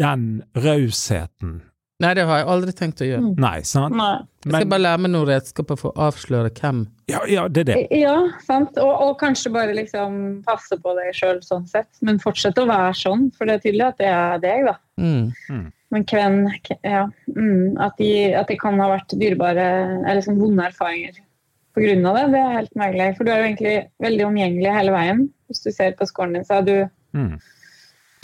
den 0.00 0.42
rausheten. 0.56 1.62
Nei, 2.02 2.10
det 2.18 2.24
har 2.26 2.40
jeg 2.40 2.48
aldri 2.50 2.72
tenkt 2.74 3.00
å 3.04 3.06
gjøre. 3.06 3.22
Mm. 3.22 3.34
Nei, 3.40 3.58
sant? 3.68 3.94
Nei. 3.96 4.16
Jeg 4.44 4.52
skal 4.52 4.70
bare 4.72 4.82
lære 4.82 5.02
meg 5.04 5.12
noen 5.14 5.28
redskaper 5.28 5.78
for 5.78 5.94
å 5.94 6.08
avsløre 6.08 6.50
hvem 6.58 6.80
ja, 7.08 7.20
ja, 7.28 7.44
det 7.52 7.62
er 7.62 7.68
det. 7.68 7.76
Ja, 8.00 8.14
sant. 8.44 8.78
Og, 8.80 8.90
og 9.04 9.12
kanskje 9.20 9.52
bare 9.54 9.76
liksom 9.76 10.16
passe 10.46 10.76
på 10.80 10.94
deg 10.98 11.12
sjøl 11.16 11.38
sånn 11.44 11.66
sett. 11.70 11.90
Men 12.04 12.18
fortsette 12.22 12.64
å 12.64 12.68
være 12.68 12.94
sånn, 12.98 13.28
for 13.36 13.46
det 13.46 13.58
er 13.58 13.62
tydelig 13.66 13.86
at 13.86 14.00
det 14.00 14.10
er 14.10 14.42
deg, 14.42 14.66
da. 14.70 14.76
mm. 15.00 15.64
Men 15.94 16.06
hvem 16.10 16.38
Ja. 16.82 17.04
Mm, 17.30 17.76
at, 17.78 17.94
de, 18.00 18.10
at 18.34 18.48
det 18.50 18.58
kan 18.58 18.80
ha 18.82 18.88
vært 18.96 19.14
dyrebare 19.14 19.66
eller 20.02 20.24
sånn 20.26 20.40
vonde 20.40 20.64
erfaringer 20.66 21.20
på 21.74 21.82
grunn 21.84 22.06
av 22.10 22.16
det, 22.18 22.24
det 22.34 22.40
er 22.40 22.56
helt 22.58 22.74
merkelig. 22.78 23.08
For 23.18 23.26
du 23.26 23.30
er 23.30 23.38
jo 23.38 23.46
egentlig 23.52 23.74
veldig 24.02 24.26
omgjengelig 24.32 24.74
hele 24.74 24.94
veien. 24.94 25.22
Hvis 25.50 25.62
du 25.62 25.70
ser 25.74 25.94
på 25.98 26.06
skåren 26.10 26.34
din, 26.38 26.46
så 26.46 26.58
er 26.60 26.66
du 26.68 26.76
Mm. 27.14 27.36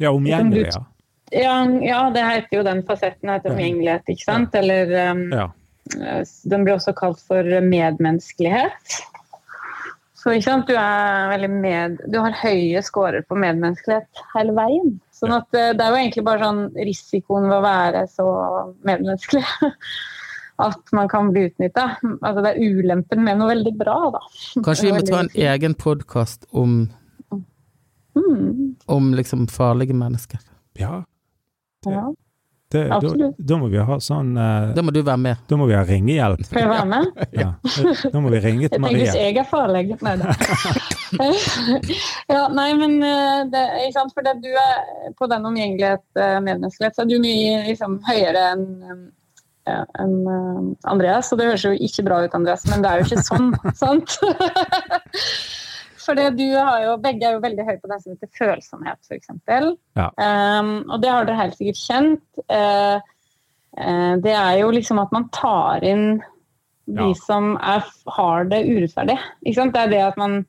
Ja, 0.02 0.10
omgjengelig, 0.10 0.64
ja. 0.72 0.80
Ja, 1.30 1.54
ja, 1.84 2.00
det 2.14 2.26
heter 2.26 2.58
jo 2.58 2.66
den 2.66 2.82
fasetten 2.86 3.30
heter 3.32 3.54
omgjengelighet, 3.54 4.08
ikke 4.10 4.26
sant? 4.26 4.54
Eller 4.58 4.92
um, 5.12 5.24
ja. 5.34 5.46
eh, 6.00 6.20
den 6.50 6.66
blir 6.66 6.76
også 6.76 6.94
kalt 6.98 7.22
for 7.22 7.46
medmenneskelighet. 7.64 9.00
Så 10.20 10.34
ikke 10.36 10.50
sant, 10.50 10.68
du 10.68 10.76
er 10.76 11.30
veldig 11.30 11.48
med 11.48 12.00
Du 12.12 12.18
har 12.20 12.34
høye 12.42 12.82
scorer 12.84 13.22
på 13.24 13.38
medmenneskelighet 13.40 14.24
hele 14.34 14.52
veien. 14.58 14.98
Sånn 15.16 15.32
at 15.36 15.48
eh, 15.56 15.72
det 15.76 15.84
er 15.84 15.94
jo 15.94 16.00
egentlig 16.02 16.26
bare 16.26 16.44
sånn 16.44 16.64
risikoen 16.76 17.48
ved 17.48 17.58
å 17.60 17.64
være 17.64 18.06
så 18.12 18.26
medmenneskelig 18.88 19.44
at 20.66 20.92
man 20.96 21.08
kan 21.08 21.30
bli 21.32 21.46
utnytta. 21.48 21.86
Altså 22.20 22.44
det 22.44 22.52
er 22.52 22.74
ulempen 22.74 23.24
med 23.24 23.40
noe 23.40 23.54
veldig 23.54 23.74
bra, 23.80 23.98
da. 24.18 24.20
Kanskje 24.66 24.90
vi 24.90 24.96
må 24.98 25.04
ta 25.08 25.22
en 25.24 25.36
egen 25.50 25.78
podkast 25.78 26.48
om, 26.52 26.82
Mm, 28.10 28.74
om 28.90 29.14
liksom 29.14 29.46
farlige 29.46 29.94
mennesker. 29.94 30.40
ja. 30.74 31.04
Ja. 31.86 32.08
Det, 32.70 32.84
da, 32.86 33.30
da 33.34 33.56
må 33.58 33.66
vi 33.66 33.80
ha 33.82 33.96
sånn 33.98 34.28
uh, 34.38 34.70
Da 34.76 34.82
må 34.86 34.92
du 34.94 35.00
være 35.02 35.18
med. 35.18 35.40
Da 35.50 35.56
må 35.58 35.66
vi 35.66 35.74
ha 35.74 35.80
ringehjelp. 35.82 36.44
Skal 36.46 36.62
jeg 36.62 36.70
være 36.70 36.86
med? 36.86 37.08
Ja. 37.40 37.48
Da 38.12 38.20
må 38.22 38.30
vi 38.30 38.38
ringe 38.44 38.68
Jeg 38.68 38.76
tenker 38.76 38.94
hvis 38.94 39.16
jeg 39.18 39.38
er 39.42 39.48
farlig 39.50 39.96
Nei 40.06 40.12
da. 40.20 40.36
ja, 42.36 42.44
nei, 42.54 42.68
men 42.78 42.94
eh, 43.02 43.40
det, 43.50 43.64
ikke 43.88 43.96
sant? 43.96 44.14
For 44.14 44.22
det, 44.22 44.36
du 44.44 44.50
er 44.54 45.10
på 45.18 45.26
den 45.32 45.48
omgjengelighet, 45.50 46.04
eh, 46.14 46.36
medmenneskelighet, 46.38 46.94
så 46.94 47.02
er 47.02 47.10
du 47.10 47.16
mye 47.18 47.56
liksom, 47.66 47.98
høyere 48.06 48.44
enn 48.52 48.68
ja, 49.66 49.80
enn, 49.98 50.14
uh, 50.26 50.90
Andreas. 50.92 51.32
Og 51.34 51.40
det 51.40 51.50
høres 51.50 51.66
jo 51.66 51.74
ikke 51.74 52.06
bra 52.06 52.22
ut, 52.24 52.36
Andreas, 52.38 52.62
men 52.70 52.84
det 52.84 52.92
er 52.92 53.02
jo 53.02 53.08
ikke 53.10 53.26
sånn, 53.26 53.50
sant? 53.82 54.14
For 56.10 56.32
du 56.34 56.46
har 56.56 56.82
jo, 56.82 56.96
begge 57.02 57.28
er 57.28 57.36
jo 57.36 57.44
veldig 57.44 57.64
høye 57.68 57.78
på 57.78 57.90
den 57.92 58.02
som 58.02 58.16
heter 58.16 58.34
følsomhet, 58.34 58.98
f.eks. 59.06 59.30
Ja. 59.94 60.10
Um, 60.18 60.74
og 60.90 60.98
det 61.04 61.14
har 61.14 61.28
dere 61.28 61.38
helt 61.44 61.56
sikkert 61.58 61.80
kjent. 61.84 62.44
Uh, 62.50 62.98
uh, 63.78 64.14
det 64.24 64.34
er 64.34 64.58
jo 64.64 64.74
liksom 64.74 65.00
at 65.02 65.14
man 65.14 65.30
tar 65.34 65.86
inn 65.86 66.20
de 66.90 67.08
Ja. 67.12 67.14
som 67.14 67.56
er, 67.62 67.84
har 68.06 68.44
det 68.50 68.64
urettferdig. 68.66 69.18
Ikke 69.44 69.60
sant? 69.60 69.74
Det 69.74 69.82
er 69.84 69.90
det 69.92 70.02
at 70.02 70.16
man, 70.18 70.40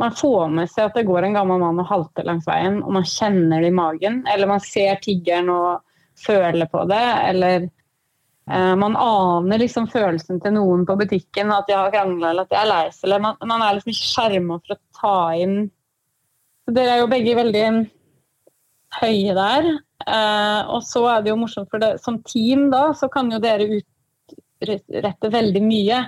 man 0.00 0.12
får 0.12 0.50
med 0.52 0.68
seg 0.68 0.90
at 0.90 0.98
det 0.98 1.06
går 1.08 1.24
en 1.24 1.36
gammel 1.38 1.60
mann 1.62 1.80
og 1.80 1.88
halter 1.88 2.26
langs 2.28 2.48
veien, 2.48 2.82
og 2.82 2.92
man 2.98 3.06
kjenner 3.08 3.64
det 3.64 3.70
i 3.72 3.76
magen. 3.80 4.22
Eller 4.28 4.50
man 4.50 4.60
ser 4.60 5.00
tiggeren 5.00 5.48
og 5.54 5.80
føler 6.20 6.68
på 6.68 6.84
det. 6.90 7.06
Eller 7.30 7.64
eh, 7.64 8.74
man 8.76 8.96
aner 8.96 9.62
liksom 9.62 9.88
følelsen 9.88 10.40
til 10.44 10.56
noen 10.58 10.84
på 10.88 10.98
butikken, 11.00 11.52
at 11.54 11.68
de 11.70 11.78
har 11.78 11.92
krangla 11.94 12.34
eller 12.34 12.44
at 12.44 12.52
de 12.52 12.60
er 12.60 12.68
lei 12.68 12.84
seg. 12.92 13.16
Man, 13.16 13.40
man 13.40 13.64
er 13.64 13.78
liksom 13.78 13.94
ikke 13.94 14.10
skjerma 14.12 14.60
for 14.60 14.76
å 14.76 14.80
ta 15.00 15.32
inn 15.38 15.62
Dere 16.70 16.92
er 16.94 17.00
jo 17.00 17.10
begge 17.10 17.32
veldig 17.34 17.64
høye 19.00 19.34
der. 19.34 19.64
Eh, 20.06 20.70
og 20.70 20.84
så 20.86 21.02
er 21.10 21.24
det 21.24 21.32
jo 21.32 21.40
morsomt, 21.40 21.70
for 21.72 21.82
det, 21.82 21.96
som 22.04 22.20
team 22.26 22.68
da, 22.70 22.90
så 22.94 23.08
kan 23.10 23.30
jo 23.32 23.40
dere 23.42 23.66
utrette 23.80 25.32
veldig 25.32 25.62
mye. 25.64 26.04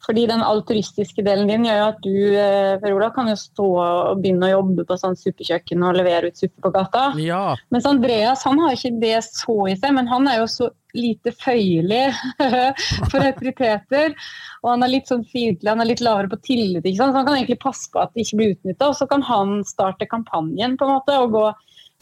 Fordi 0.00 0.24
den 0.30 0.40
altruistiske 0.40 1.22
delen 1.26 1.50
din 1.50 1.66
gjør 1.68 1.76
jo 1.76 1.86
at 1.90 1.98
du 2.04 2.14
eh, 2.40 2.74
Per 2.80 2.94
Ola, 2.96 3.10
kan 3.12 3.28
jo 3.28 3.36
stå 3.36 3.66
og 3.84 4.22
begynne 4.22 4.48
å 4.48 4.54
jobbe 4.54 4.86
på 4.88 4.96
sånn 4.98 5.18
suppekjøkken 5.20 5.84
og 5.84 5.98
levere 5.98 6.30
ut 6.30 6.40
suppe 6.40 6.64
på 6.64 6.72
gata. 6.74 7.10
Ja. 7.20 7.42
Mens 7.74 7.88
Andreas 7.88 8.46
han 8.48 8.60
har 8.64 8.76
ikke 8.76 8.94
det 9.02 9.18
så 9.28 9.58
i 9.68 9.76
seg, 9.76 9.92
men 9.98 10.08
han 10.08 10.28
er 10.30 10.40
jo 10.40 10.48
så 10.48 10.70
lite 10.94 11.32
føyelig 11.36 12.10
for 13.10 13.20
autoriteter. 13.24 14.14
Og 14.62 14.70
han 14.74 14.84
er 14.86 14.94
litt 14.96 15.10
sånn 15.10 15.24
fiendtlig, 15.30 15.70
han 15.70 15.80
er 15.84 15.90
litt 15.92 16.04
lavere 16.04 16.30
på 16.32 16.40
tillit. 16.46 16.86
Så 16.96 17.08
han 17.10 17.16
kan 17.26 17.34
egentlig 17.36 17.60
passe 17.62 17.90
på 17.92 18.02
at 18.02 18.14
det 18.14 18.26
ikke 18.26 18.40
blir 18.42 18.54
utnytta. 18.56 18.88
Og 18.92 18.96
så 18.98 19.08
kan 19.10 19.22
han 19.28 19.60
starte 19.68 20.08
kampanjen 20.10 20.76
på 20.80 20.86
en 20.88 20.94
måte, 20.98 21.16
og 21.20 21.32
gå 21.36 21.46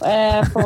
eh, 0.06 0.42
på 0.54 0.64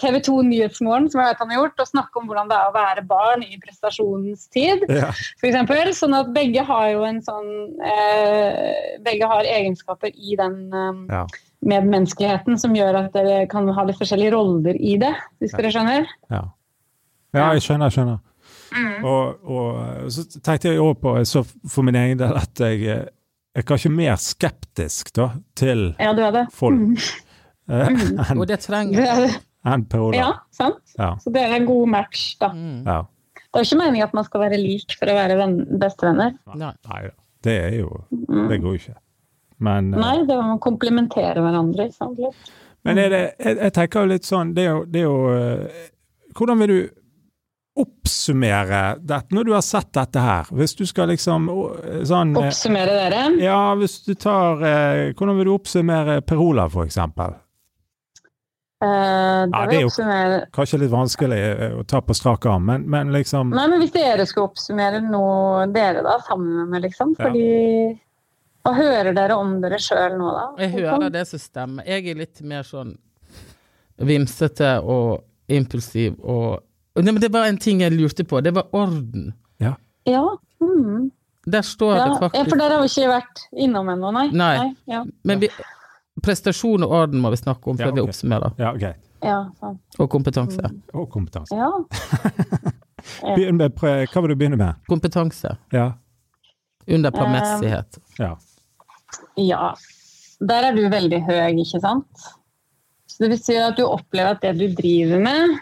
TV 0.00 0.20
2 0.28 0.36
Nyhetsmorgen, 0.50 1.08
som 1.12 1.20
jeg 1.22 1.30
vet 1.32 1.42
han 1.44 1.50
har 1.52 1.60
gjort, 1.62 1.82
og 1.84 1.90
snakke 1.90 2.20
om 2.20 2.28
hvordan 2.30 2.48
det 2.52 2.56
er 2.58 2.70
å 2.70 2.76
være 2.76 3.04
barn 3.08 3.44
i 3.46 3.58
prestasjonens 3.62 4.46
tid 4.54 4.84
Ja. 4.92 5.10
eksempel, 5.44 5.92
Sånn 5.96 6.16
at 6.16 6.32
begge 6.36 6.64
har 6.64 6.86
jo 6.94 7.04
en 7.08 7.20
sånn 7.24 7.50
eh, 7.84 8.96
Begge 9.04 9.28
har 9.28 9.44
egenskaper 9.48 10.12
i 10.14 10.36
den 10.40 10.56
eh, 10.72 11.02
Ja. 11.12 11.24
medmenneskeligheten 11.66 12.58
som 12.60 12.74
gjør 12.76 12.98
at 13.04 13.12
dere 13.16 13.46
kan 13.50 13.68
ha 13.68 13.84
litt 13.88 13.98
forskjellige 13.98 14.32
roller 14.36 14.76
i 14.76 14.96
det, 15.00 15.12
hvis 15.40 15.54
dere 15.56 15.72
skjønner? 15.74 16.06
Ja. 16.30 16.42
Ja, 17.34 17.50
jeg 17.56 17.62
skjønner, 17.64 17.90
jeg 17.90 17.96
skjønner. 17.96 18.22
Og, 19.06 19.46
og 19.48 20.10
så 20.12 20.24
tenkte 20.40 20.72
jeg 20.72 20.82
òg 20.82 20.96
på, 21.00 21.12
så 21.28 21.42
for 21.46 21.86
min 21.86 21.96
egen 21.96 22.18
del, 22.20 22.34
at 22.36 22.60
jeg, 22.60 23.06
er 23.56 23.64
kanskje 23.64 23.88
mer 23.92 24.18
skeptisk 24.20 25.14
da, 25.16 25.30
til 25.56 25.94
Ja, 26.02 26.12
du 26.12 26.22
er 26.26 26.34
det. 26.34 26.46
folk 26.52 26.76
Mm. 26.76 26.96
en, 28.30 28.38
Og 28.38 28.46
det 28.46 28.60
trenger 28.62 29.00
jeg. 29.02 29.30
enn 29.66 29.82
Per 29.90 30.04
Olav. 30.04 30.14
Ja, 30.20 30.28
sant? 30.54 30.82
Ja. 30.98 31.16
Så 31.18 31.32
det 31.34 31.42
er 31.42 31.56
en 31.56 31.66
god 31.66 31.88
match, 31.90 32.36
da. 32.38 32.52
mm. 32.54 32.84
ja. 32.86 33.00
Det 33.34 33.62
er 33.62 33.64
jo 33.64 33.68
ikke 33.70 33.78
meningen 33.80 34.04
at 34.04 34.14
man 34.14 34.26
skal 34.26 34.42
være 34.44 34.58
lik 34.60 34.94
for 35.00 35.08
å 35.10 35.16
være 35.16 35.38
venn, 35.40 35.56
bestevenner. 35.80 36.36
Nei. 36.60 36.70
Nei. 36.90 37.00
Det 37.46 37.56
er 37.64 37.74
jo 37.80 37.88
Det 38.10 38.58
går 38.60 38.74
jo 38.74 38.78
ikke. 38.78 38.94
Men, 39.64 39.88
eh, 39.94 40.00
Nei, 40.02 40.16
det 40.28 40.36
må 40.36 40.58
komplementere 40.60 41.40
hverandre. 41.40 41.88
Sant? 41.94 42.20
men 42.86 42.98
er 43.00 43.08
det 43.10 43.22
jeg, 43.40 43.56
jeg 43.56 43.72
tenker 43.74 44.04
jo 44.04 44.10
litt 44.12 44.26
sånn 44.28 44.52
Det 44.54 44.62
er 44.62 44.68
jo, 44.68 44.82
det 44.86 45.00
er 45.00 45.06
jo 45.08 45.16
eh, 45.32 45.86
Hvordan 46.36 46.60
vil 46.60 46.70
du 46.70 46.80
oppsummere 47.76 48.82
dette, 49.04 49.34
når 49.36 49.44
du 49.44 49.52
har 49.52 49.64
sett 49.64 49.90
dette 49.96 50.20
her? 50.22 50.48
Hvis 50.56 50.74
du 50.78 50.84
skal 50.88 51.10
liksom 51.12 51.48
sånn 52.08 52.32
eh, 52.36 52.46
Oppsummere 52.48 52.94
dere. 52.96 53.24
Ja, 53.42 53.74
hvis 53.76 53.98
du 54.06 54.14
tar 54.14 54.62
eh, 54.64 55.02
Hvordan 55.16 55.36
vil 55.40 55.50
du 55.50 55.52
oppsummere 55.56 56.20
Per 56.24 56.40
Olav, 56.40 56.72
for 56.72 56.86
eksempel? 56.88 57.36
Eh, 58.82 58.88
Ja, 58.88 59.44
det 59.46 59.68
det 59.70 59.76
er 59.76 59.80
jo- 59.80 59.88
oppsummere 59.88 60.40
Kanskje 60.52 60.78
litt 60.82 60.90
vanskelig 60.92 61.38
eh, 61.38 61.76
å 61.80 61.84
ta 61.88 62.00
på 62.04 62.14
strak 62.16 62.44
arm, 62.46 62.66
men, 62.68 62.82
men 62.90 63.12
liksom 63.12 63.50
Nei, 63.56 63.66
men 63.72 63.80
hvis 63.80 63.92
dere 63.94 64.26
skulle 64.28 64.50
oppsummere 64.50 65.00
noe 65.04 65.66
dere 65.72 66.02
da, 66.04 66.18
sammen 66.28 66.68
med 66.70 66.82
liksom. 66.84 67.14
Ja. 67.18 67.24
Fordi 67.24 68.00
Hva 68.66 68.74
hører 68.76 69.12
dere 69.14 69.36
om 69.38 69.60
dere 69.62 69.78
sjøl 69.80 70.16
nå, 70.18 70.32
da? 70.34 70.46
Jeg 70.64 70.72
hører 70.80 71.10
det 71.14 71.26
som 71.30 71.38
stemmer. 71.38 71.84
Jeg 71.86 72.08
er 72.10 72.18
litt 72.18 72.40
mer 72.42 72.64
sånn 72.66 72.96
vimsete 73.96 74.74
og 74.84 75.22
impulsiv 75.48 76.16
og 76.26 76.64
Nei, 76.96 77.12
men 77.12 77.20
Det 77.20 77.28
var 77.32 77.46
en 77.46 77.58
ting 77.60 77.82
jeg 77.84 77.92
lurte 77.92 78.24
på. 78.24 78.40
Det 78.40 78.54
var 78.56 78.68
orden. 78.72 79.32
Ja. 79.60 79.74
Mm. 80.60 81.10
Der 81.46 81.62
står 81.62 81.96
ja. 81.96 82.04
det 82.04 82.12
ja, 82.12 82.18
faktisk 82.20 82.50
for 82.50 82.58
der 82.58 82.72
har 82.74 82.82
vi 82.82 82.90
ikke 82.90 83.08
vært 83.10 83.42
innom 83.64 83.88
ennå, 83.92 84.10
nei? 84.14 84.26
Nei. 84.34 84.70
ja. 84.90 85.02
Men 85.28 85.42
vi, 85.42 85.50
prestasjon 86.24 86.86
og 86.86 86.94
orden 87.00 87.20
må 87.22 87.30
vi 87.34 87.38
snakke 87.38 87.70
om 87.70 87.78
før 87.78 87.92
Ja, 87.92 87.94
vi 87.94 88.02
oppsummerer. 88.02 88.56
Ja, 88.58 88.72
okay. 88.74 88.96
ja, 89.22 89.36
sant. 89.60 89.82
Og 89.98 90.10
kompetanse. 90.10 90.72
Og 90.94 91.06
kompetanse. 91.12 91.54
Ja. 91.54 91.70
Begynn 93.36 93.60
med, 93.60 93.76
hva 93.78 94.22
vil 94.24 94.32
du 94.32 94.38
begynne 94.40 94.58
med? 94.58 94.80
Kompetanse 94.90 95.54
Ja. 95.74 95.92
under 96.86 97.10
parmessighet. 97.14 98.00
ja. 98.18 98.34
ja. 99.36 99.74
Der 100.40 100.66
er 100.68 100.74
du 100.76 100.82
veldig 100.92 101.22
høy, 101.24 101.62
ikke 101.62 101.80
sant? 101.80 102.26
Så 103.08 103.22
det 103.22 103.30
vil 103.32 103.38
si 103.40 103.54
at 103.56 103.78
du 103.78 103.86
opplever 103.86 104.34
at 104.34 104.42
det 104.42 104.50
du 104.58 104.66
driver 104.76 105.22
med, 105.24 105.54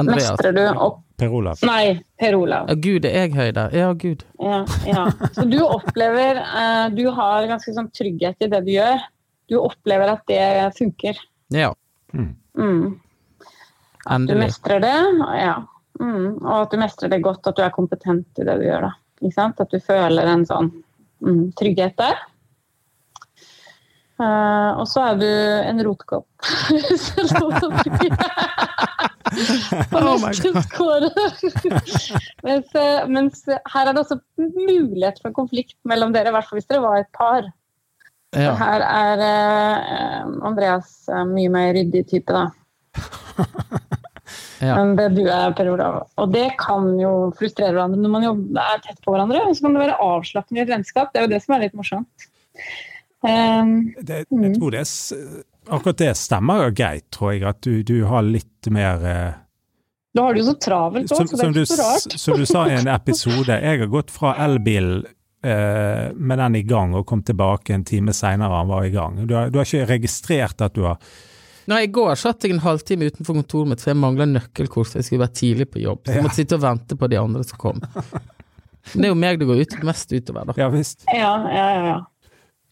Andreas. 0.00 0.30
mestrer 0.32 0.52
du 0.56 0.64
opp 0.78 1.04
Per 1.18 1.32
Olav. 1.34 1.58
Nei, 1.66 1.98
Per 2.20 2.36
Olav. 2.38 2.68
Ja, 2.70 2.74
gud, 2.78 3.04
er 3.08 3.16
jeg 3.26 3.32
høy 3.34 3.48
der? 3.56 3.72
Ja, 3.74 3.88
gud. 3.98 4.20
Ja, 4.38 4.60
ja. 4.86 5.06
Så 5.34 5.44
du 5.50 5.56
opplever 5.64 6.38
uh, 6.38 6.84
Du 6.94 7.08
har 7.10 7.48
ganske 7.50 7.74
sånn 7.74 7.88
trygghet 7.90 8.46
i 8.46 8.50
det 8.52 8.60
du 8.68 8.70
gjør. 8.76 9.02
Du 9.50 9.56
opplever 9.58 10.12
at 10.14 10.22
det 10.30 10.44
funker. 10.78 11.18
Ja, 11.50 11.72
Mm. 12.14 12.30
Mm. 12.56 13.00
Du 14.08 14.14
endelig. 14.14 14.38
mestrer 14.40 14.80
det, 14.80 14.94
ja. 15.42 15.56
Mm. 16.00 16.38
Og 16.40 16.54
at 16.62 16.70
du 16.72 16.78
mestrer 16.80 17.10
det 17.12 17.18
godt, 17.22 17.46
at 17.46 17.56
du 17.58 17.62
er 17.66 17.74
kompetent 17.74 18.40
i 18.40 18.46
det 18.46 18.54
du 18.60 18.64
gjør. 18.64 18.86
da. 18.86 18.92
Ikke 19.20 19.34
sant? 19.34 19.60
At 19.60 19.70
du 19.74 19.76
føler 19.82 20.30
en 20.32 20.46
sånn 20.48 20.70
mm, 21.20 21.42
trygghet 21.58 21.98
der. 22.00 22.22
Eh, 24.18 24.70
og 24.74 24.86
så 24.90 25.04
er 25.12 25.18
du 25.20 25.28
en 25.28 25.82
rotkopp. 25.86 26.26
Så 27.04 27.22
lov 27.38 27.52
å 27.54 27.68
si. 27.84 28.08
På 29.92 30.00
Oh 30.00 30.16
mens, 32.46 32.72
eh, 32.74 33.04
mens 33.12 33.44
her 33.46 33.84
er 33.84 33.92
det 33.92 34.02
også 34.02 34.18
mulighet 34.38 35.20
for 35.22 35.36
konflikt 35.36 35.76
mellom 35.86 36.14
dere, 36.14 36.32
i 36.32 36.34
hvert 36.34 36.48
fall 36.48 36.58
hvis 36.58 36.70
dere 36.70 36.82
var 36.82 37.02
et 37.02 37.12
par. 37.14 37.46
Ja. 38.36 38.56
Her 38.58 38.82
er 38.84 39.22
uh, 39.22 40.32
Andreas 40.48 40.90
uh, 41.08 41.22
mye 41.28 41.52
mer 41.52 41.70
ryddig 41.76 42.04
type, 42.10 42.34
da. 42.34 42.50
Ja. 44.58 44.74
enn 44.74 44.96
det 44.98 45.12
du 45.14 45.22
er, 45.22 45.52
Per 45.54 45.68
Olav. 45.70 46.00
Og 46.18 46.32
det 46.34 46.48
kan 46.58 46.88
jo 46.98 47.30
frustrere 47.38 47.70
hverandre 47.76 48.00
når 48.02 48.10
man 48.10 48.24
jobber, 48.26 48.58
er 48.58 48.80
tett 48.82 48.98
på 49.04 49.14
hverandre. 49.14 49.44
Og 49.46 49.54
så 49.54 49.64
kan 49.64 49.76
det 49.76 49.84
være 49.84 50.00
avslappende 50.02 50.58
i 50.58 50.64
et 50.64 50.72
vennskap. 50.72 51.12
Det 51.12 51.20
er 51.20 51.28
jo 51.28 51.30
det 51.30 51.38
som 51.44 51.54
er 51.54 51.62
litt 51.62 51.76
morsomt. 51.78 52.26
Um, 53.22 53.94
Det, 54.02 54.24
Mm. 54.30 54.42
jeg 54.44 54.54
tror 54.60 54.70
det 54.70 54.80
er, 54.84 55.42
akkurat 55.74 55.96
det 55.98 56.12
stemmer 56.16 56.64
jo 56.64 56.70
greit, 56.78 57.04
tror 57.10 57.32
jeg. 57.34 57.42
At 57.48 57.60
du, 57.66 57.82
du 57.82 58.04
har 58.06 58.22
litt 58.22 58.68
mer 58.70 59.04
eh, 59.04 59.32
da 60.14 60.22
har 60.24 60.34
du 60.34 60.40
jo 60.40 60.46
så 60.48 60.54
travelt 60.58 61.10
òg, 61.12 61.16
som, 61.18 61.26
så 61.28 61.36
det 61.36 61.44
er 61.46 61.52
du, 61.52 61.60
ikke 61.62 61.76
så 61.76 61.82
rart. 61.84 62.14
som 62.18 62.38
du 62.40 62.46
sa 62.48 62.62
i 62.70 62.74
en 62.78 62.88
episode, 62.90 63.58
jeg 63.62 63.78
har 63.82 63.90
gått 63.92 64.10
fra 64.10 64.32
elbil 64.46 65.04
eh, 65.44 66.08
med 66.14 66.38
den 66.40 66.56
i 66.58 66.62
gang 66.66 66.94
og 66.96 67.04
kom 67.06 67.20
tilbake 67.22 67.74
en 67.74 67.84
time 67.86 68.14
seinere 68.16 68.56
han 68.62 68.70
var 68.70 68.86
i 68.88 68.90
gang. 68.94 69.20
Du 69.28 69.34
har, 69.36 69.50
du 69.52 69.58
har 69.60 69.68
ikke 69.68 69.84
registrert 69.92 70.60
at 70.64 70.74
du 70.74 70.82
har 70.88 70.96
Nei, 71.68 71.82
I 71.84 71.90
går 71.92 72.14
satt 72.16 72.46
jeg 72.46 72.54
en 72.54 72.62
halvtime 72.64 73.10
utenfor 73.12 73.36
kontoret 73.42 73.68
mitt, 73.68 73.82
for 73.84 73.90
jeg 73.92 73.98
mangla 74.00 74.24
nøkkelkort. 74.24 74.88
for 74.88 74.98
Jeg 75.02 75.04
skulle 75.04 75.20
være 75.26 75.34
tidlig 75.36 75.66
på 75.68 75.82
jobb. 75.82 76.00
Så 76.06 76.14
jeg 76.16 76.24
måtte 76.24 76.38
sitte 76.40 76.56
og 76.56 76.62
vente 76.64 76.96
på 76.96 77.10
de 77.12 77.18
andre 77.20 77.42
som 77.44 77.58
kom. 77.60 77.82
Det 78.94 79.04
er 79.04 79.10
jo 79.10 79.18
meg 79.20 79.36
det 79.36 79.44
går 79.50 79.58
ut, 79.60 79.74
mest 79.84 80.08
utover, 80.16 80.46
da. 80.48 80.54
Ja 80.56 80.70
visst. 80.72 81.04
Ja, 81.12 81.34
ja, 81.52 81.66
ja, 81.76 81.82
ja. 81.90 81.98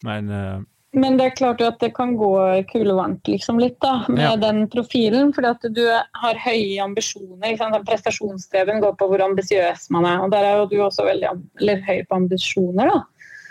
Men 0.05 0.30
uh... 0.30 0.64
Men 0.97 1.18
det 1.18 1.24
er 1.26 1.34
klart 1.36 1.61
at 1.61 1.78
det 1.82 1.90
kan 1.97 2.14
gå 2.16 2.30
kulevarmt 2.70 3.26
liksom 3.28 3.59
litt 3.61 3.76
da, 3.84 4.07
med 4.09 4.22
Ja. 4.22 4.36
den 4.40 4.62
profilen, 4.72 5.32
fordi 5.34 5.51
at 5.51 5.66
du 5.76 5.82
har 5.92 6.38
høye 6.40 6.78
ambisjoner. 6.80 7.42
Liksom. 7.51 7.74
sant? 7.76 8.80
Går 8.80 8.94
på 8.97 9.09
hvor 9.11 9.20
ambisiøs 9.20 9.90
man 9.92 10.07
er, 10.09 10.22
og 10.24 10.30
der 10.32 10.47
er 10.47 10.57
jo 10.62 10.66
du 10.70 10.76
også 10.80 11.05
veldig 11.05 11.28
eller 11.61 11.82
høy 11.84 12.01
på 12.09 12.16
ambisjoner. 12.16 12.88
da. 12.88 13.03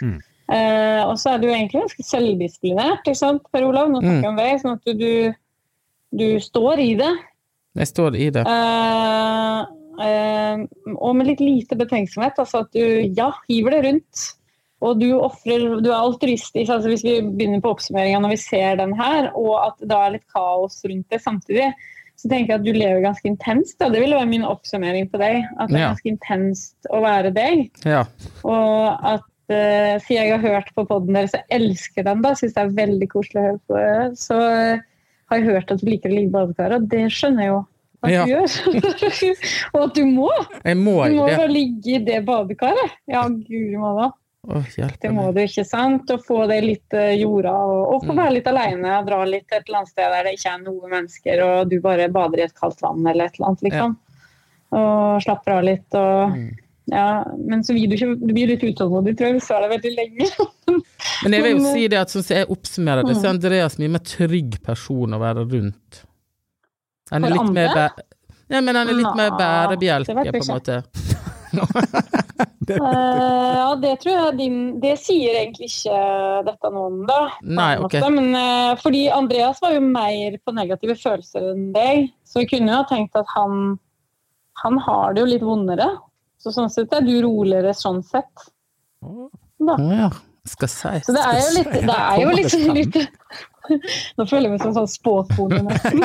Mm. 0.01 0.15
Uh, 0.45 1.01
og 1.09 1.19
så 1.21 1.35
er 1.35 1.37
du 1.41 1.47
egentlig 1.49 1.81
ganske 1.83 2.03
selvdisiplinert, 2.05 3.01
ikke 3.05 3.15
sant, 3.17 3.45
Per 3.53 3.63
Olav? 3.65 3.89
Nå 3.93 4.01
snakker 4.01 4.17
Mm. 4.17 4.23
jeg 4.23 4.29
om 4.29 4.37
deg, 4.41 4.61
sånn 4.61 4.73
at 4.73 4.85
du, 4.85 4.93
du, 4.93 5.35
du 6.17 6.39
står 6.39 6.79
i 6.81 6.95
det. 6.95 7.13
Jeg 7.75 7.87
står 7.93 8.15
i 8.15 8.29
det. 8.31 8.45
Uh, 8.45 9.65
og 10.97 11.15
med 11.15 11.27
litt 11.29 11.39
lite 11.43 11.75
betenksomhet. 11.77 12.37
Altså 12.41 12.63
at 12.65 12.73
du 12.73 13.05
ja, 13.15 13.29
hiver 13.49 13.71
det 13.77 13.83
rundt. 13.85 14.25
Og 14.85 15.01
du 15.01 15.09
offrer 15.17 15.65
Du 15.81 15.89
er 15.89 15.97
altruistisk. 15.97 16.69
Altså 16.69 16.91
hvis 16.91 17.03
vi 17.05 17.17
begynner 17.25 17.63
på 17.63 17.73
oppsummeringa 17.75 18.21
når 18.23 18.35
vi 18.35 18.41
ser 18.43 18.79
den 18.81 18.95
her, 18.97 19.31
og 19.33 19.53
at 19.63 19.83
det 19.83 19.99
er 19.99 20.15
litt 20.17 20.25
kaos 20.33 20.81
rundt 20.85 21.07
det 21.13 21.21
samtidig, 21.23 21.69
så 22.15 22.29
tenker 22.31 22.53
jeg 22.53 22.61
at 22.61 22.65
du 22.65 22.71
lever 22.71 23.03
ganske 23.03 23.27
intenst. 23.27 23.75
Da. 23.81 23.89
Det 23.91 23.99
ville 23.99 24.15
være 24.15 24.31
min 24.31 24.45
oppsummering 24.47 25.09
på 25.11 25.19
deg. 25.19 25.43
At 25.59 25.71
det 25.71 25.81
er 25.81 25.89
ganske 25.89 26.11
intenst 26.13 26.89
å 26.93 27.01
være 27.03 27.31
deg. 27.35 27.65
Ja. 27.83 28.05
Og 28.47 29.03
at 29.03 29.25
uh, 29.51 29.95
siden 30.05 30.21
jeg 30.21 30.31
har 30.31 30.43
hørt 30.45 30.71
på 30.77 30.85
poden 30.87 31.17
deres 31.17 31.35
og 31.35 31.55
elsker 31.57 32.07
den, 32.07 32.23
da, 32.23 32.33
syns 32.39 32.55
det 32.55 32.63
er 32.63 32.75
veldig 32.79 33.09
koselig 33.11 33.41
å 33.41 33.47
høre 33.49 33.61
på, 33.67 33.79
det, 33.79 34.19
så 34.21 34.39
eh, 34.47 34.85
har 35.31 35.41
jeg 35.41 35.49
hørt 35.49 35.73
at 35.73 35.81
du 35.81 35.89
liker 35.89 36.11
å 36.11 36.15
ligge 36.15 36.31
i 36.31 36.35
badekaret, 36.37 36.83
og 36.83 36.91
det 36.91 37.03
skjønner 37.13 37.45
jeg 37.45 37.51
jo 37.51 37.61
at 38.05 38.11
Ja. 38.13 38.23
du 38.23 38.31
gjør. 38.31 38.55
og 39.73 39.79
at 39.81 39.95
du 39.97 40.03
må! 40.05 40.31
Jeg 40.63 40.77
må 40.77 40.95
Du 41.09 41.17
må 41.19 41.27
bare 41.29 41.51
ligge 41.51 41.97
i 41.97 42.03
det 42.05 42.21
badekaret. 42.27 42.99
Ja, 43.11 43.25
guri 43.27 43.79
malla. 43.81 44.11
Å, 44.45 44.59
Det 45.01 45.09
må 45.11 45.31
du, 45.33 45.39
ikke 45.41 45.63
sant? 45.65 46.09
Å 46.13 46.17
få 46.21 46.43
det 46.51 46.59
litt 46.63 46.93
eh, 46.93 47.15
jorda, 47.19 47.53
og, 47.53 47.93
og 47.95 48.03
få 48.05 48.13
Mm. 48.13 48.19
være 48.21 48.33
litt 48.37 48.47
aleine. 48.51 48.97
Dra 49.07 49.23
litt 49.25 49.47
til 49.49 49.57
et 49.57 49.63
eller 49.67 49.79
annet 49.79 49.89
sted 49.93 50.11
der 50.13 50.23
det 50.27 50.33
ikke 50.37 50.51
er 50.53 50.59
noen 50.65 50.91
mennesker, 50.91 51.41
og 51.45 51.69
du 51.71 51.79
bare 51.81 52.09
bader 52.13 52.39
i 52.43 52.45
et 52.45 52.53
kaldt 52.59 52.81
vann 52.85 53.07
eller 53.07 53.25
et 53.25 53.39
eller 53.39 53.47
annet, 53.49 53.63
liksom. 53.69 53.97
Og 54.75 55.21
slapper 55.25 55.57
av 55.57 55.63
litt 55.63 55.95
og 55.97 56.35
Mm. 56.35 56.51
ja, 56.91 57.23
men 57.37 57.63
så 57.63 57.73
blir 57.73 57.87
du, 57.89 57.95
ikke, 57.95 58.19
du 58.27 58.33
blir 58.33 58.47
litt 58.53 58.61
utålmodig, 58.63 59.15
tror 59.17 59.31
jeg, 59.31 59.39
du 59.39 59.45
sa 59.45 59.59
det 59.63 59.69
veldig 59.73 59.93
lenge. 59.97 60.29
Men 61.23 61.31
jeg 61.33 61.43
vil 61.45 61.57
jo 61.57 61.71
si 61.73 61.87
det 61.87 61.97
at 61.97 62.11
sånn 62.11 62.23
som 62.25 62.35
jeg 62.37 62.47
oppsummerer 62.51 63.05
det, 63.07 63.15
så 63.15 63.23
er 63.23 63.29
Mm. 63.29 63.35
Andreas 63.37 63.77
mye 63.79 63.89
mer 63.93 64.03
trygg 64.03 64.57
person 64.61 65.13
å 65.15 65.19
være 65.21 65.45
rundt. 65.49 66.03
Han 67.11 67.23
er 67.23 67.29
litt 67.37 67.53
mer 67.55 67.69
bæ... 67.73 67.87
Ja, 68.49 68.59
men 68.61 68.75
han 68.75 68.89
er 68.89 68.93
litt 68.93 69.15
mer 69.17 69.31
bærebjelke, 69.39 70.13
på 70.35 70.41
en 70.43 70.51
måte. 70.51 70.83
det, 72.67 72.77
uh, 72.81 73.55
ja, 73.55 73.69
det 73.81 73.93
tror 74.01 74.13
jeg 74.15 74.37
din 74.39 74.57
Det 74.83 74.95
sier 74.99 75.39
egentlig 75.39 75.69
ikke 75.71 75.99
dette 76.47 76.71
noe 76.73 76.89
om, 76.89 76.99
da. 77.07 77.19
Nei, 77.45 77.71
ok. 77.79 77.97
måte. 77.99 78.11
Men 78.17 78.35
uh, 78.35 78.73
fordi 78.81 79.05
Andreas 79.13 79.61
var 79.63 79.75
jo 79.77 79.83
mer 79.85 80.37
på 80.43 80.55
negative 80.55 80.97
følelser 80.99 81.51
enn 81.53 81.71
deg, 81.75 82.09
så 82.27 82.43
vi 82.43 82.49
kunne 82.51 82.71
jo 82.73 82.81
ha 82.81 82.89
tenkt 82.89 83.17
at 83.19 83.29
han 83.35 83.77
Han 84.63 84.77
har 84.85 85.13
det 85.13 85.23
jo 85.23 85.31
litt 85.33 85.43
vondere. 85.45 85.89
Så 86.39 86.53
sånn 86.55 86.71
sett 86.71 86.93
er 86.95 87.03
du 87.03 87.15
roligere 87.25 87.73
sånn 87.75 88.03
sett. 88.05 88.47
Da. 89.59 89.75
Ja. 89.81 90.09
Skal 90.45 90.69
si. 90.69 90.99
Så 91.05 91.13
det 91.15 91.23
er 91.25 91.39
jo 91.39 91.49
litt, 91.55 91.71
det 91.73 91.95
er 91.97 92.19
jo 92.21 92.33
litt, 92.37 92.53
liksom 92.53 92.75
litt 92.79 92.97
Nå 94.19 94.27
føler 94.29 94.45
jeg 94.45 94.51
meg 94.53 94.61
som 94.61 94.75
sånn 94.75 94.89
spåkone 94.91 95.63
nesten. 95.65 96.03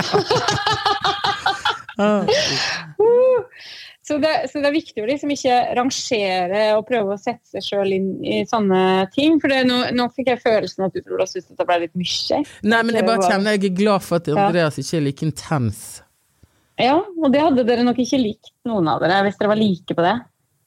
Så 4.10 4.16
det, 4.18 4.30
så 4.50 4.58
det 4.58 4.66
er 4.66 4.74
viktig 4.74 5.02
å 5.04 5.06
liksom 5.06 5.30
ikke 5.30 5.56
rangere 5.78 6.62
og 6.74 6.80
prøve 6.88 7.14
å 7.14 7.20
sette 7.20 7.46
seg 7.46 7.62
sjøl 7.62 7.92
inn 7.94 8.08
i 8.26 8.40
sånne 8.48 9.04
ting. 9.14 9.36
For 9.38 9.52
det, 9.52 9.60
nå, 9.68 9.76
nå 9.94 10.08
fikk 10.16 10.32
jeg 10.32 10.40
følelsen 10.42 10.88
at 10.88 10.96
du 10.96 11.04
tror 11.04 11.22
at 11.22 11.36
det 11.38 11.66
ble 11.68 11.76
litt 11.84 11.94
mye. 11.94 12.40
Nei, 12.66 12.80
men 12.88 12.98
jeg 12.98 13.06
bare 13.06 13.28
kjenner 13.28 13.54
jeg 13.54 13.68
er 13.68 13.76
glad 13.78 14.02
for 14.02 14.18
at 14.18 14.32
Andreas 14.34 14.80
ikke 14.82 14.98
er 14.98 15.06
like 15.06 15.28
intens. 15.28 15.84
Ja, 16.80 16.98
og 16.98 17.30
det 17.30 17.44
hadde 17.44 17.68
dere 17.68 17.86
nok 17.86 18.02
ikke 18.02 18.18
likt, 18.18 18.50
noen 18.66 18.90
av 18.90 18.98
dere, 19.04 19.22
hvis 19.28 19.38
dere 19.38 19.52
var 19.52 19.60
like 19.60 19.94
på 19.94 20.06
det. 20.08 20.18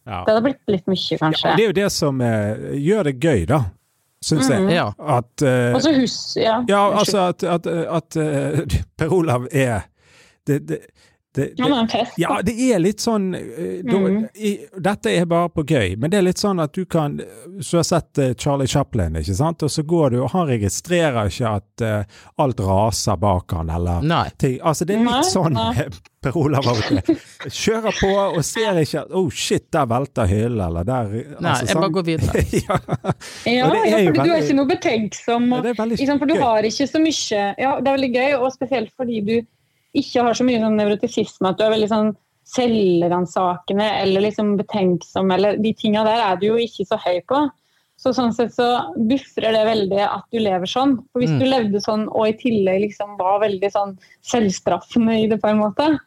ja. 0.08 0.24
Det 0.24 0.32
hadde 0.32 0.44
blitt 0.48 0.76
litt 0.78 0.92
mye, 0.94 1.20
kanskje. 1.26 1.50
Ja, 1.50 1.56
det 1.60 1.66
er 1.66 1.72
jo 1.74 1.78
det 1.82 1.90
som 2.00 2.24
eh, 2.24 2.68
gjør 2.80 3.10
det 3.10 3.18
gøy, 3.20 3.48
da. 3.52 3.64
syns 4.24 4.52
jeg. 4.56 4.70
Ja. 4.72 4.88
At 5.20 5.44
eh, 5.44 5.74
Altså 5.74 5.92
hus... 6.00 6.18
Ja. 6.40 6.62
Ja, 6.72 6.86
altså 7.02 7.28
at, 7.34 7.44
at, 7.44 7.68
at 7.68 8.20
uh, 8.24 8.80
Per 9.00 9.20
Olav 9.20 9.52
er 9.52 9.90
det, 10.48 10.64
det, 10.70 10.80
det, 11.36 11.48
det. 11.58 12.02
Ja, 12.22 12.36
det 12.46 12.54
er 12.72 12.80
litt 12.80 13.02
sånn 13.02 13.32
eh, 13.36 13.82
da, 13.84 13.98
Mhm. 13.98 14.28
i, 14.36 14.52
Dette 14.86 15.10
er 15.18 15.26
bare 15.26 15.50
på 15.50 15.64
gøy, 15.66 15.96
men 15.98 16.12
det 16.14 16.20
er 16.20 16.26
litt 16.28 16.38
sånn 16.42 16.62
at 16.62 16.74
du 16.78 16.86
kan 16.86 17.16
Så 17.60 17.72
du 17.72 17.78
har 17.80 17.84
sett 17.88 18.18
eh, 18.22 18.34
Charlie 18.38 18.68
Chaplin, 18.68 19.16
ikke 19.18 19.34
sant, 19.36 19.64
og 19.66 19.70
så 19.74 19.84
går 19.84 20.12
du, 20.14 20.20
og 20.24 20.30
han 20.36 20.48
registrerer 20.48 21.30
ikke 21.32 21.50
at 21.58 21.82
uh, 21.82 22.04
alt 22.44 22.60
raser 22.60 23.18
bak 23.18 23.52
han, 23.58 23.70
eller 23.70 24.02
Nei. 24.06 24.28
ting. 24.38 24.60
Altså, 24.62 24.86
det 24.86 24.96
er 25.00 25.06
litt 25.08 25.30
sånn 25.32 25.54
nei. 25.58 25.72
eh, 25.88 26.02
Per 26.24 26.38
Olav 26.40 26.68
av. 26.72 26.78
Kjører 27.64 27.98
på 28.00 28.12
og 28.16 28.38
ser 28.48 28.78
ikke 28.80 29.02
at 29.02 29.12
Oh 29.18 29.30
shit, 29.30 29.66
der 29.74 29.86
velter 29.92 30.30
hyllen, 30.30 30.62
eller 30.68 30.86
der 30.88 31.10
Nei, 31.14 31.50
altså, 31.50 31.66
jeg 31.68 31.82
bare 31.82 31.96
går 31.98 32.06
videre. 32.08 32.46
ja, 32.62 32.78
Ja, 33.50 33.74
ja, 33.90 33.98
for 34.06 34.22
du 34.22 34.32
er 34.32 34.40
ikke 34.46 34.56
noe 34.62 34.70
betenksom. 34.70 35.50
Og, 35.58 35.66
ja, 35.68 35.74
er 35.76 35.92
liksom, 35.96 36.20
for 36.22 36.30
du 36.30 36.36
gøy. 36.38 36.42
har 36.46 36.70
ikke 36.70 36.88
så 36.94 37.02
mye 37.04 37.42
Ja, 37.60 37.74
det 37.82 37.90
er 37.90 37.98
veldig 37.98 38.12
gøy, 38.16 38.32
og 38.40 38.54
spesielt 38.56 38.94
fordi 38.96 39.20
du 39.28 39.36
ikke 39.94 40.24
har 40.26 40.34
så 40.38 40.46
mye 40.48 40.60
sånn 40.62 40.78
nevrotisisme, 40.80 41.50
at 41.52 41.58
du 41.60 41.64
er 41.66 41.74
veldig 41.76 41.90
sånn 41.92 42.14
selvransakende 42.54 43.86
eller 44.04 44.26
liksom 44.26 44.56
betenksom, 44.60 45.32
eller 45.34 45.58
de 45.62 45.74
tinga 45.78 46.04
der 46.08 46.24
er 46.32 46.40
du 46.42 46.48
jo 46.52 46.58
ikke 46.62 46.86
så 46.90 46.98
høy 47.02 47.20
på. 47.30 47.44
Så 48.04 48.12
sånn 48.18 48.34
sett 48.36 48.52
så 48.56 48.66
bufrer 48.98 49.54
det 49.56 49.62
veldig 49.68 50.00
at 50.04 50.26
du 50.34 50.40
lever 50.42 50.68
sånn. 50.68 50.98
For 51.14 51.22
hvis 51.22 51.30
Mm. 51.32 51.40
du 51.40 51.46
levde 51.46 51.80
sånn 51.82 52.08
og 52.10 52.28
i 52.28 52.34
tillegg 52.34 52.82
liksom 52.90 53.18
var 53.18 53.40
veldig 53.46 53.70
sånn 53.72 53.94
selvstraffende 54.24 55.24
i 55.24 55.28
det 55.28 55.40
på 55.42 55.48
en 55.50 55.60
måte, 55.62 56.00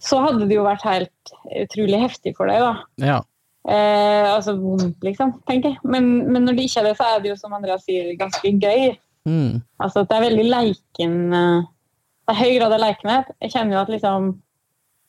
så 0.00 0.22
hadde 0.24 0.48
det 0.48 0.56
jo 0.56 0.64
vært 0.64 0.82
helt 0.82 1.32
utrolig 1.60 2.00
heftig 2.00 2.36
for 2.36 2.46
deg, 2.46 2.58
da. 2.60 2.72
Ja. 2.98 3.20
Eh, 3.68 4.34
altså 4.34 4.56
vondt, 4.58 4.96
liksom, 5.02 5.34
tenker 5.46 5.70
jeg. 5.70 5.78
Men, 5.84 6.32
men 6.32 6.44
når 6.46 6.56
det 6.56 6.64
ikke 6.70 6.80
er 6.80 6.88
det, 6.88 6.96
så 6.98 7.04
er 7.16 7.20
det 7.20 7.30
jo 7.30 7.36
som 7.36 7.52
Andreas 7.52 7.84
sier, 7.84 8.16
ganske 8.18 8.42
gøy. 8.58 8.96
Mm. 9.28 9.62
Altså 9.78 10.00
at 10.02 10.08
det 10.08 10.16
er 10.16 10.30
veldig 10.30 10.48
leiken 10.50 11.14
eh, 11.32 11.62
Det 12.22 12.34
er 12.34 12.38
høy 12.38 12.56
grad 12.58 12.74
av 12.76 12.82
lekenhet. 12.82 13.30
Jeg 13.42 13.54
kjenner 13.54 13.76
jo 13.76 13.82
at 13.82 13.92
liksom 13.92 14.32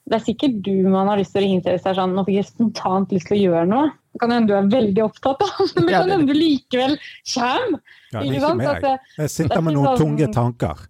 Det 0.10 0.18
er 0.18 0.24
sikkert 0.26 0.56
du 0.66 0.74
man 0.92 1.08
har 1.08 1.20
lyst 1.20 1.32
til 1.32 1.40
å 1.40 1.46
ringe 1.46 1.64
til 1.64 1.76
hvis 1.76 1.84
det 1.86 1.92
er 1.94 2.00
sånn 2.02 2.16
Nå 2.18 2.26
fikk 2.28 2.40
jeg 2.42 2.48
spontant 2.50 3.14
lyst 3.16 3.30
til 3.30 3.38
å 3.38 3.44
gjøre 3.44 3.68
noe. 3.72 3.92
Det 4.14 4.22
kan 4.22 4.34
hende 4.34 4.52
du 4.52 4.58
er 4.58 4.72
veldig 4.74 5.04
opptatt 5.06 5.44
av 5.46 5.62
men 5.78 5.88
det 5.88 5.94
kan 5.94 6.12
hende 6.12 6.30
du 6.30 6.38
likevel 6.38 6.98
kommer. 7.34 8.00
Ja, 8.14 8.22
det 8.24 8.38
er 8.38 8.38
ikke 8.38 8.56
meg. 8.60 9.08
Jeg 9.18 9.32
sitter 9.34 9.64
med 9.66 9.76
noen 9.78 9.98
tunge 10.00 10.28
tanker. 10.34 10.84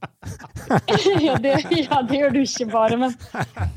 ja, 1.25 1.35
det, 1.43 1.53
ja, 1.75 1.99
det 2.07 2.19
gjør 2.19 2.33
du 2.35 2.39
ikke 2.43 2.67
bare, 2.71 2.97
men 2.99 3.15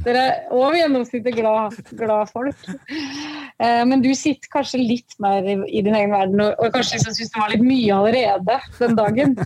dere 0.06 0.22
er 0.22 0.54
over 0.54 0.76
gjennomsnittet 0.78 1.34
glad, 1.38 1.76
glad 1.98 2.30
folk. 2.30 2.66
Eh, 2.68 3.82
men 3.88 4.02
du 4.04 4.10
sitter 4.18 4.50
kanskje 4.52 4.82
litt 4.82 5.16
mer 5.22 5.46
i, 5.46 5.56
i 5.78 5.82
din 5.86 5.96
egen 5.96 6.14
verden, 6.14 6.42
og, 6.44 6.54
og 6.60 6.74
kanskje 6.74 6.98
liksom 6.98 7.16
syns 7.18 7.32
det 7.34 7.42
var 7.42 7.54
litt 7.54 7.64
mye 7.66 8.00
allerede 8.00 8.58
den 8.80 8.98
dagen. 8.98 9.36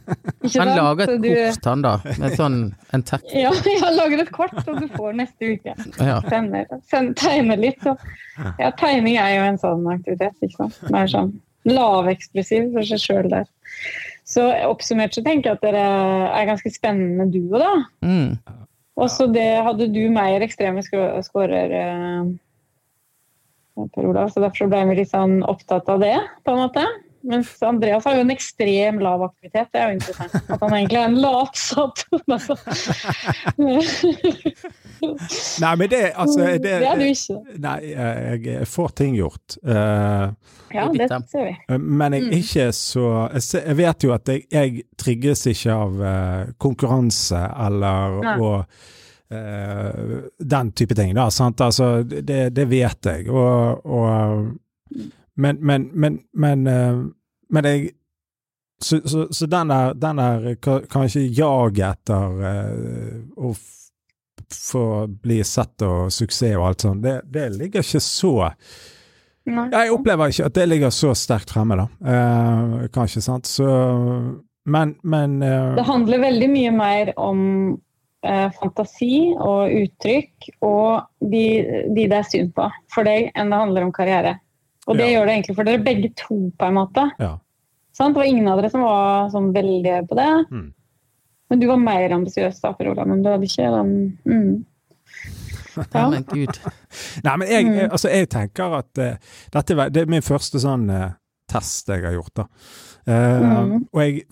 Ikke 0.40 0.64
Han 0.64 0.72
lager 0.76 1.04
et 1.14 1.22
du- 1.22 1.30
kort, 1.30 1.70
han 1.70 1.84
da, 1.86 1.94
med 2.22 2.36
sånn 2.40 2.58
en 2.96 3.06
tekst. 3.12 3.36
Ja, 3.36 3.52
jeg 3.54 3.94
lager 3.96 4.24
et 4.24 4.32
kort, 4.34 4.56
og 4.64 4.80
du 4.80 4.88
får 4.96 5.14
neste 5.20 5.54
uke. 5.54 5.76
Ja. 6.00 6.18
Tegner, 6.28 6.66
tegner 7.20 7.60
litt. 7.60 7.78
Så. 7.84 7.96
ja, 8.58 8.72
tegning 8.80 9.16
er 9.20 9.36
jo 9.36 9.46
en 9.46 9.60
sånn 9.62 9.86
aktivitet. 9.92 10.36
ikke 10.44 10.58
sant? 10.58 10.82
Mer 10.92 11.08
sånn 11.10 11.32
lavekspressiv 11.68 12.70
for 12.74 12.86
seg 12.88 13.02
sjøl 13.02 13.30
der. 13.32 13.48
Så 14.28 14.44
oppsummert 14.68 15.16
så 15.16 15.24
tenker 15.26 15.50
jeg 15.50 15.58
at 15.58 15.64
dere 15.64 15.84
er 16.30 16.48
ganske 16.48 16.70
spennende 16.72 17.26
duo, 17.32 17.58
da. 17.58 17.72
Mm. 18.06 18.36
Og 19.00 19.10
så 19.10 19.26
det 19.32 19.48
hadde 19.64 19.88
du 19.90 20.02
mer 20.12 20.44
ekstreme 20.44 20.84
skårer, 20.84 21.74
eh, 21.80 22.30
Per 23.80 24.04
Olav, 24.04 24.28
så 24.28 24.42
derfor 24.44 24.68
ble 24.68 24.82
vi 24.90 24.98
litt 24.98 25.12
sånn 25.14 25.38
opptatt 25.48 25.88
av 25.88 26.02
det, 26.02 26.16
på 26.44 26.52
en 26.52 26.66
måte. 26.66 26.84
Mens 27.22 27.50
Andreas 27.62 28.04
har 28.08 28.14
jo 28.16 28.20
en 28.24 28.30
ekstrem 28.32 28.98
lav 29.04 29.20
aktivitet, 29.26 29.68
det 29.74 29.80
er 29.80 29.90
jo 29.90 29.96
interessant. 29.98 30.34
At 30.54 30.60
han 30.64 30.72
egentlig 30.78 30.98
er 31.00 31.04
en 31.10 31.18
latsatt. 31.20 31.98
Nei, 35.60 35.76
men 35.76 35.88
det 35.90 36.12
altså 36.14 36.40
det, 36.40 36.62
det 36.64 36.72
er 36.88 36.96
du 37.00 37.04
ikke. 37.08 37.36
Nei, 37.60 37.78
jeg, 37.92 38.66
får 38.68 38.88
ting 39.02 39.16
gjort. 39.18 39.56
Uh, 39.64 40.30
Ja, 40.70 40.84
det 40.94 41.08
ser 41.32 41.44
vi. 41.48 41.54
men 41.78 42.12
jeg 42.14 42.22
er 42.22 42.26
Mm. 42.30 42.38
ikke 42.38 42.72
så 42.72 43.28
Jeg, 43.34 43.76
vet 43.76 44.04
jo 44.04 44.12
at 44.14 44.28
jeg, 44.28 44.44
jeg 44.52 44.82
trigges 44.98 45.46
ikke 45.50 45.72
av 45.74 45.92
uh, 46.00 46.44
konkurranse 46.62 47.40
eller 47.66 48.20
Nei. 48.22 48.36
og 48.38 48.64
eh, 49.30 49.92
den 50.38 50.72
type 50.72 50.94
ting, 50.94 51.14
da. 51.14 51.28
Sant? 51.30 51.60
Altså, 51.60 52.02
det, 52.02 52.54
det 52.54 52.68
vet 52.70 53.04
jeg. 53.06 53.28
Og, 53.30 53.86
og 53.86 54.56
Men, 55.34 55.58
men, 55.60 55.90
men, 55.92 56.20
men, 56.32 56.66
eh, 56.66 57.02
men 57.50 57.68
jeg 57.70 57.90
så, 58.82 59.00
så, 59.04 59.26
så 59.30 59.46
den 59.46 59.68
der, 59.68 59.94
den 59.94 60.16
der 60.16 60.54
kanskje 60.88 61.20
jaget 61.20 61.98
etter 61.98 62.44
eh, 62.48 63.18
å 63.36 63.52
få 64.50 64.84
bli 65.06 65.42
sett 65.44 65.84
og 65.84 66.08
suksess 66.12 66.56
og 66.56 66.64
alt 66.70 66.86
sånt, 66.86 67.04
det, 67.04 67.20
det 67.30 67.50
ligger 67.58 67.84
ikke 67.84 68.00
så 68.02 68.32
Nei. 69.50 69.66
Jeg 69.72 69.92
opplever 69.94 70.30
ikke 70.30 70.48
at 70.50 70.56
det 70.58 70.64
ligger 70.68 70.92
så 70.94 71.10
sterkt 71.16 71.50
fremme, 71.50 71.74
da. 71.80 71.86
Uh, 72.04 72.74
kanskje, 72.92 73.22
sant. 73.24 73.48
Så 73.48 73.66
Men, 74.68 74.92
men 75.02 75.38
uh, 75.42 75.74
Det 75.74 75.86
handler 75.88 76.20
veldig 76.20 76.50
mye 76.52 76.74
mer 76.76 77.12
om 77.18 77.40
fantasi 78.20 79.30
og 79.32 79.72
uttrykk 79.72 80.50
og 80.60 81.06
de, 81.24 81.44
de 81.88 82.02
det 82.04 82.18
er 82.18 82.26
synd 82.28 82.50
på 82.52 82.66
for 82.92 83.08
deg, 83.08 83.30
enn 83.32 83.48
det 83.48 83.60
handler 83.62 83.86
om 83.86 83.94
karriere. 83.96 84.34
Og 84.90 84.98
det 84.98 85.06
Ja. 85.06 85.12
gjør 85.20 85.26
det 85.30 85.34
egentlig 85.36 85.54
for 85.56 85.68
dere 85.70 85.82
begge 85.86 86.10
to, 86.18 86.36
på 86.58 86.66
en 86.66 86.74
måte. 86.74 87.04
Ja. 87.22 87.36
Sant? 87.94 88.14
Det 88.14 88.20
var 88.24 88.28
ingen 88.30 88.48
av 88.50 88.58
dere 88.60 88.70
som 88.72 88.82
var 88.82 89.30
sånn 89.30 89.52
veldig 89.54 89.94
på 90.10 90.16
det. 90.18 90.28
Mm. 90.50 90.66
Men 91.50 91.60
du 91.60 91.66
var 91.70 91.80
mer 91.82 92.10
ambisiøs 92.14 92.60
da, 92.62 92.72
Per 92.74 92.90
Olav. 92.92 93.06
Men 93.10 93.22
du 93.22 93.28
hadde 93.30 93.46
ikke 93.46 93.70
den 93.76 94.18
mm. 94.26 94.64
Ja, 95.94 96.10
Herregud. 96.10 96.58
Nei, 97.24 97.36
men 97.36 97.48
jeg, 97.48 97.64
Mm. 97.66 97.74
jeg, 97.78 97.90
altså, 97.90 98.08
jeg 98.10 98.28
tenker 98.28 98.74
at 98.78 98.98
uh, 98.98 99.16
dette 99.54 99.76
det 99.94 100.02
er 100.02 100.10
min 100.10 100.22
første 100.26 100.58
sånn 100.62 100.88
uh, 100.90 101.12
test 101.48 101.88
jeg 101.88 102.02
har 102.04 102.12
gjort, 102.18 102.34
da. 102.34 102.46
Uh, 103.06 103.40
Mm. 103.40 103.84
Og 103.92 104.00
jeg, 104.02 104.24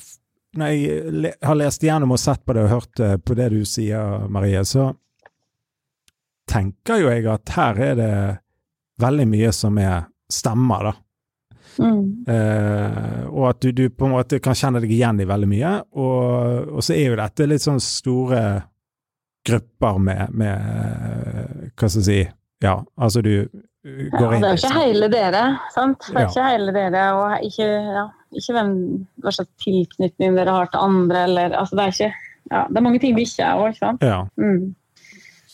når 0.59 0.67
jeg 0.75 1.13
le, 1.13 1.33
har 1.43 1.55
lest 1.55 1.83
gjennom 1.83 2.13
og 2.13 2.19
sett 2.19 2.43
på 2.45 2.55
det 2.55 2.65
og 2.67 2.71
hørt 2.75 3.25
på 3.25 3.35
det 3.39 3.51
du 3.55 3.65
sier, 3.65 4.27
Marie, 4.29 4.65
så 4.65 4.91
tenker 6.49 7.03
jo 7.03 7.11
jeg 7.13 7.27
at 7.29 7.49
her 7.57 7.81
er 7.85 7.95
det 7.99 8.13
veldig 9.03 9.27
mye 9.29 9.51
som 9.55 9.77
er 9.79 10.07
stemmer, 10.33 10.91
da. 10.91 10.95
Mm. 11.79 12.25
Eh, 12.27 13.27
og 13.31 13.45
at 13.53 13.61
du, 13.63 13.71
du 13.73 13.85
på 13.95 14.09
en 14.09 14.17
måte 14.17 14.41
kan 14.43 14.57
kjenne 14.59 14.81
deg 14.83 14.91
igjen 14.97 15.21
i 15.23 15.27
veldig 15.29 15.49
mye. 15.51 15.73
Og, 15.95 16.73
og 16.75 16.83
så 16.85 16.97
er 16.97 17.13
jo 17.13 17.19
dette 17.21 17.47
litt 17.47 17.63
sånn 17.63 17.79
store 17.83 18.43
grupper 19.49 19.99
med, 20.03 20.35
med 20.37 21.73
Hva 21.79 21.89
skal 21.89 22.03
jeg 22.03 22.07
si 22.09 22.19
Ja, 22.65 22.75
altså 22.99 23.23
du 23.25 23.31
uh, 23.47 23.47
Ja, 23.87 24.19
det 24.19 24.41
er 24.43 24.51
jo 24.51 24.59
ikke 24.59 24.73
hele 24.75 25.09
dere, 25.13 25.43
sant? 25.73 26.03
Det 26.11 26.17
er 26.19 26.27
Ja. 26.27 26.33
ikke 26.33 26.49
hele 26.51 26.75
dere, 26.75 27.05
og 27.17 27.47
ikke, 27.47 27.69
ja, 27.95 28.03
ikke 28.37 28.57
hvem, 28.59 28.73
hva 29.23 29.33
slags 29.33 29.53
tilknytning 29.65 30.35
dere 30.37 30.57
har 30.59 30.69
til 30.75 30.83
andre, 30.83 31.23
eller 31.31 31.55
altså 31.57 31.79
det 31.79 31.85
er 31.87 31.95
ikke 31.95 32.11
ja, 32.51 32.65
Det 32.69 32.81
er 32.81 32.85
mange 32.89 33.01
ting 33.01 33.17
vi 33.17 33.25
ikke 33.29 33.47
er 33.47 33.63
òg, 33.63 33.71
ikke 33.73 33.85
sant? 33.87 34.05
Ja. 34.05 34.19
Mm. 34.41 34.75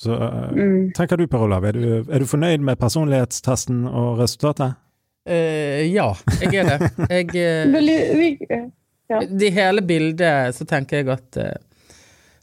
Så 0.05 0.15
uh, 0.15 0.53
Mm. 0.55 0.93
tenker 0.97 1.17
du, 1.21 1.27
Per 1.31 1.45
Olav, 1.47 1.65
er 1.65 1.73
du, 1.79 1.85
er 2.13 2.23
du 2.23 2.27
fornøyd 2.29 2.61
med 2.65 2.79
personlighetstesten 2.81 3.85
og 3.89 4.19
resultatet? 4.21 4.77
Uh, 5.25 5.81
ja, 5.89 6.11
jeg 6.43 6.55
er 6.61 6.69
det. 6.69 6.91
Jeg, 7.09 7.31
uh, 8.53 8.71
ja. 9.09 9.21
I 9.25 9.51
hele 9.57 9.83
bildet 9.85 10.55
så 10.57 10.67
tenker 10.69 11.01
jeg 11.01 11.09
at 11.15 11.39
uh, 11.41 11.53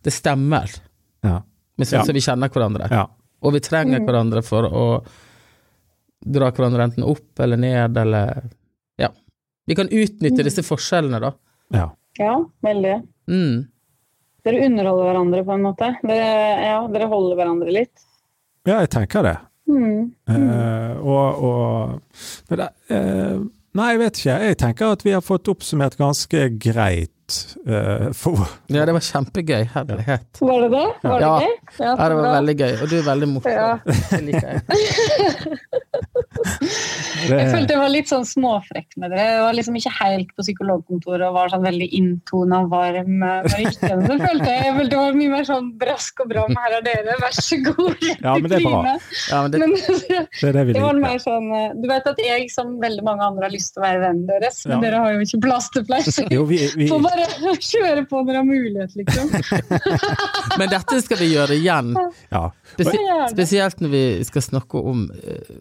det 0.06 0.14
stemmer, 0.16 0.70
Ja. 1.24 1.42
Vi 1.78 1.86
syns 1.86 2.08
Ja. 2.10 2.14
vi 2.14 2.22
kjenner 2.22 2.50
hverandre. 2.54 2.88
ja. 2.92 3.08
Og 3.42 3.54
vi 3.56 3.60
trenger 3.66 4.00
Mm. 4.02 4.06
hverandre 4.06 4.42
for 4.46 4.64
å 4.70 4.86
dra 6.22 6.52
hverandre 6.54 6.84
enten 6.86 7.04
opp 7.08 7.40
eller 7.42 7.58
ned, 7.58 7.98
eller 7.98 8.44
Ja. 9.02 9.10
Vi 9.68 9.76
kan 9.76 9.88
utnytte 9.90 10.42
Mm. 10.42 10.44
disse 10.46 10.62
forskjellene, 10.66 11.20
da. 11.22 11.32
ja. 11.74 11.88
ja, 12.20 12.36
veldig. 12.64 13.02
Mm. 13.30 13.68
Dere 14.46 14.66
underholder 14.66 15.06
hverandre 15.12 15.44
på 15.46 15.54
en 15.56 15.66
måte. 15.68 15.92
Dere, 16.02 16.30
ja, 16.66 16.78
dere 16.92 17.08
holder 17.12 17.38
hverandre 17.40 17.74
litt. 17.76 18.06
Ja, 18.68 18.80
jeg 18.84 18.90
tenker 18.94 19.26
det. 19.26 19.38
Mm. 19.72 20.12
Eh, 20.28 20.94
og, 21.00 21.44
og 21.48 22.50
men 22.50 22.60
det, 22.64 22.70
eh, 22.92 23.42
Nei, 23.78 23.86
jeg 23.94 24.00
vet 24.02 24.18
ikke. 24.20 24.34
Jeg 24.50 24.58
tenker 24.60 24.90
at 24.98 25.04
vi 25.06 25.14
har 25.16 25.22
fått 25.24 25.48
oppsummert 25.48 25.94
ganske 25.96 26.42
greit 26.60 27.38
eh, 27.64 28.10
for 28.18 28.42
Ja, 28.68 28.84
det 28.90 28.92
var 28.98 29.06
kjempegøy. 29.06 29.62
Herlighet. 29.78 30.42
Var 30.44 30.66
det 30.66 30.70
det? 30.74 30.82
Var 31.06 31.16
det 31.16 31.30
Ja. 31.30 31.38
gøy? 31.40 31.54
Ja, 31.80 31.94
det 32.02 32.18
var 32.20 32.28
veldig 32.36 32.56
gøy, 32.60 32.74
og 32.82 32.92
du 32.92 32.98
er 33.00 33.06
veldig 33.08 33.30
morsom. 33.32 33.56
Ja. 33.56 33.70
Det 33.86 34.22
liker 34.28 34.48
jeg. 34.52 34.62
Jeg 37.22 37.48
følte 37.52 37.76
jeg 37.76 37.82
var 37.82 37.92
litt 37.94 38.10
sånn 38.10 38.26
småfrekk 38.26 38.96
med 39.02 39.12
dere. 39.14 39.26
Jeg 39.36 39.42
var 39.46 39.56
liksom 39.58 39.76
ikke 39.78 39.92
helt 40.00 40.32
på 40.36 40.46
psykologkontoret 40.46 41.26
og 41.28 41.36
var 41.38 41.52
sånn 41.54 41.66
veldig 41.66 41.88
inntona 42.00 42.62
varm. 42.72 43.20
når 43.22 43.50
jeg 43.54 43.68
gikk 43.68 43.84
gjennom 43.88 44.08
det, 44.10 44.18
følte 44.26 44.50
jeg. 44.50 44.64
Jeg 44.66 44.76
følte 44.78 44.92
det 44.96 45.02
var 45.02 45.18
mye 45.22 45.32
mer 45.36 45.48
sånn 45.48 45.70
brask 45.82 46.24
og 46.26 46.32
bram. 46.32 46.56
Her 46.64 46.78
er 46.80 46.86
dere, 46.88 47.18
vær 47.22 47.38
så 47.38 47.60
god. 47.68 48.06
Ja, 48.10 48.34
men 48.38 48.48
det 48.52 48.60
er 48.60 48.66
bra. 48.66 48.96
Ja, 49.30 49.42
men 49.44 49.52
det, 49.54 49.62
Men 49.62 49.76
det 49.78 50.50
er 50.50 50.58
det 50.58 50.66
vi 50.68 50.76
det 50.78 50.84
var 50.84 50.98
mer 51.02 51.20
sånn 51.22 51.48
eh, 51.56 51.74
Du 51.82 51.88
vet 51.90 52.08
at 52.10 52.20
jeg, 52.22 52.48
som 52.54 52.74
veldig 52.82 53.06
mange 53.06 53.26
andre, 53.28 53.48
har 53.48 53.54
lyst 53.54 53.76
til 53.76 53.84
å 53.84 53.86
være 53.86 54.02
vennen 54.06 54.26
deres, 54.30 54.62
men 54.66 54.78
Ja. 54.78 54.82
dere 54.88 55.02
har 55.04 55.16
jo 55.16 55.26
ikke 55.26 55.42
plass 55.46 55.70
til 55.74 55.86
flere. 55.88 56.16
så 56.16 56.26
vi, 56.50 56.60
vi, 56.78 56.88
Får 56.90 57.04
bare 57.06 57.28
kjøre 57.72 58.06
på 58.10 58.22
når 58.22 58.32
dere 58.32 58.42
har 58.42 58.48
mulighet, 58.50 58.96
liksom. 59.00 59.30
men 60.60 60.72
dette 60.74 61.02
skal 61.06 61.22
vi 61.22 61.32
gjøre 61.36 61.58
igjen. 61.60 61.94
ja, 62.32 62.44
spesielt 63.32 63.82
når 63.84 63.94
vi 63.94 64.04
skal 64.28 64.46
snakke 64.46 64.82
om 64.92 65.06
eh, 65.22 65.56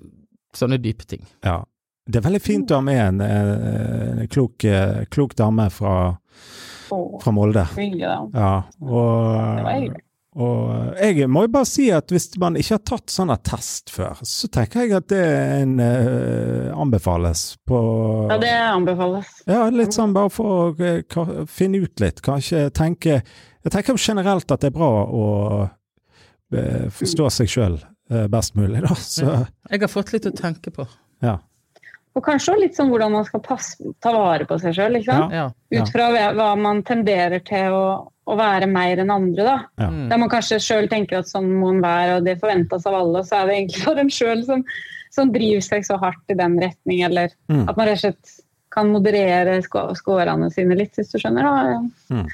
sånne 0.57 0.81
dype 0.83 1.07
ting. 1.09 1.27
ja. 1.47 1.61
Det 2.11 2.19
er 2.19 2.27
veldig 2.27 2.43
fint 2.43 2.71
å 2.73 2.81
ha 2.81 2.85
med 2.85 3.01
en, 3.01 3.21
en 3.23 4.29
klok, 4.33 4.65
eh, 4.67 5.03
klok 5.13 5.37
dame 5.39 5.69
fra, 5.71 5.97
fra 6.91 7.35
Molde. 7.35 7.67
Ja, 8.01 8.55
og, 8.83 9.93
og 10.41 10.97
jeg 10.99 11.29
må 11.31 11.45
jo 11.47 11.53
bare 11.55 11.69
si 11.69 11.89
at 11.95 12.11
hvis 12.11 12.29
man 12.43 12.59
ikke 12.59 12.79
har 12.79 12.83
tatt 12.93 13.15
sånn 13.15 13.33
test 13.47 13.93
før, 13.95 14.19
så 14.27 14.51
tenker 14.51 14.85
jeg 14.87 14.97
at 14.99 15.09
det 15.13 15.23
en 15.61 15.77
uh, 15.83 16.71
anbefales 16.79 17.45
på 17.69 17.79
Ja, 18.33 18.41
det 18.43 18.57
anbefales. 18.59 19.31
Ja, 19.47 19.63
litt 19.75 19.95
sånn 19.95 20.17
bare 20.17 20.33
for 20.35 20.57
å 20.57 20.91
eh, 20.91 21.47
finne 21.51 21.85
ut 21.85 22.03
litt. 22.03 22.25
Kanskje 22.27 22.69
tenke 22.75 23.21
Jeg 23.21 23.75
tenker 23.75 23.99
generelt 24.01 24.51
at 24.51 24.63
det 24.63 24.73
er 24.73 24.79
bra 24.79 24.93
å 25.05 25.25
uh, 25.69 26.87
forstå 26.97 27.31
seg 27.39 27.55
sjøl 27.55 27.81
best 28.29 28.55
mulig, 28.59 28.83
da. 28.83 28.95
Så 28.95 29.47
Jeg 29.71 29.81
har 29.81 29.89
fått 29.93 30.13
litt 30.13 30.27
å 30.27 30.35
tenke 30.37 30.71
på. 30.75 30.87
ja. 31.23 31.39
Og 32.19 32.25
kanskje 32.27 32.57
litt 32.59 32.75
sånn 32.75 32.89
hvordan 32.91 33.13
man 33.15 33.25
skal 33.25 33.39
passe, 33.41 33.77
ta 34.03 34.11
vare 34.11 34.43
på 34.45 34.57
seg 34.59 34.75
sjøl. 34.75 34.97
Ja. 35.07 35.45
Ut 35.71 35.93
fra 35.93 36.09
hva- 36.11 36.57
man 36.59 36.81
tenderer 36.83 37.39
til 37.47 37.71
å, 37.71 37.85
å 38.27 38.35
være 38.37 38.67
mer 38.67 38.99
enn 38.99 39.13
andre. 39.15 39.45
da. 39.47 39.55
Ja. 39.79 39.87
Mm. 39.95 40.09
Der 40.11 40.19
man 40.19 40.29
kanskje 40.29 40.59
sjøl 40.59 40.89
tenker 40.91 41.21
at 41.21 41.27
sånn 41.31 41.47
må 41.61 41.71
man 41.71 41.81
være, 41.87 42.17
og 42.19 42.25
det 42.27 42.41
forventes 42.43 42.85
av 42.91 42.95
alle, 42.99 43.23
og 43.23 43.25
så 43.31 43.39
er 43.39 43.47
det 43.47 43.55
egentlig 43.61 43.85
bare 43.87 44.03
en 44.03 44.11
sjøl 44.11 44.43
som, 44.45 44.65
som 45.15 45.31
driver 45.31 45.63
seg 45.63 45.87
så 45.87 46.01
hardt 46.03 46.35
i 46.35 46.35
den 46.43 46.59
retning, 46.59 47.05
eller 47.07 47.31
Mm. 47.49 47.69
at 47.71 47.77
man 47.79 47.87
rett 47.87 48.01
og 48.01 48.03
slett 48.03 48.35
kan 48.75 48.91
moderere 48.93 49.63
skårene 49.63 50.51
sine 50.53 50.75
litt, 50.83 50.93
hvis 50.99 51.13
du 51.15 51.19
skjønner. 51.23 51.47
da. 51.47 51.79
ja 52.19 52.25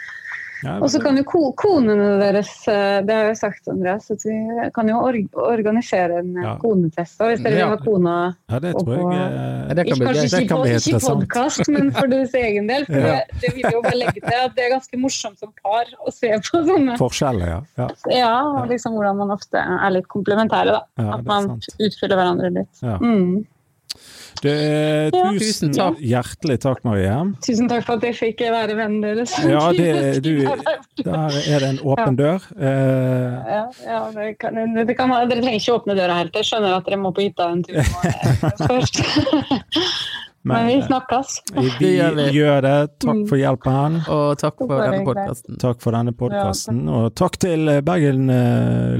Og 0.64 0.86
så 0.88 1.00
kan 1.04 1.16
jo 1.18 1.22
ko 1.28 1.40
konene 1.52 2.16
deres, 2.20 2.48
eh, 2.72 3.02
det 3.04 3.12
har 3.14 3.26
jeg 3.28 3.36
sagt, 3.36 3.68
Andreas, 3.68 4.06
at 4.10 4.22
vi 4.24 4.36
kan 4.74 4.88
jo 4.88 4.96
or 5.04 5.18
organisere 5.52 6.20
en 6.22 6.30
eh, 6.36 6.42
Ja. 6.46 6.54
konetest. 6.62 7.18
Hvis 7.20 7.42
dere 7.44 7.54
vil 7.58 7.66
ha 7.68 7.76
kona 7.76 8.36
ja, 8.48 8.58
det 8.64 8.72
tror 8.78 8.94
jeg 8.94 9.18
Ja, 9.18 9.26
eh, 9.26 9.74
det 9.76 9.84
kan 9.88 9.98
bli 9.98 10.06
Kanskje. 10.06 10.30
Det 10.30 10.42
ikke, 10.46 10.60
bli 10.62 10.76
ikke 10.80 11.00
podkast, 11.06 11.68
men 11.68 11.90
for 11.92 12.06
deres 12.08 12.34
egen 12.46 12.66
del. 12.70 12.86
For 12.86 12.94
Ja. 12.96 13.02
det, 13.02 13.40
det 13.42 13.54
vil 13.56 13.68
jo 13.72 13.82
bare 13.82 13.98
legge 14.00 14.20
til 14.20 14.38
at 14.44 14.54
det 14.56 14.64
er 14.64 14.70
ganske 14.78 14.96
morsomt 15.02 15.38
som 15.38 15.52
par 15.62 15.84
å 16.06 16.12
se 16.14 16.28
på 16.48 16.62
sånne 16.70 16.96
Forskjeller, 16.96 17.46
ja. 17.52 17.60
ja. 17.76 17.88
Ja, 18.10 18.34
og 18.62 18.68
liksom 18.72 18.96
hvordan 18.96 19.16
man 19.20 19.30
ofte 19.36 19.60
er 19.60 19.90
litt 19.90 20.08
komplementære, 20.08 20.72
da. 20.72 20.82
Ja, 20.98 21.18
At 21.18 21.24
man 21.28 21.50
sant. 21.52 21.68
utfyller 21.78 22.16
hverandre 22.16 22.50
litt. 22.62 22.80
Ja. 22.82 22.96
Mm. 23.02 23.44
Du, 24.42 24.48
eh, 24.48 25.10
Ja. 25.14 25.30
tusen 25.32 25.70
Tusen 25.70 25.72
takk. 25.72 25.98
hjertelig 26.00 26.58
takk, 26.60 26.80
Marie. 26.84 27.12
Tusen 27.42 27.68
takk 27.70 27.84
for 27.86 27.96
at 27.96 28.02
jeg 28.04 28.14
fikk 28.18 28.40
være 28.52 28.76
vennen 28.76 29.00
deres. 29.02 29.32
Ja, 29.44 29.72
det, 29.72 30.22
du, 30.22 30.32
der 31.04 31.38
er 31.40 31.58
det 31.64 31.68
en 31.70 31.78
åpen 31.84 32.16
dør. 32.18 32.42
Eh, 32.58 33.32
Ja, 33.56 33.64
ja 33.86 34.00
det 34.12 34.38
kan, 34.38 34.54
det 34.54 34.96
kan, 34.96 35.08
dere 35.10 35.40
trenger 35.40 35.60
ikke 35.60 35.76
åpne 35.78 35.96
døra 35.96 36.18
helt. 36.20 36.34
Jeg 36.36 36.44
skjønner 36.50 36.76
at 36.76 36.84
dere 36.86 36.98
må 37.00 37.12
på 37.16 37.24
hytta 37.24 37.48
en 37.52 37.62
tur 37.64 37.76
eh, 37.80 37.86
først. 38.68 39.00
Men 40.46 40.66
vi 40.68 40.74
men 40.76 40.82
snakkes. 40.86 41.30
eh, 41.56 41.62
vi 41.62 41.68
snakkes. 41.98 42.16
vi. 42.16 42.26
gjør 42.38 42.60
det. 42.62 42.76
Takk 43.02 43.16
Mm. 43.16 43.28
for 43.28 43.36
hjelpen. 43.40 43.96
Og 44.08 44.38
takk 44.38 44.58
for 44.60 44.82
denne 44.84 45.04
podkasten. 45.08 45.58
Takk 45.58 45.80
for 45.82 45.96
denne 45.96 46.12
podkasten, 46.12 46.84
og 46.88 47.14
takk 47.18 47.38
til 47.42 47.70
Bergen 47.82 48.28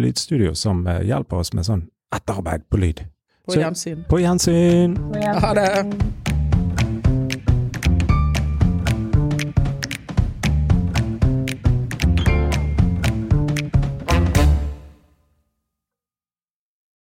Lydstudio 0.03 0.55
som 0.59 0.83
hjelper 0.87 1.39
oss 1.45 1.53
med 1.55 1.65
sånn 1.69 1.85
etterarbeid 2.15 2.65
på 2.71 2.81
lyd. 2.83 3.05
På 3.47 3.53
Så- 3.53 3.61
gjensyn. 3.61 4.05
På 4.09 4.19
gjensyn! 4.19 4.97
Ha 5.41 5.55
det. 5.55 5.87